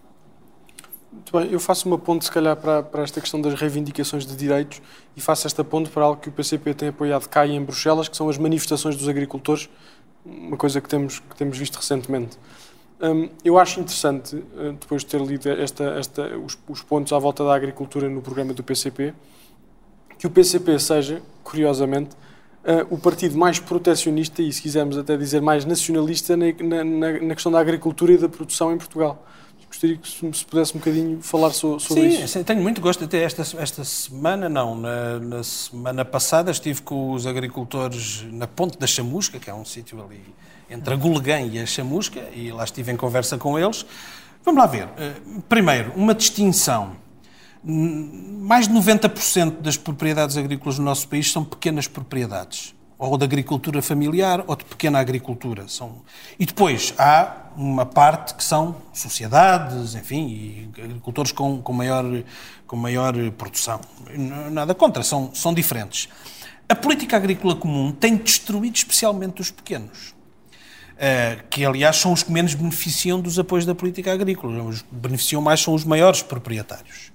Muito 1.15 1.39
bem, 1.39 1.53
eu 1.53 1.61
faço 1.61 1.87
uma 1.87 1.97
ponte, 1.97 2.25
se 2.25 2.31
calhar, 2.31 2.57
para, 2.57 2.83
para 2.83 3.03
esta 3.05 3.21
questão 3.21 3.41
das 3.41 3.55
reivindicações 3.55 4.27
de 4.27 4.35
direitos 4.35 4.83
e 5.17 5.21
faço 5.21 5.47
esta 5.47 5.63
ponte 5.63 5.89
para 5.89 6.03
algo 6.05 6.21
que 6.21 6.29
o 6.29 6.33
PCP 6.33 6.75
tem 6.75 6.89
apoiado 6.89 7.29
cá 7.29 7.47
e 7.47 7.53
em 7.53 7.63
Bruxelas, 7.63 8.09
que 8.09 8.17
são 8.17 8.29
as 8.29 8.37
manifestações 8.37 8.97
dos 8.97 9.09
agricultores, 9.09 9.71
uma 10.27 10.57
coisa 10.57 10.81
que 10.81 10.89
temos, 10.89 11.21
que 11.21 11.37
temos 11.37 11.57
visto 11.57 11.77
recentemente. 11.77 12.37
Um, 13.01 13.29
eu 13.45 13.59
acho 13.59 13.79
interessante, 13.79 14.35
uh, 14.35 14.73
depois 14.73 15.03
de 15.03 15.09
ter 15.09 15.21
lido 15.21 15.49
esta, 15.49 15.85
esta, 15.85 16.37
os, 16.37 16.59
os, 16.69 16.83
pontos 16.83 17.13
à 17.13 17.19
volta 17.19 17.45
da 17.45 17.55
agricultura 17.55 18.09
no 18.09 18.21
programa 18.21 18.53
do 18.53 18.65
PCP, 18.65 19.15
que 20.19 20.27
o 20.27 20.31
PCP 20.31 20.79
seja, 20.81 21.23
curiosamente, 21.45 22.11
uh, 22.65 22.87
o 22.91 22.99
partido 22.99 23.39
mais 23.39 23.61
protecionista 23.61 24.43
e, 24.43 24.53
se 24.53 24.61
quisermos 24.61 24.99
até 24.99 25.17
dizer, 25.17 25.41
mais 25.41 25.65
nacionalista 25.65 26.37
na, 26.37 26.47
na, 26.85 27.13
na 27.21 27.35
questão 27.35 27.53
da 27.53 27.61
agricultura 27.61 28.13
e 28.13 28.19
da 28.19 28.29
produção 28.29 28.73
em 28.73 28.79
Portugal 28.79 29.25
gostaria 29.75 29.97
que 29.97 30.09
se 30.39 30.45
pudesse 30.45 30.75
um 30.75 30.79
bocadinho 30.79 31.21
falar 31.21 31.51
sobre 31.51 31.81
sim, 31.81 32.07
isso. 32.07 32.29
Sim, 32.29 32.45
tenho 32.45 32.63
muito 32.63 32.81
gosto. 32.81 33.05
Até 33.05 33.23
esta, 33.23 33.43
esta 33.59 33.85
semana, 33.85 34.49
não, 34.49 34.75
na, 34.77 35.19
na, 35.19 35.43
semana 35.43 36.05
passada 36.05 36.51
estive 36.51 36.83
com 36.83 37.13
os 37.13 37.27
agricultores 37.27 38.25
na 38.31 38.47
Ponte 38.47 38.79
da 38.79 38.87
Chamusca, 38.87 39.39
que 39.39 39.51
é 39.51 39.55
um 39.55 39.65
sítio 39.65 40.03
ali 40.03 40.23
entre 40.71 40.95
a 40.95 40.97
Gulegã 40.97 41.41
e 41.41 41.59
a 41.59 41.67
Chamusca, 41.67 42.21
e 42.35 42.51
lá 42.51 42.65
estive 42.65 42.93
em 42.93 42.97
conversa 42.97 43.37
com 43.37 43.59
eles. 43.59 43.85
Vamos 44.45 44.61
lá 44.61 44.67
ver. 44.67 44.89
Eh, 44.97 45.15
primeiro, 45.49 45.93
uma 45.97 46.15
distinção. 46.15 46.97
Mais 47.63 48.69
de 48.69 48.75
90% 48.75 49.61
das 49.61 49.77
propriedades 49.77 50.37
agrícolas 50.37 50.79
no 50.79 50.85
nosso 50.85 51.09
país 51.09 51.33
são 51.33 51.45
pequenas 51.45 51.89
propriedades 51.89 52.75
ou 52.99 53.19
de 53.19 53.25
agricultura 53.25 53.83
familiar 53.83 54.45
ou 54.47 54.55
de 54.55 54.65
pequena 54.65 54.99
agricultura. 55.01 55.67
São... 55.69 56.03
E 56.39 56.47
depois 56.47 56.95
há 56.99 57.44
uma 57.57 57.87
parte 57.87 58.35
que 58.35 58.43
são 58.43 58.77
sociedades, 58.93 59.95
enfim, 59.95 60.27
e 60.27 60.69
agricultores 60.83 61.33
com, 61.33 61.61
com, 61.61 61.73
maior, 61.73 62.05
com 62.67 62.77
maior 62.77 63.15
produção. 63.33 63.81
Nada 64.51 64.75
contra, 64.75 65.03
são, 65.03 65.35
são 65.35 65.55
diferentes. 65.55 66.09
A 66.69 66.75
política 66.75 67.17
agrícola 67.17 67.55
comum 67.55 67.93
tem 67.93 68.17
destruído 68.17 68.77
especialmente 68.77 69.41
os 69.41 69.51
pequenos. 69.51 70.15
Uh, 70.95 71.43
que 71.51 71.65
aliás 71.65 71.97
são 71.97 72.13
os 72.13 72.23
que 72.23 72.31
menos 72.31 72.55
beneficiam 72.55 73.21
dos 73.21 73.37
apoios 73.37 73.67
da 73.67 73.75
política 73.75 74.13
agrícola. 74.13 74.63
Os 74.63 74.83
que 74.83 74.95
beneficiam 74.95 75.43
mais 75.43 75.61
são 75.61 75.75
os 75.75 75.85
maiores 75.85 76.23
proprietários. 76.23 77.13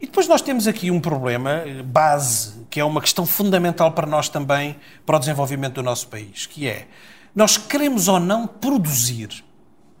E 0.00 0.06
depois 0.06 0.28
nós 0.28 0.40
temos 0.40 0.68
aqui 0.68 0.90
um 0.90 1.00
problema 1.00 1.50
eh, 1.66 1.82
base, 1.82 2.66
que 2.70 2.78
é 2.78 2.84
uma 2.84 3.00
questão 3.00 3.26
fundamental 3.26 3.92
para 3.92 4.06
nós 4.06 4.28
também, 4.28 4.76
para 5.04 5.16
o 5.16 5.18
desenvolvimento 5.18 5.74
do 5.74 5.82
nosso 5.82 6.06
país, 6.06 6.46
que 6.46 6.68
é, 6.68 6.86
nós 7.34 7.56
queremos 7.56 8.06
ou 8.06 8.20
não 8.20 8.46
produzir. 8.46 9.44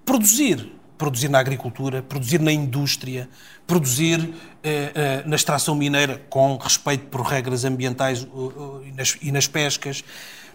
Produzir. 0.08 0.72
Produzir 0.96 1.28
na 1.28 1.38
agricultura, 1.38 2.02
produzir 2.02 2.40
na 2.40 2.50
indústria, 2.50 3.28
produzir 3.66 4.34
eh, 4.64 4.90
eh, 4.94 5.22
na 5.26 5.36
extração 5.36 5.74
mineira 5.74 6.20
com 6.30 6.56
respeito 6.56 7.04
por 7.08 7.20
regras 7.20 7.62
ambientais 7.62 8.22
uh, 8.22 8.82
e, 8.86 8.92
nas, 8.92 9.18
e 9.20 9.30
nas 9.30 9.46
pescas. 9.46 10.02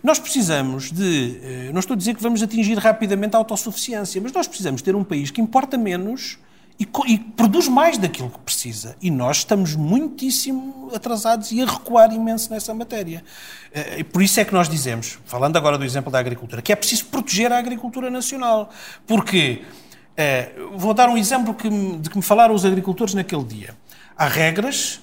Nós 0.02 0.18
precisamos 0.18 0.92
de. 0.92 1.40
Eh, 1.44 1.70
não 1.72 1.80
estou 1.80 1.94
a 1.94 1.98
dizer 1.98 2.16
que 2.16 2.24
vamos 2.24 2.42
atingir 2.42 2.80
rapidamente 2.80 3.36
a 3.36 3.38
autossuficiência, 3.38 4.20
mas 4.20 4.32
nós 4.32 4.48
precisamos 4.48 4.82
ter 4.82 4.96
um 4.96 5.04
país 5.04 5.30
que 5.30 5.40
importa 5.40 5.78
menos 5.78 6.40
e, 6.80 6.88
e, 7.08 7.18
produz 7.18 7.68
mais 7.68 7.98
daquilo 7.98 8.30
que 8.30 8.40
precisa. 8.40 8.96
E 9.02 9.12
nós 9.12 9.38
estamos 9.38 9.76
muitíssimo 9.76 10.90
atrasados 10.94 11.52
e 11.52 11.62
a 11.62 11.66
recuar 11.66 12.12
imenso 12.14 12.52
nessa 12.52 12.74
matéria. 12.74 13.24
Eh, 13.72 14.00
e 14.00 14.04
por 14.04 14.22
isso 14.22 14.40
é 14.40 14.46
que 14.46 14.54
nós 14.54 14.68
dizemos, 14.68 15.20
falando 15.26 15.56
agora 15.58 15.78
do 15.78 15.86
exemplo 15.86 16.12
da 16.12 16.20
agricultura, 16.20 16.62
que 16.62 16.74
é 16.74 16.76
preciso 16.76 17.06
proteger 17.06 17.52
a 17.52 17.58
agricultura 17.58 18.10
nacional. 18.10 18.70
Porque, 19.06 19.64
eh, 20.18 20.52
vou 20.76 20.94
dar 20.94 21.10
um 21.10 21.18
exemplo 21.18 21.54
que, 21.54 21.70
de 21.70 22.10
que 22.10 22.18
me 22.18 22.24
falaram 22.24 22.56
os 22.56 22.66
agricultores 22.66 23.14
naquele 23.14 23.44
dia. 23.44 23.76
Há 24.18 24.28
regras, 24.28 25.00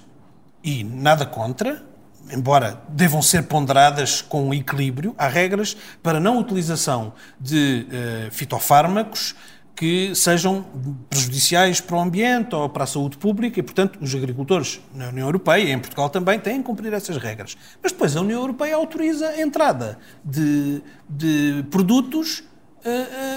e 0.63 0.85
nada 0.85 1.25
contra, 1.25 1.85
embora 2.33 2.83
devam 2.89 3.23
ser 3.23 3.45
ponderadas 3.45 4.23
com 4.23 4.53
equilíbrio, 4.53 5.15
há 5.17 5.29
regras 5.29 5.77
para 6.03 6.21
não 6.21 6.39
utilização 6.39 7.13
de 7.41 7.87
uh, 7.89 8.31
fitofármacos, 8.31 9.35
que 9.75 10.15
sejam 10.15 10.65
prejudiciais 11.09 11.81
para 11.81 11.97
o 11.97 12.01
ambiente 12.01 12.55
ou 12.55 12.69
para 12.69 12.85
a 12.85 12.87
saúde 12.87 13.17
pública 13.17 13.59
e, 13.59 13.63
portanto, 13.63 13.99
os 14.01 14.15
agricultores 14.15 14.81
na 14.95 15.09
União 15.09 15.27
Europeia 15.27 15.65
e 15.65 15.71
em 15.71 15.79
Portugal 15.79 16.11
também 16.11 16.39
têm 16.39 16.59
que 16.59 16.65
cumprir 16.65 16.93
essas 16.93 17.17
regras. 17.17 17.57
Mas 17.83 17.93
depois 17.93 18.17
a 18.17 18.21
União 18.21 18.41
Europeia 18.41 18.77
autoriza 18.77 19.29
a 19.29 19.41
entrada 19.41 19.99
de, 20.25 20.83
de 21.09 21.65
produtos 21.71 22.43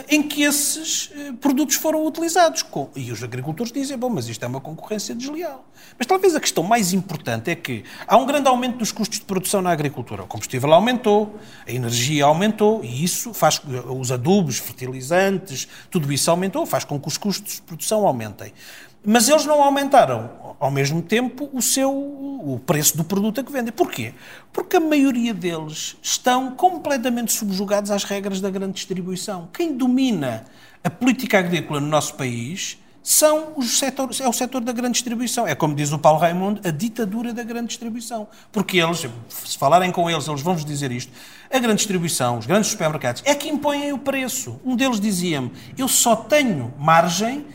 em 0.10 0.24
que 0.24 0.44
esses 0.44 1.08
uh, 1.08 1.34
produtos 1.36 1.76
foram 1.76 2.06
utilizados. 2.06 2.66
E 2.96 3.12
os 3.12 3.24
agricultores 3.24 3.72
dizem, 3.72 3.98
bom, 3.98 4.10
mas 4.10 4.28
isto 4.28 4.44
é 4.44 4.48
uma 4.48 4.62
concorrência 4.62 5.14
desleal. 5.14 5.66
Mas 5.98 6.08
talvez 6.08 6.36
a 6.36 6.40
questão 6.40 6.64
mais 6.64 6.94
importante 6.94 7.52
é 7.52 7.56
que 7.56 7.84
há 8.08 8.18
um 8.18 8.26
grande 8.26 8.48
aumento 8.48 8.78
dos 8.78 8.92
custos 8.92 9.20
de 9.20 9.26
produção 9.26 9.62
na 9.62 9.72
agricultura. 9.72 10.24
O 10.24 10.28
combustível 10.28 10.74
aumentou, 10.74 11.40
a 11.68 11.72
energia 11.72 12.26
aumentou, 12.26 12.84
e 12.84 13.04
isso 13.04 13.34
faz 13.34 13.62
os 13.90 14.12
adubos, 14.12 14.58
fertilizantes, 14.58 15.68
tudo 15.90 16.12
isso 16.12 16.30
aumentou, 16.32 16.66
faz 16.66 16.84
com 16.84 17.00
que 17.00 17.08
os 17.08 17.18
custos 17.18 17.56
de 17.56 17.62
produção 17.62 18.08
aumentem. 18.08 18.54
Mas 19.06 19.28
eles 19.28 19.46
não 19.46 19.62
aumentaram 19.62 20.56
ao 20.60 20.72
mesmo 20.72 21.02
tempo 21.02 21.50
o 21.52 21.62
seu 21.62 21.92
o 21.92 22.60
preço 22.66 22.98
do 22.98 23.04
produto 23.04 23.40
a 23.40 23.44
que 23.44 23.52
vendem. 23.52 23.72
Porquê? 23.72 24.14
Porque 24.52 24.76
a 24.76 24.80
maioria 24.80 25.34
deles 25.34 25.96
estão 26.02 26.52
completamente 26.52 27.32
subjugados 27.32 27.90
às 27.90 28.04
regras 28.04 28.42
da 28.42 28.50
grande 28.50 28.74
distribuição. 28.74 29.48
Quem 29.54 29.76
domina 29.76 30.46
a 30.84 30.90
política 30.90 31.40
agrícola 31.40 31.80
no 31.80 31.88
nosso 31.88 32.16
país 32.16 32.78
são 33.02 33.54
os 33.58 33.78
setores, 33.78 34.22
é 34.22 34.28
o 34.28 34.34
setor 34.34 34.62
da 34.62 34.72
grande 34.72 34.94
distribuição. 34.94 35.46
É 35.46 35.54
como 35.54 35.76
diz 35.76 35.92
o 35.92 36.00
Paulo 36.00 36.20
Raimundo, 36.20 36.62
a 36.66 36.72
ditadura 36.72 37.34
da 37.34 37.44
grande 37.44 37.68
distribuição. 37.68 38.28
Porque 38.52 38.78
eles, 38.78 39.06
se 39.30 39.58
falarem 39.58 39.92
com 39.92 40.10
eles, 40.10 40.28
eles 40.28 40.42
vão-vos 40.42 40.64
dizer 40.64 40.92
isto. 40.92 41.12
A 41.52 41.60
grande 41.60 41.78
distribuição, 41.78 42.38
os 42.38 42.46
grandes 42.46 42.70
supermercados, 42.72 43.22
é 43.26 43.36
que 43.36 43.50
impõem 43.50 43.92
o 43.92 43.98
preço. 43.98 44.60
Um 44.66 44.76
deles 44.76 45.00
dizia-me: 45.00 45.52
eu 45.78 45.88
só 45.88 46.16
tenho 46.16 46.74
margem 46.80 47.46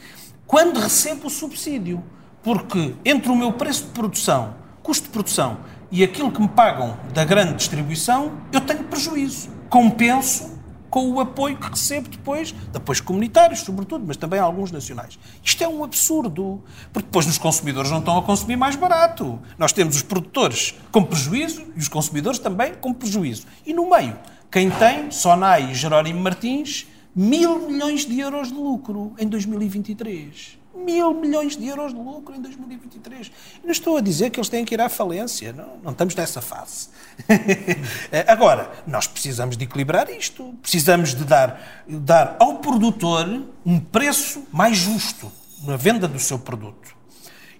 quando 0.48 0.80
recebo 0.80 1.26
o 1.26 1.30
subsídio. 1.30 2.02
Porque 2.42 2.94
entre 3.04 3.30
o 3.30 3.36
meu 3.36 3.52
preço 3.52 3.84
de 3.84 3.90
produção, 3.90 4.54
custo 4.82 5.04
de 5.04 5.10
produção, 5.10 5.58
e 5.90 6.02
aquilo 6.02 6.32
que 6.32 6.40
me 6.40 6.48
pagam 6.48 6.98
da 7.12 7.24
grande 7.24 7.54
distribuição, 7.54 8.32
eu 8.50 8.60
tenho 8.62 8.84
prejuízo. 8.84 9.50
Compenso 9.68 10.58
com 10.88 11.10
o 11.10 11.20
apoio 11.20 11.58
que 11.58 11.68
recebo 11.68 12.08
depois, 12.08 12.52
depois 12.72 12.98
comunitários, 12.98 13.60
sobretudo, 13.60 14.04
mas 14.06 14.16
também 14.16 14.40
alguns 14.40 14.70
nacionais. 14.70 15.18
Isto 15.44 15.64
é 15.64 15.68
um 15.68 15.84
absurdo, 15.84 16.62
porque 16.92 17.06
depois 17.06 17.26
os 17.26 17.36
consumidores 17.36 17.90
não 17.90 17.98
estão 17.98 18.16
a 18.16 18.22
consumir 18.22 18.56
mais 18.56 18.74
barato. 18.74 19.38
Nós 19.58 19.72
temos 19.72 19.96
os 19.96 20.02
produtores 20.02 20.74
com 20.90 21.04
prejuízo 21.04 21.66
e 21.76 21.78
os 21.78 21.88
consumidores 21.88 22.38
também 22.38 22.72
com 22.72 22.94
prejuízo. 22.94 23.46
E 23.66 23.74
no 23.74 23.90
meio, 23.90 24.16
quem 24.50 24.70
tem, 24.70 25.10
Sonai 25.10 25.72
e 25.72 25.74
Jerónimo 25.74 26.20
Martins, 26.20 26.86
mil 27.18 27.68
milhões 27.68 28.06
de 28.06 28.20
euros 28.20 28.48
de 28.48 28.54
lucro 28.54 29.12
em 29.18 29.26
2023 29.26 30.56
mil 30.74 31.12
milhões 31.12 31.56
de 31.56 31.66
euros 31.66 31.92
de 31.92 31.98
lucro 31.98 32.36
em 32.36 32.40
2023. 32.40 33.26
E 33.62 33.66
não 33.66 33.72
estou 33.72 33.96
a 33.96 34.00
dizer 34.00 34.30
que 34.30 34.38
eles 34.38 34.48
têm 34.48 34.64
que 34.64 34.74
ir 34.74 34.80
à 34.80 34.88
falência, 34.88 35.52
não, 35.52 35.76
não 35.82 35.90
estamos 35.90 36.14
nessa 36.14 36.40
fase. 36.40 36.88
Agora, 38.28 38.70
nós 38.86 39.08
precisamos 39.08 39.56
de 39.56 39.64
equilibrar 39.64 40.08
isto, 40.08 40.54
precisamos 40.62 41.14
de 41.16 41.24
dar, 41.24 41.84
dar 41.88 42.36
ao 42.38 42.58
produtor 42.58 43.44
um 43.66 43.80
preço 43.80 44.44
mais 44.52 44.76
justo 44.76 45.32
na 45.64 45.76
venda 45.76 46.06
do 46.06 46.20
seu 46.20 46.38
produto. 46.38 46.96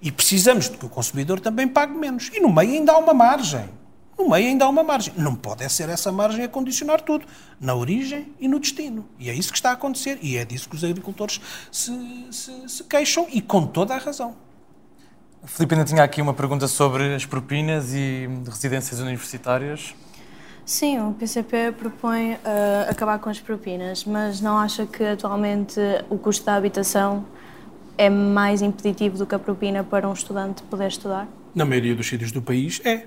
E 0.01 0.13
precisamos 0.13 0.71
de 0.71 0.77
que 0.77 0.87
o 0.87 0.89
consumidor 0.89 1.41
também 1.41 1.67
pague 1.67 1.93
menos. 1.93 2.31
E 2.33 2.39
no 2.39 2.53
meio 2.53 2.71
ainda 2.71 2.93
há 2.93 2.99
uma 2.99 3.13
margem 3.13 3.69
no 4.19 4.29
meio 4.29 4.49
ainda 4.49 4.65
há 4.65 4.69
uma 4.69 4.83
margem. 4.83 5.15
Não 5.17 5.35
pode 5.35 5.63
é 5.63 5.69
ser 5.69 5.89
essa 5.89 6.11
margem 6.11 6.45
a 6.45 6.49
condicionar 6.49 7.01
tudo, 7.01 7.25
na 7.61 7.75
origem 7.75 8.35
e 8.41 8.49
no 8.49 8.59
destino. 8.59 9.09
E 9.19 9.31
é 9.31 9.35
isso 9.35 9.53
que 9.53 9.59
está 9.59 9.71
a 9.71 9.75
acontecer. 9.75 10.19
E 10.21 10.37
é 10.37 10.45
disso 10.45 10.69
que 10.69 10.75
os 10.75 10.83
agricultores 10.83 11.41
se, 11.71 11.93
se, 12.31 12.69
se 12.69 12.85
queixam 12.85 13.27
e 13.33 13.41
com 13.41 13.65
toda 13.65 13.95
a 13.95 13.99
razão. 13.99 14.35
Filipe 15.45 15.75
ainda 15.75 15.87
tinha 15.87 16.03
aqui 16.03 16.21
uma 16.21 16.35
pergunta 16.35 16.67
sobre 16.67 17.15
as 17.15 17.25
propinas 17.25 17.95
e 17.95 18.29
residências 18.45 19.01
universitárias. 19.01 19.95
Sim, 20.65 20.99
o 21.01 21.15
PCP 21.15 21.73
propõe 21.73 22.35
uh, 22.35 22.39
acabar 22.91 23.19
com 23.19 23.31
as 23.31 23.41
propinas, 23.41 24.05
mas 24.05 24.41
não 24.41 24.59
acha 24.59 24.85
que 24.85 25.03
atualmente 25.03 25.81
o 26.11 26.19
custo 26.19 26.45
da 26.45 26.57
habitação 26.57 27.25
é 27.97 28.11
mais 28.11 28.61
impeditivo 28.61 29.17
do 29.17 29.27
que 29.27 29.35
a 29.35 29.39
propina 29.39 29.83
para 29.83 30.07
um 30.09 30.13
estudante 30.13 30.63
poder 30.65 30.89
estudar? 30.89 31.27
Na 31.55 31.65
maioria 31.65 31.95
dos 31.95 32.07
sítios 32.07 32.33
do 32.33 32.43
país 32.43 32.83
é. 32.85 33.07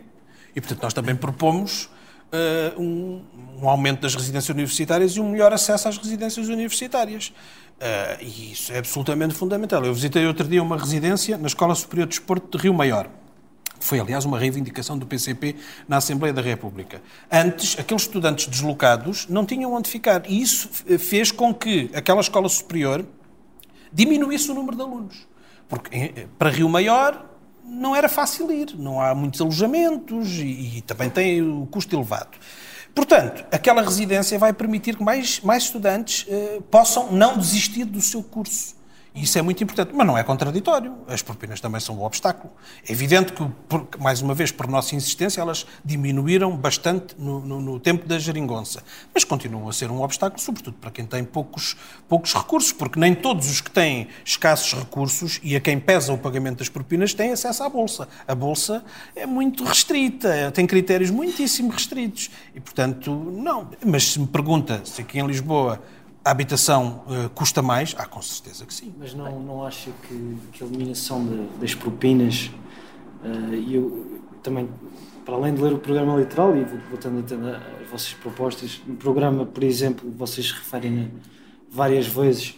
E, 0.55 0.61
portanto, 0.61 0.83
nós 0.83 0.93
também 0.93 1.15
propomos 1.15 1.89
uh, 2.31 2.81
um, 2.81 3.21
um, 3.61 3.69
aumento 3.69 4.01
das 4.01 4.15
residências 4.15 4.49
universitárias 4.49 5.11
e 5.13 5.19
um 5.19 5.29
melhor 5.29 5.53
acesso 5.53 5.87
às 5.87 5.97
residências 5.97 6.47
universitárias. 6.47 7.33
Uh, 7.79 8.23
e 8.23 8.51
isso 8.51 8.71
é 8.71 8.77
absolutamente 8.77 9.33
fundamental. 9.33 9.83
Eu 9.85 9.93
visitei 9.93 10.25
outro 10.25 10.47
dia 10.47 10.61
uma 10.61 10.77
residência 10.77 11.37
na 11.37 11.47
Escola 11.47 11.73
Superior 11.75 12.07
de 12.07 12.17
Desporto 12.17 12.57
de 12.57 12.63
Rio 12.63 12.73
Maior. 12.73 13.09
Foi, 13.79 13.99
aliás, 13.99 14.25
uma 14.25 14.37
reivindicação 14.37 14.95
do 14.95 15.07
PCP 15.07 15.55
na 15.87 15.97
Assembleia 15.97 16.31
da 16.31 16.41
República. 16.41 17.01
Antes, 17.31 17.79
aqueles 17.79 18.03
estudantes 18.03 18.45
deslocados 18.45 19.27
não 19.27 19.43
tinham 19.43 19.73
onde 19.73 19.89
ficar. 19.89 20.29
E 20.29 20.39
isso 20.39 20.69
fez 20.99 21.31
com 21.31 21.51
que 21.51 21.89
aquela 21.93 22.21
escola 22.21 22.47
superior 22.47 23.03
diminuísse 23.91 24.51
o 24.51 24.53
número 24.53 24.75
de 24.77 24.83
alunos. 24.83 25.27
Porque 25.67 25.95
eh, 25.95 26.27
para 26.37 26.51
Rio 26.51 26.69
Maior 26.69 27.30
não 27.65 27.95
era 27.95 28.09
fácil 28.09 28.51
ir, 28.51 28.75
não 28.77 29.01
há 29.01 29.13
muitos 29.15 29.39
alojamentos 29.41 30.29
e, 30.39 30.77
e 30.77 30.81
também 30.81 31.09
tem 31.09 31.41
o 31.41 31.65
custo 31.67 31.95
elevado. 31.95 32.37
Portanto, 32.93 33.45
aquela 33.51 33.81
residência 33.81 34.37
vai 34.37 34.51
permitir 34.51 34.97
que 34.97 35.03
mais, 35.03 35.39
mais 35.39 35.63
estudantes 35.63 36.25
eh, 36.27 36.59
possam 36.69 37.11
não 37.11 37.37
desistir 37.37 37.85
do 37.85 38.01
seu 38.01 38.21
curso. 38.21 38.75
E 39.13 39.23
isso 39.23 39.37
é 39.37 39.41
muito 39.41 39.61
importante, 39.61 39.91
mas 39.93 40.07
não 40.07 40.17
é 40.17 40.23
contraditório. 40.23 40.95
As 41.05 41.21
propinas 41.21 41.59
também 41.59 41.81
são 41.81 41.99
um 41.99 42.03
obstáculo. 42.03 42.53
É 42.87 42.93
evidente 42.93 43.33
que, 43.33 43.45
por, 43.67 43.85
mais 43.99 44.21
uma 44.21 44.33
vez, 44.33 44.53
por 44.53 44.67
nossa 44.67 44.95
insistência, 44.95 45.41
elas 45.41 45.65
diminuíram 45.83 46.55
bastante 46.55 47.13
no, 47.19 47.41
no, 47.41 47.59
no, 47.59 47.79
tempo 47.79 48.07
da 48.07 48.17
geringonça. 48.17 48.81
Mas 49.13 49.25
continuam 49.25 49.67
a 49.67 49.73
ser 49.73 49.91
um 49.91 50.01
obstáculo, 50.01 50.41
sobretudo 50.41 50.77
para 50.79 50.91
quem 50.91 51.05
tem 51.05 51.25
poucos, 51.25 51.75
poucos 52.07 52.33
recursos, 52.33 52.71
porque 52.71 52.97
nem 52.97 53.13
todos 53.13 53.51
os 53.51 53.59
que 53.59 53.69
têm 53.69 54.07
escassos 54.23 54.79
recursos 54.79 55.41
e 55.43 55.57
a 55.57 55.59
quem 55.59 55.77
pesa 55.77 56.13
o 56.13 56.17
pagamento 56.17 56.59
das 56.59 56.69
propinas 56.69 57.13
têm 57.13 57.33
acesso 57.33 57.63
à 57.63 57.69
Bolsa. 57.69 58.07
A 58.25 58.33
Bolsa 58.33 58.81
é 59.13 59.25
muito 59.25 59.65
restrita, 59.65 60.51
tem 60.51 60.65
critérios 60.65 61.09
muitíssimo 61.09 61.69
restritos. 61.69 62.31
E, 62.55 62.61
portanto, 62.61 63.13
não. 63.13 63.69
Mas 63.85 64.13
se 64.13 64.19
me 64.21 64.27
pergunta 64.27 64.81
se 64.85 65.01
aqui 65.01 65.19
em 65.19 65.27
Lisboa 65.27 65.81
a 66.23 66.31
habitação 66.31 67.03
uh, 67.07 67.29
custa 67.31 67.61
mais? 67.61 67.95
Ah, 67.97 68.05
com 68.05 68.21
certeza 68.21 68.65
que 68.65 68.73
sim. 68.73 68.93
Mas 68.97 69.13
não, 69.13 69.39
não 69.39 69.65
acha 69.65 69.89
que, 70.07 70.37
que 70.53 70.63
a 70.63 70.67
eliminação 70.67 71.25
de, 71.25 71.47
das 71.59 71.73
propinas, 71.73 72.51
uh, 73.23 73.53
eu 73.53 74.21
também, 74.43 74.69
para 75.25 75.35
além 75.35 75.53
de 75.53 75.61
ler 75.61 75.73
o 75.73 75.79
programa 75.79 76.19
literal 76.19 76.55
e 76.55 76.63
voltando 76.63 77.23
ter 77.23 77.35
as 77.81 77.89
vossas 77.89 78.13
propostas, 78.13 78.81
no 78.85 78.95
programa, 78.95 79.45
por 79.45 79.63
exemplo, 79.63 80.11
vocês 80.15 80.51
referem 80.51 81.11
várias 81.69 82.05
vezes, 82.05 82.55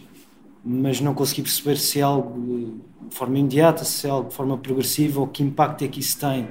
mas 0.64 1.00
não 1.00 1.14
consegui 1.14 1.44
perceber 1.44 1.78
se 1.78 2.00
é 2.00 2.04
algo 2.04 2.80
de 3.10 3.16
forma 3.16 3.38
imediata, 3.38 3.86
se 3.86 4.08
é 4.08 4.10
algo 4.10 4.30
de 4.30 4.36
forma 4.36 4.58
progressiva 4.58 5.20
ou 5.20 5.28
que 5.28 5.44
impacto 5.44 5.84
é 5.84 5.88
que 5.88 6.00
isso 6.00 6.20
tem 6.20 6.48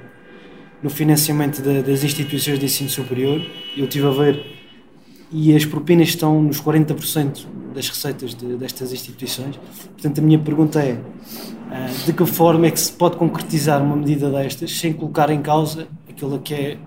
no 0.81 0.89
financiamento 0.89 1.61
de, 1.61 1.81
das 1.81 2.03
instituições 2.03 2.59
de 2.59 2.65
ensino 2.65 2.89
superior. 2.89 3.41
Eu 3.75 3.85
estive 3.85 4.07
a 4.07 4.11
ver 4.11 4.62
e 5.33 5.55
as 5.55 5.65
propinas 5.65 6.09
estão 6.09 6.41
nos 6.41 6.61
40% 6.61 7.45
das 7.73 7.89
receitas 7.89 8.35
de, 8.35 8.55
destas 8.55 8.93
instituições. 8.93 9.59
Portanto, 9.93 10.19
a 10.19 10.21
minha 10.21 10.37
pergunta 10.37 10.79
é: 10.79 11.01
ah, 11.71 11.87
de 12.05 12.13
que 12.13 12.25
forma 12.25 12.67
é 12.67 12.71
que 12.71 12.79
se 12.79 12.91
pode 12.91 13.17
concretizar 13.17 13.81
uma 13.81 13.95
medida 13.95 14.29
destas 14.29 14.71
sem 14.77 14.93
colocar 14.93 15.31
em 15.31 15.41
causa 15.41 15.87
aquilo 16.07 16.39
que 16.39 16.53
é 16.53 16.77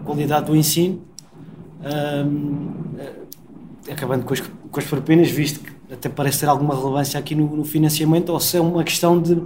a 0.00 0.04
qualidade 0.04 0.46
do 0.46 0.54
ensino, 0.54 1.02
ah, 1.84 2.24
acabando 3.90 4.24
com 4.24 4.32
as, 4.32 4.40
com 4.40 4.80
as 4.80 4.86
propinas, 4.86 5.28
visto 5.28 5.60
que 5.60 5.74
até 5.92 6.08
parece 6.08 6.40
ter 6.40 6.48
alguma 6.48 6.76
relevância 6.76 7.18
aqui 7.18 7.34
no, 7.34 7.56
no 7.56 7.64
financiamento, 7.64 8.30
ou 8.30 8.38
se 8.38 8.56
é 8.56 8.60
uma 8.60 8.84
questão 8.84 9.20
de 9.20 9.42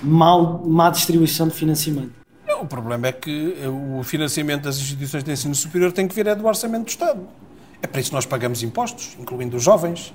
mal, 0.00 0.62
má 0.64 0.90
distribuição 0.90 1.48
de 1.48 1.54
financiamento? 1.54 2.26
o 2.58 2.66
problema 2.66 3.08
é 3.08 3.12
que 3.12 3.54
o 3.98 4.02
financiamento 4.02 4.62
das 4.62 4.78
instituições 4.78 5.22
de 5.22 5.30
ensino 5.30 5.54
superior 5.54 5.92
tem 5.92 6.08
que 6.08 6.14
vir 6.14 6.26
é 6.26 6.34
do 6.34 6.46
orçamento 6.46 6.84
do 6.84 6.88
Estado. 6.88 7.20
É 7.82 7.86
para 7.86 8.00
isso 8.00 8.10
que 8.10 8.14
nós 8.14 8.26
pagamos 8.26 8.62
impostos, 8.62 9.16
incluindo 9.20 9.56
os 9.56 9.62
jovens. 9.62 10.12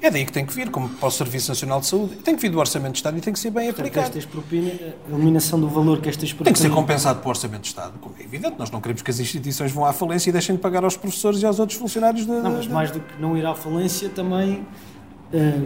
É 0.00 0.10
daí 0.10 0.26
que 0.26 0.32
tem 0.32 0.44
que 0.44 0.52
vir, 0.52 0.68
como 0.68 0.88
para 0.88 1.06
o 1.06 1.10
Serviço 1.12 1.48
Nacional 1.48 1.78
de 1.78 1.86
Saúde. 1.86 2.16
Tem 2.16 2.34
que 2.34 2.42
vir 2.42 2.50
do 2.50 2.58
Orçamento 2.58 2.94
de 2.94 2.98
Estado 2.98 3.16
e 3.18 3.20
tem 3.20 3.32
que 3.32 3.38
ser 3.38 3.50
bem 3.50 3.68
aplicado. 3.68 4.06
Estas 4.06 4.24
propinas, 4.24 4.74
a 4.80 5.14
eliminação 5.14 5.60
do 5.60 5.68
valor 5.68 6.00
que 6.00 6.08
estas 6.08 6.32
propinas... 6.32 6.58
Tem 6.58 6.68
que 6.68 6.74
ser 6.74 6.74
compensado 6.74 7.20
pelo 7.20 7.28
Orçamento 7.30 7.62
de 7.62 7.68
Estado, 7.68 8.00
como 8.00 8.12
é 8.18 8.24
evidente. 8.24 8.56
Nós 8.58 8.68
não 8.68 8.80
queremos 8.80 9.00
que 9.00 9.10
as 9.12 9.20
instituições 9.20 9.70
vão 9.70 9.84
à 9.84 9.92
falência 9.92 10.30
e 10.30 10.32
deixem 10.32 10.56
de 10.56 10.60
pagar 10.60 10.82
aos 10.82 10.96
professores 10.96 11.40
e 11.40 11.46
aos 11.46 11.60
outros 11.60 11.78
funcionários 11.78 12.26
da... 12.26 12.34
Não, 12.34 12.50
mas 12.50 12.66
mais 12.66 12.90
do 12.90 12.98
que 12.98 13.20
não 13.20 13.36
ir 13.36 13.46
à 13.46 13.54
falência 13.54 14.08
também 14.08 14.66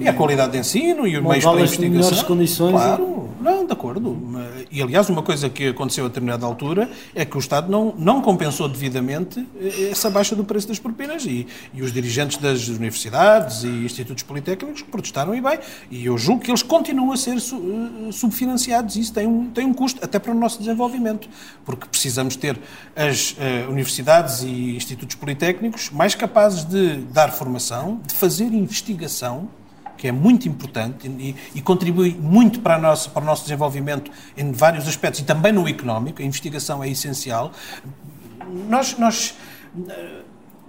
e 0.00 0.08
a 0.08 0.12
qualidade 0.12 0.52
de 0.52 0.58
ensino 0.58 1.06
e 1.06 1.16
os 1.16 1.22
meios 1.22 1.44
para 1.44 1.52
a 1.52 1.60
investigação. 1.60 1.90
melhores 1.90 2.22
condições. 2.22 2.72
Claro, 2.72 3.30
não, 3.40 3.66
de 3.66 3.72
acordo. 3.72 4.16
E, 4.70 4.82
aliás, 4.82 5.08
uma 5.08 5.22
coisa 5.22 5.48
que 5.48 5.68
aconteceu 5.68 6.04
a 6.04 6.08
determinada 6.08 6.44
altura 6.44 6.90
é 7.14 7.24
que 7.24 7.36
o 7.36 7.38
Estado 7.38 7.70
não, 7.70 7.94
não 7.96 8.20
compensou 8.20 8.68
devidamente 8.68 9.46
eh, 9.60 9.90
essa 9.90 10.10
baixa 10.10 10.34
do 10.34 10.44
preço 10.44 10.68
das 10.68 10.78
propinas 10.78 11.24
e, 11.24 11.46
e 11.72 11.82
os 11.82 11.92
dirigentes 11.92 12.38
das 12.38 12.68
universidades 12.68 13.62
e 13.62 13.68
institutos 13.68 14.22
politécnicos 14.22 14.82
protestaram 14.82 15.34
e 15.34 15.40
bem. 15.40 15.58
E 15.90 16.06
eu 16.06 16.18
julgo 16.18 16.42
que 16.42 16.50
eles 16.50 16.62
continuam 16.62 17.12
a 17.12 17.16
ser 17.16 17.36
eh, 17.36 18.12
subfinanciados. 18.12 18.96
Isso 18.96 19.12
tem 19.12 19.26
um, 19.26 19.48
tem 19.50 19.64
um 19.64 19.72
custo, 19.72 20.04
até 20.04 20.18
para 20.18 20.32
o 20.32 20.34
nosso 20.34 20.58
desenvolvimento, 20.58 21.28
porque 21.64 21.86
precisamos 21.86 22.36
ter 22.36 22.58
as 22.94 23.32
uh, 23.32 23.70
universidades 23.70 24.42
e 24.42 24.76
institutos 24.76 25.16
politécnicos 25.16 25.90
mais 25.90 26.14
capazes 26.14 26.64
de 26.64 26.96
dar 27.12 27.30
formação, 27.30 28.00
de 28.06 28.14
fazer 28.14 28.46
investigação 28.46 29.48
que 29.96 30.08
é 30.08 30.12
muito 30.12 30.48
importante 30.48 31.08
e, 31.08 31.34
e 31.54 31.60
contribui 31.60 32.14
muito 32.14 32.60
para, 32.60 32.78
nossa, 32.78 33.08
para 33.10 33.22
o 33.22 33.26
nosso 33.26 33.42
desenvolvimento 33.42 34.10
em 34.36 34.52
vários 34.52 34.86
aspectos 34.86 35.20
e 35.20 35.24
também 35.24 35.52
no 35.52 35.68
económico. 35.68 36.22
A 36.22 36.24
investigação 36.24 36.82
é 36.82 36.88
essencial. 36.88 37.52
Nós, 38.68 38.96
nós 38.98 39.34
eh, 39.88 40.22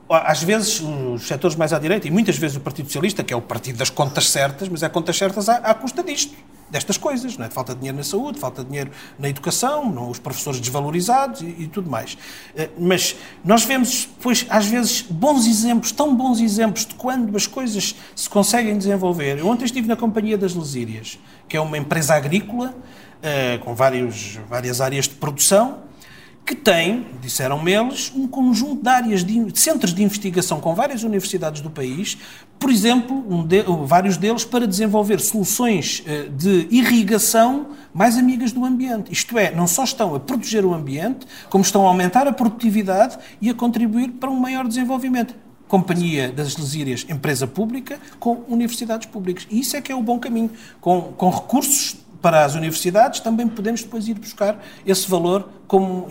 às 0.10 0.42
vezes 0.42 0.80
os 0.82 1.28
setores 1.28 1.56
mais 1.56 1.74
à 1.74 1.80
direita, 1.80 2.08
e 2.08 2.12
muitas 2.12 2.38
vezes 2.38 2.58
o 2.58 2.62
Partido 2.62 2.86
Socialista, 2.86 3.24
que 3.24 3.34
é 3.34 3.38
o 3.38 3.42
partido 3.42 3.78
das 3.78 3.90
contas 3.90 4.30
certas, 4.30 4.70
mas 4.70 4.84
é 4.84 4.90
contas 4.90 5.18
certas 5.18 5.50
à, 5.50 5.58
à 5.58 5.74
custa 5.74 6.04
disto. 6.04 6.36
Destas 6.70 6.98
coisas, 6.98 7.38
não 7.38 7.46
é? 7.46 7.50
falta 7.50 7.74
de 7.74 7.80
dinheiro 7.80 7.98
na 7.98 8.04
saúde, 8.04 8.40
falta 8.40 8.62
de 8.64 8.70
dinheiro 8.70 8.92
na 9.18 9.30
educação, 9.30 9.90
não, 9.90 10.10
os 10.10 10.20
professores 10.20 10.60
desvalorizados 10.60 11.42
e, 11.42 11.46
e, 11.46 11.68
tudo 11.68 11.90
mais. 11.90 12.18
Eh, 12.56 12.70
mas 12.78 13.16
nós 13.44 13.64
vemos, 13.64 14.08
pois, 14.22 14.46
às 14.50 14.66
vezes, 14.66 15.02
bons 15.02 15.48
exemplos, 15.48 15.92
tão 15.92 16.16
bons 16.16 16.40
exemplos 16.40 16.86
de 16.86 16.96
quando 16.96 17.36
as 17.36 17.48
coisas 17.48 17.96
se 18.16 18.30
conseguem 18.30 18.78
desenvolver. 18.78 19.40
Eu 19.40 19.48
ontem 19.48 19.66
estive 19.66 19.88
na 19.88 19.96
Companhia 19.96 20.38
das 20.38 20.54
Lesírias, 20.54 21.18
que 21.48 21.56
é 21.56 21.62
uma 21.62 21.78
empresa 21.78 22.16
agrícola 22.16 22.76
eh, 23.22 23.60
com 23.64 23.74
vários, 23.74 24.38
várias 24.50 24.82
áreas 24.82 25.06
de 25.08 25.16
produção, 25.16 25.87
que 26.48 26.56
tem, 26.56 27.06
disseram-me 27.22 27.74
eles, 27.74 28.10
um 28.16 28.26
conjunto 28.26 28.82
de 28.82 28.90
áreas 28.90 29.22
de, 29.22 29.44
de, 29.44 29.60
centros 29.60 29.94
de 29.94 30.02
investigação 30.02 30.62
com 30.62 30.74
várias 30.74 31.04
universidades 31.04 31.60
do 31.60 31.70
país, 31.70 32.18
por 32.58 32.70
exemplo, 32.70 33.22
um 33.30 33.46
de, 33.46 33.64
vários 33.84 34.16
deles 34.16 34.46
para 34.46 34.66
desenvolver 34.66 35.20
soluções 35.20 36.06
uh, 36.08 36.30
de 36.30 36.70
irrigação 36.72 37.72
mais 37.94 38.18
amigas 38.18 38.54
do 38.54 38.64
ambiente. 38.64 39.12
Isto 39.12 39.38
é, 39.38 39.54
não 39.54 39.68
só 39.68 39.84
estão 39.84 40.16
a 40.16 40.22
proteger 40.22 40.64
o 40.64 40.74
ambiente, 40.74 41.28
como 41.50 41.66
estão 41.66 41.86
a 41.86 41.90
aumentar 41.90 42.26
a 42.28 42.32
produtividade 42.32 43.18
e 43.42 43.50
a 43.50 43.54
contribuir 43.54 44.12
para 44.12 44.30
um 44.30 44.40
maior 44.40 44.66
desenvolvimento. 44.66 45.36
Companhia 45.68 46.32
das 46.32 46.56
Lesírias, 46.56 47.06
empresa 47.10 47.46
pública, 47.46 48.00
com 48.22 48.46
universidades 48.48 49.06
públicas. 49.06 49.46
E 49.52 49.60
isso 49.60 49.76
é 49.76 49.82
que 49.82 49.92
é 49.92 49.96
o 49.96 50.02
bom 50.02 50.18
caminho, 50.18 50.50
com, 50.80 51.14
com 51.18 51.30
recursos 51.30 51.98
para 52.22 52.44
as 52.44 52.56
universidades, 52.56 53.20
também 53.20 53.48
podemos 53.48 53.84
depois 53.84 54.08
ir 54.08 54.16
buscar 54.16 54.60
esse 54.86 55.10
valor 55.10 55.48
como, 55.68 56.08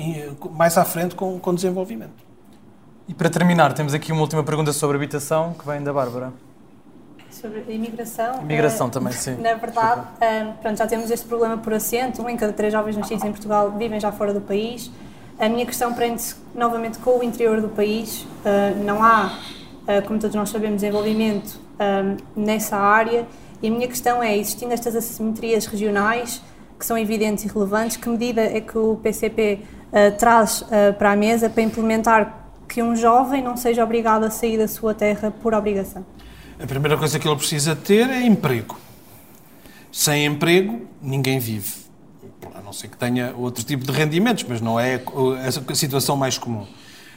mais 0.52 0.76
à 0.78 0.84
frente 0.84 1.14
com, 1.14 1.38
com 1.38 1.54
desenvolvimento. 1.54 2.26
E 3.08 3.14
para 3.14 3.30
terminar, 3.30 3.72
temos 3.72 3.94
aqui 3.94 4.10
uma 4.10 4.20
última 4.20 4.42
pergunta 4.42 4.72
sobre 4.72 4.96
habitação, 4.96 5.54
que 5.54 5.64
vem 5.66 5.82
da 5.82 5.92
Bárbara. 5.92 6.32
Sobre 7.30 7.64
a 7.68 7.70
imigração? 7.70 8.42
Imigração 8.42 8.88
uh, 8.88 8.90
também, 8.90 9.12
sim. 9.12 9.36
Na 9.40 9.54
verdade, 9.54 10.00
uh, 10.00 10.52
pronto, 10.60 10.76
já 10.76 10.86
temos 10.86 11.10
este 11.10 11.26
problema 11.26 11.58
por 11.58 11.72
assento. 11.74 12.22
Um 12.22 12.28
em 12.28 12.36
cada 12.36 12.52
três 12.52 12.72
jovens 12.72 12.96
nascidos 12.96 13.22
em 13.24 13.30
Portugal 13.30 13.70
vivem 13.72 14.00
já 14.00 14.10
fora 14.10 14.32
do 14.32 14.40
país. 14.40 14.90
A 15.38 15.48
minha 15.48 15.66
questão 15.66 15.92
prende-se 15.92 16.34
novamente 16.54 16.98
com 16.98 17.18
o 17.18 17.22
interior 17.22 17.60
do 17.60 17.68
país. 17.68 18.22
Uh, 18.22 18.82
não 18.84 19.02
há, 19.02 19.38
como 20.06 20.18
todos 20.18 20.34
nós 20.34 20.48
sabemos, 20.48 20.80
desenvolvimento 20.80 21.60
nessa 22.34 22.76
área 22.76 23.26
e 23.62 23.68
a 23.68 23.70
minha 23.70 23.88
questão 23.88 24.22
é, 24.22 24.36
existindo 24.36 24.72
estas 24.72 24.94
assimetrias 24.94 25.66
regionais, 25.66 26.42
que 26.78 26.84
são 26.84 26.96
evidentes 26.96 27.44
e 27.44 27.48
relevantes, 27.48 27.96
que 27.96 28.08
medida 28.08 28.42
é 28.42 28.60
que 28.60 28.76
o 28.76 28.96
PCP 28.96 29.60
uh, 29.62 29.96
eh, 29.96 30.10
traz 30.10 30.60
uh, 30.60 30.92
para 30.98 31.12
a 31.12 31.16
mesa 31.16 31.48
para 31.48 31.62
implementar 31.62 32.50
que 32.68 32.82
um 32.82 32.94
jovem 32.94 33.42
não 33.42 33.56
seja 33.56 33.82
obrigado 33.82 34.24
a 34.24 34.30
sair 34.30 34.58
da 34.58 34.68
sua 34.68 34.92
terra 34.92 35.30
por 35.30 35.54
obrigação? 35.54 36.04
A 36.60 36.66
primeira 36.66 36.96
coisa 36.98 37.18
que 37.18 37.26
ele 37.26 37.36
precisa 37.36 37.74
ter 37.74 38.08
é 38.10 38.22
emprego. 38.22 38.78
Sem 39.90 40.26
emprego, 40.26 40.86
ninguém 41.00 41.38
vive. 41.38 41.72
A 42.54 42.60
não 42.60 42.72
ser 42.72 42.88
que 42.88 42.96
tenha 42.96 43.34
outro 43.36 43.64
tipo 43.64 43.84
de 43.84 43.92
rendimentos, 43.92 44.44
mas 44.46 44.60
não 44.60 44.78
é 44.78 45.00
a 45.46 45.74
situação 45.74 46.16
mais 46.16 46.36
comum. 46.36 46.66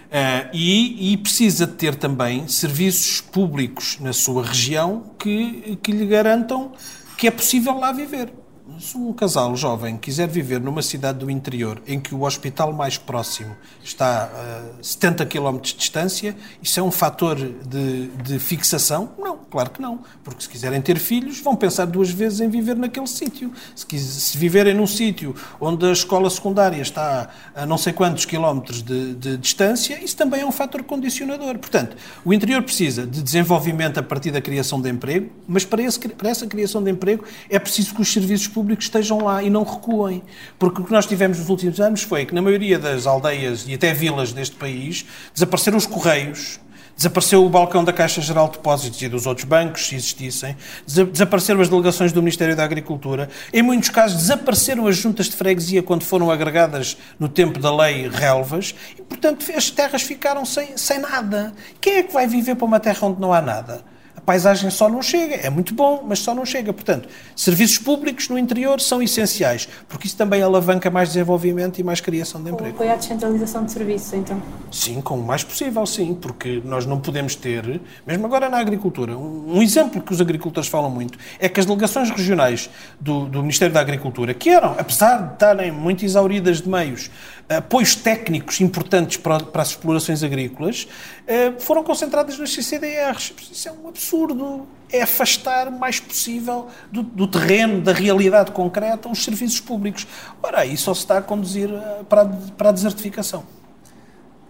Uh, 0.09 0.49
e, 0.51 1.13
e, 1.13 1.17
precisa 1.17 1.67
ter 1.67 1.93
também 1.93 2.47
serviços 2.47 3.21
públicos 3.21 3.97
na 3.99 4.11
sua 4.11 4.43
região 4.43 5.11
que, 5.19 5.77
que 5.83 5.91
lhe 5.91 6.07
garantam 6.07 6.71
que 7.15 7.27
é 7.27 7.31
possível 7.31 7.77
lá 7.77 7.91
viver. 7.91 8.33
Se 8.77 8.95
um 8.95 9.11
casal 9.11 9.55
jovem 9.55 9.97
quiser 9.97 10.27
viver 10.27 10.61
numa 10.61 10.81
cidade 10.81 11.19
do 11.19 11.29
interior 11.29 11.81
em 11.87 11.99
que 11.99 12.13
o 12.13 12.21
hospital 12.21 12.71
mais 12.71 12.97
próximo 12.97 13.55
está 13.83 14.25
a 14.25 14.83
70 14.83 15.25
km 15.25 15.57
de 15.59 15.73
distância, 15.73 16.35
isso 16.61 16.79
é 16.79 16.83
um 16.83 16.91
fator 16.91 17.35
de, 17.37 18.07
de 18.07 18.39
fixação? 18.39 19.09
Não, 19.17 19.37
claro 19.49 19.71
que 19.71 19.81
não. 19.81 19.99
Porque 20.23 20.43
se 20.43 20.49
quiserem 20.49 20.81
ter 20.81 20.97
filhos, 20.97 21.39
vão 21.39 21.55
pensar 21.55 21.85
duas 21.85 22.09
vezes 22.09 22.39
em 22.39 22.49
viver 22.49 22.75
naquele 22.75 23.07
sítio. 23.07 23.51
Se, 23.75 23.85
se 23.97 24.37
viverem 24.37 24.73
num 24.73 24.87
sítio 24.87 25.35
onde 25.59 25.85
a 25.85 25.91
escola 25.91 26.29
secundária 26.29 26.81
está 26.81 27.29
a 27.55 27.65
não 27.65 27.77
sei 27.77 27.91
quantos 27.91 28.25
quilómetros 28.25 28.81
de, 28.81 29.15
de 29.15 29.37
distância, 29.37 30.01
isso 30.01 30.15
também 30.15 30.41
é 30.41 30.45
um 30.45 30.51
fator 30.51 30.83
condicionador. 30.83 31.57
Portanto, 31.57 31.97
o 32.23 32.33
interior 32.33 32.61
precisa 32.63 33.05
de 33.05 33.21
desenvolvimento 33.21 33.99
a 33.99 34.03
partir 34.03 34.31
da 34.31 34.39
criação 34.39 34.79
de 34.79 34.89
emprego, 34.89 35.29
mas 35.47 35.65
para, 35.65 35.81
esse, 35.81 35.99
para 35.99 36.29
essa 36.29 36.47
criação 36.47 36.81
de 36.83 36.91
emprego 36.91 37.25
é 37.49 37.59
preciso 37.59 37.93
que 37.93 38.01
os 38.01 38.11
serviços 38.11 38.47
públicos 38.47 38.58
estejam 38.83 39.19
lá 39.19 39.43
e 39.43 39.49
não 39.49 39.63
recuem. 39.63 40.21
Porque 40.57 40.81
o 40.81 40.85
que 40.85 40.91
nós 40.91 41.05
tivemos 41.05 41.39
nos 41.39 41.49
últimos 41.49 41.79
anos 41.79 42.03
foi 42.03 42.25
que 42.25 42.33
na 42.33 42.41
maioria 42.41 42.79
das 42.79 43.05
aldeias 43.05 43.65
e 43.67 43.73
até 43.73 43.93
vilas 43.93 44.33
deste 44.33 44.55
país 44.55 45.05
desapareceram 45.33 45.77
os 45.77 45.85
correios, 45.85 46.59
Desapareceu 46.99 47.45
o 47.45 47.49
balcão 47.49 47.81
da 47.81 47.93
Caixa 47.93 48.19
Geral 48.19 48.47
de 48.47 48.57
Depósitos 48.57 49.01
e 49.01 49.07
dos 49.07 49.25
outros 49.25 49.45
bancos, 49.45 49.87
se 49.87 49.95
existissem. 49.95 50.57
Desapareceram 50.85 51.61
as 51.61 51.69
delegações 51.69 52.11
do 52.11 52.21
Ministério 52.21 52.57
da 52.57 52.63
Agricultura. 52.65 53.29
Em 53.53 53.61
muitos 53.61 53.87
casos, 53.87 54.17
desapareceram 54.17 54.85
as 54.85 54.97
juntas 54.97 55.27
de 55.27 55.37
freguesia 55.37 55.81
quando 55.81 56.03
foram 56.03 56.29
agregadas 56.29 56.97
no 57.17 57.29
tempo 57.29 57.57
da 57.57 57.73
lei 57.73 58.09
relvas. 58.09 58.75
E, 58.97 59.01
portanto, 59.01 59.45
as 59.55 59.69
terras 59.69 60.01
ficaram 60.01 60.43
sem, 60.43 60.75
sem 60.75 60.99
nada. 60.99 61.53
Quem 61.79 61.93
é 61.93 62.03
que 62.03 62.11
vai 62.11 62.27
viver 62.27 62.55
para 62.55 62.65
uma 62.65 62.81
terra 62.81 63.07
onde 63.07 63.21
não 63.21 63.31
há 63.31 63.41
nada? 63.41 63.81
A 64.29 64.33
paisagem 64.33 64.69
só 64.69 64.87
não 64.87 65.01
chega. 65.01 65.35
É 65.35 65.49
muito 65.49 65.73
bom, 65.73 66.03
mas 66.07 66.19
só 66.19 66.35
não 66.35 66.45
chega. 66.45 66.71
Portanto, 66.71 67.09
serviços 67.35 67.79
públicos 67.79 68.29
no 68.29 68.37
interior 68.37 68.79
são 68.79 69.01
essenciais, 69.01 69.67
porque 69.87 70.05
isso 70.05 70.15
também 70.15 70.43
alavanca 70.43 70.91
mais 70.91 71.09
desenvolvimento 71.09 71.79
e 71.79 71.83
mais 71.83 71.99
criação 71.99 72.43
de 72.43 72.51
emprego. 72.51 72.75
Apoio 72.75 72.91
à 72.91 72.95
descentralização 72.95 73.65
de 73.65 73.71
serviços, 73.71 74.13
então? 74.13 74.39
Sim, 74.71 75.01
com 75.01 75.19
o 75.19 75.23
mais 75.23 75.43
possível, 75.43 75.83
sim, 75.87 76.13
porque 76.13 76.61
nós 76.63 76.85
não 76.85 76.99
podemos 76.99 77.35
ter, 77.35 77.81
mesmo 78.05 78.25
agora 78.27 78.49
na 78.49 78.59
agricultura, 78.59 79.17
um, 79.17 79.57
um 79.57 79.61
exemplo 79.63 79.99
que 79.99 80.13
os 80.13 80.21
agricultores 80.21 80.69
falam 80.69 80.91
muito 80.91 81.17
é 81.39 81.49
que 81.49 81.59
as 81.59 81.65
delegações 81.65 82.11
regionais 82.11 82.69
do, 82.99 83.25
do 83.25 83.41
Ministério 83.41 83.73
da 83.73 83.79
Agricultura, 83.79 84.35
que 84.35 84.49
eram, 84.49 84.75
apesar 84.77 85.17
de 85.17 85.33
estarem 85.33 85.71
muito 85.71 86.05
exauridas 86.05 86.61
de 86.61 86.69
meios, 86.69 87.09
apoios 87.49 87.95
técnicos 87.95 88.61
importantes 88.61 89.17
para, 89.17 89.39
para 89.39 89.63
as 89.63 89.69
explorações 89.69 90.21
agrícolas, 90.21 90.87
eh, 91.25 91.53
foram 91.59 91.83
concentradas 91.83 92.37
nas 92.37 92.53
CCDRs. 92.53 93.33
Isso 93.51 93.67
é 93.67 93.71
um 93.71 93.87
absurdo. 93.87 94.67
É 94.91 95.03
afastar 95.03 95.67
o 95.67 95.71
mais 95.71 95.99
possível 95.99 96.67
do, 96.91 97.03
do, 97.03 97.27
terreno, 97.27 97.81
da 97.81 97.93
realidade 97.93 98.51
concreta, 98.51 99.07
os 99.07 99.23
serviços 99.23 99.59
públicos. 99.59 100.07
Ora, 100.41 100.61
aí 100.61 100.75
só 100.77 100.93
se 100.93 101.01
está 101.01 101.17
a 101.17 101.21
conduzir 101.21 101.69
eh, 101.69 102.03
para 102.07 102.21
a, 102.21 102.25
para 102.25 102.69
a 102.69 102.71
desertificação. 102.71 103.43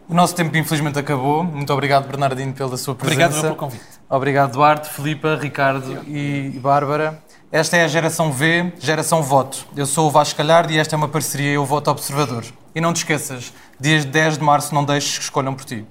O 0.08 0.14
nosso 0.14 0.36
tempo, 0.36 0.56
infelizmente, 0.58 0.97
acabou. 0.97 1.43
Muito 1.43 1.72
obrigado, 1.72 2.08
Bernardino, 2.08 2.52
pela 2.52 2.76
sua 2.78 2.95
presença. 2.95 3.26
Obrigado 3.26 3.41
pelo 3.41 3.56
convite. 3.56 3.84
Obrigado, 4.10 4.52
Duarte, 4.54 4.89
Filipa, 4.89 5.38
Ricardo 5.39 6.04
e 6.08 6.60
Bárbara. 6.60 7.22
Esta 7.52 7.78
é 7.78 7.84
a 7.84 7.88
geração 7.88 8.32
V, 8.32 8.74
geração 8.80 9.24
voto. 9.24 9.66
Eu 9.76 9.88
sou 9.88 10.08
o 10.08 10.12
Vasco 10.12 10.38
Calhar 10.38 10.70
e 10.70 10.78
esta 10.78 10.95
é 10.95 10.97
uma 10.97 11.08
parceria 11.08 11.50
Eu 11.50 11.66
Voto 11.66 11.89
Observador. 11.89 12.45
E 12.76 12.80
não 12.80 12.93
te 12.93 12.97
esqueças, 12.97 13.52
dia 13.80 14.06
10 14.06 14.38
de 14.38 14.43
março 14.43 14.76
não 14.76 14.86
deixes 14.86 15.18
que 15.18 15.24
escolham 15.24 15.56
por 15.56 15.66
ti. 15.66 15.84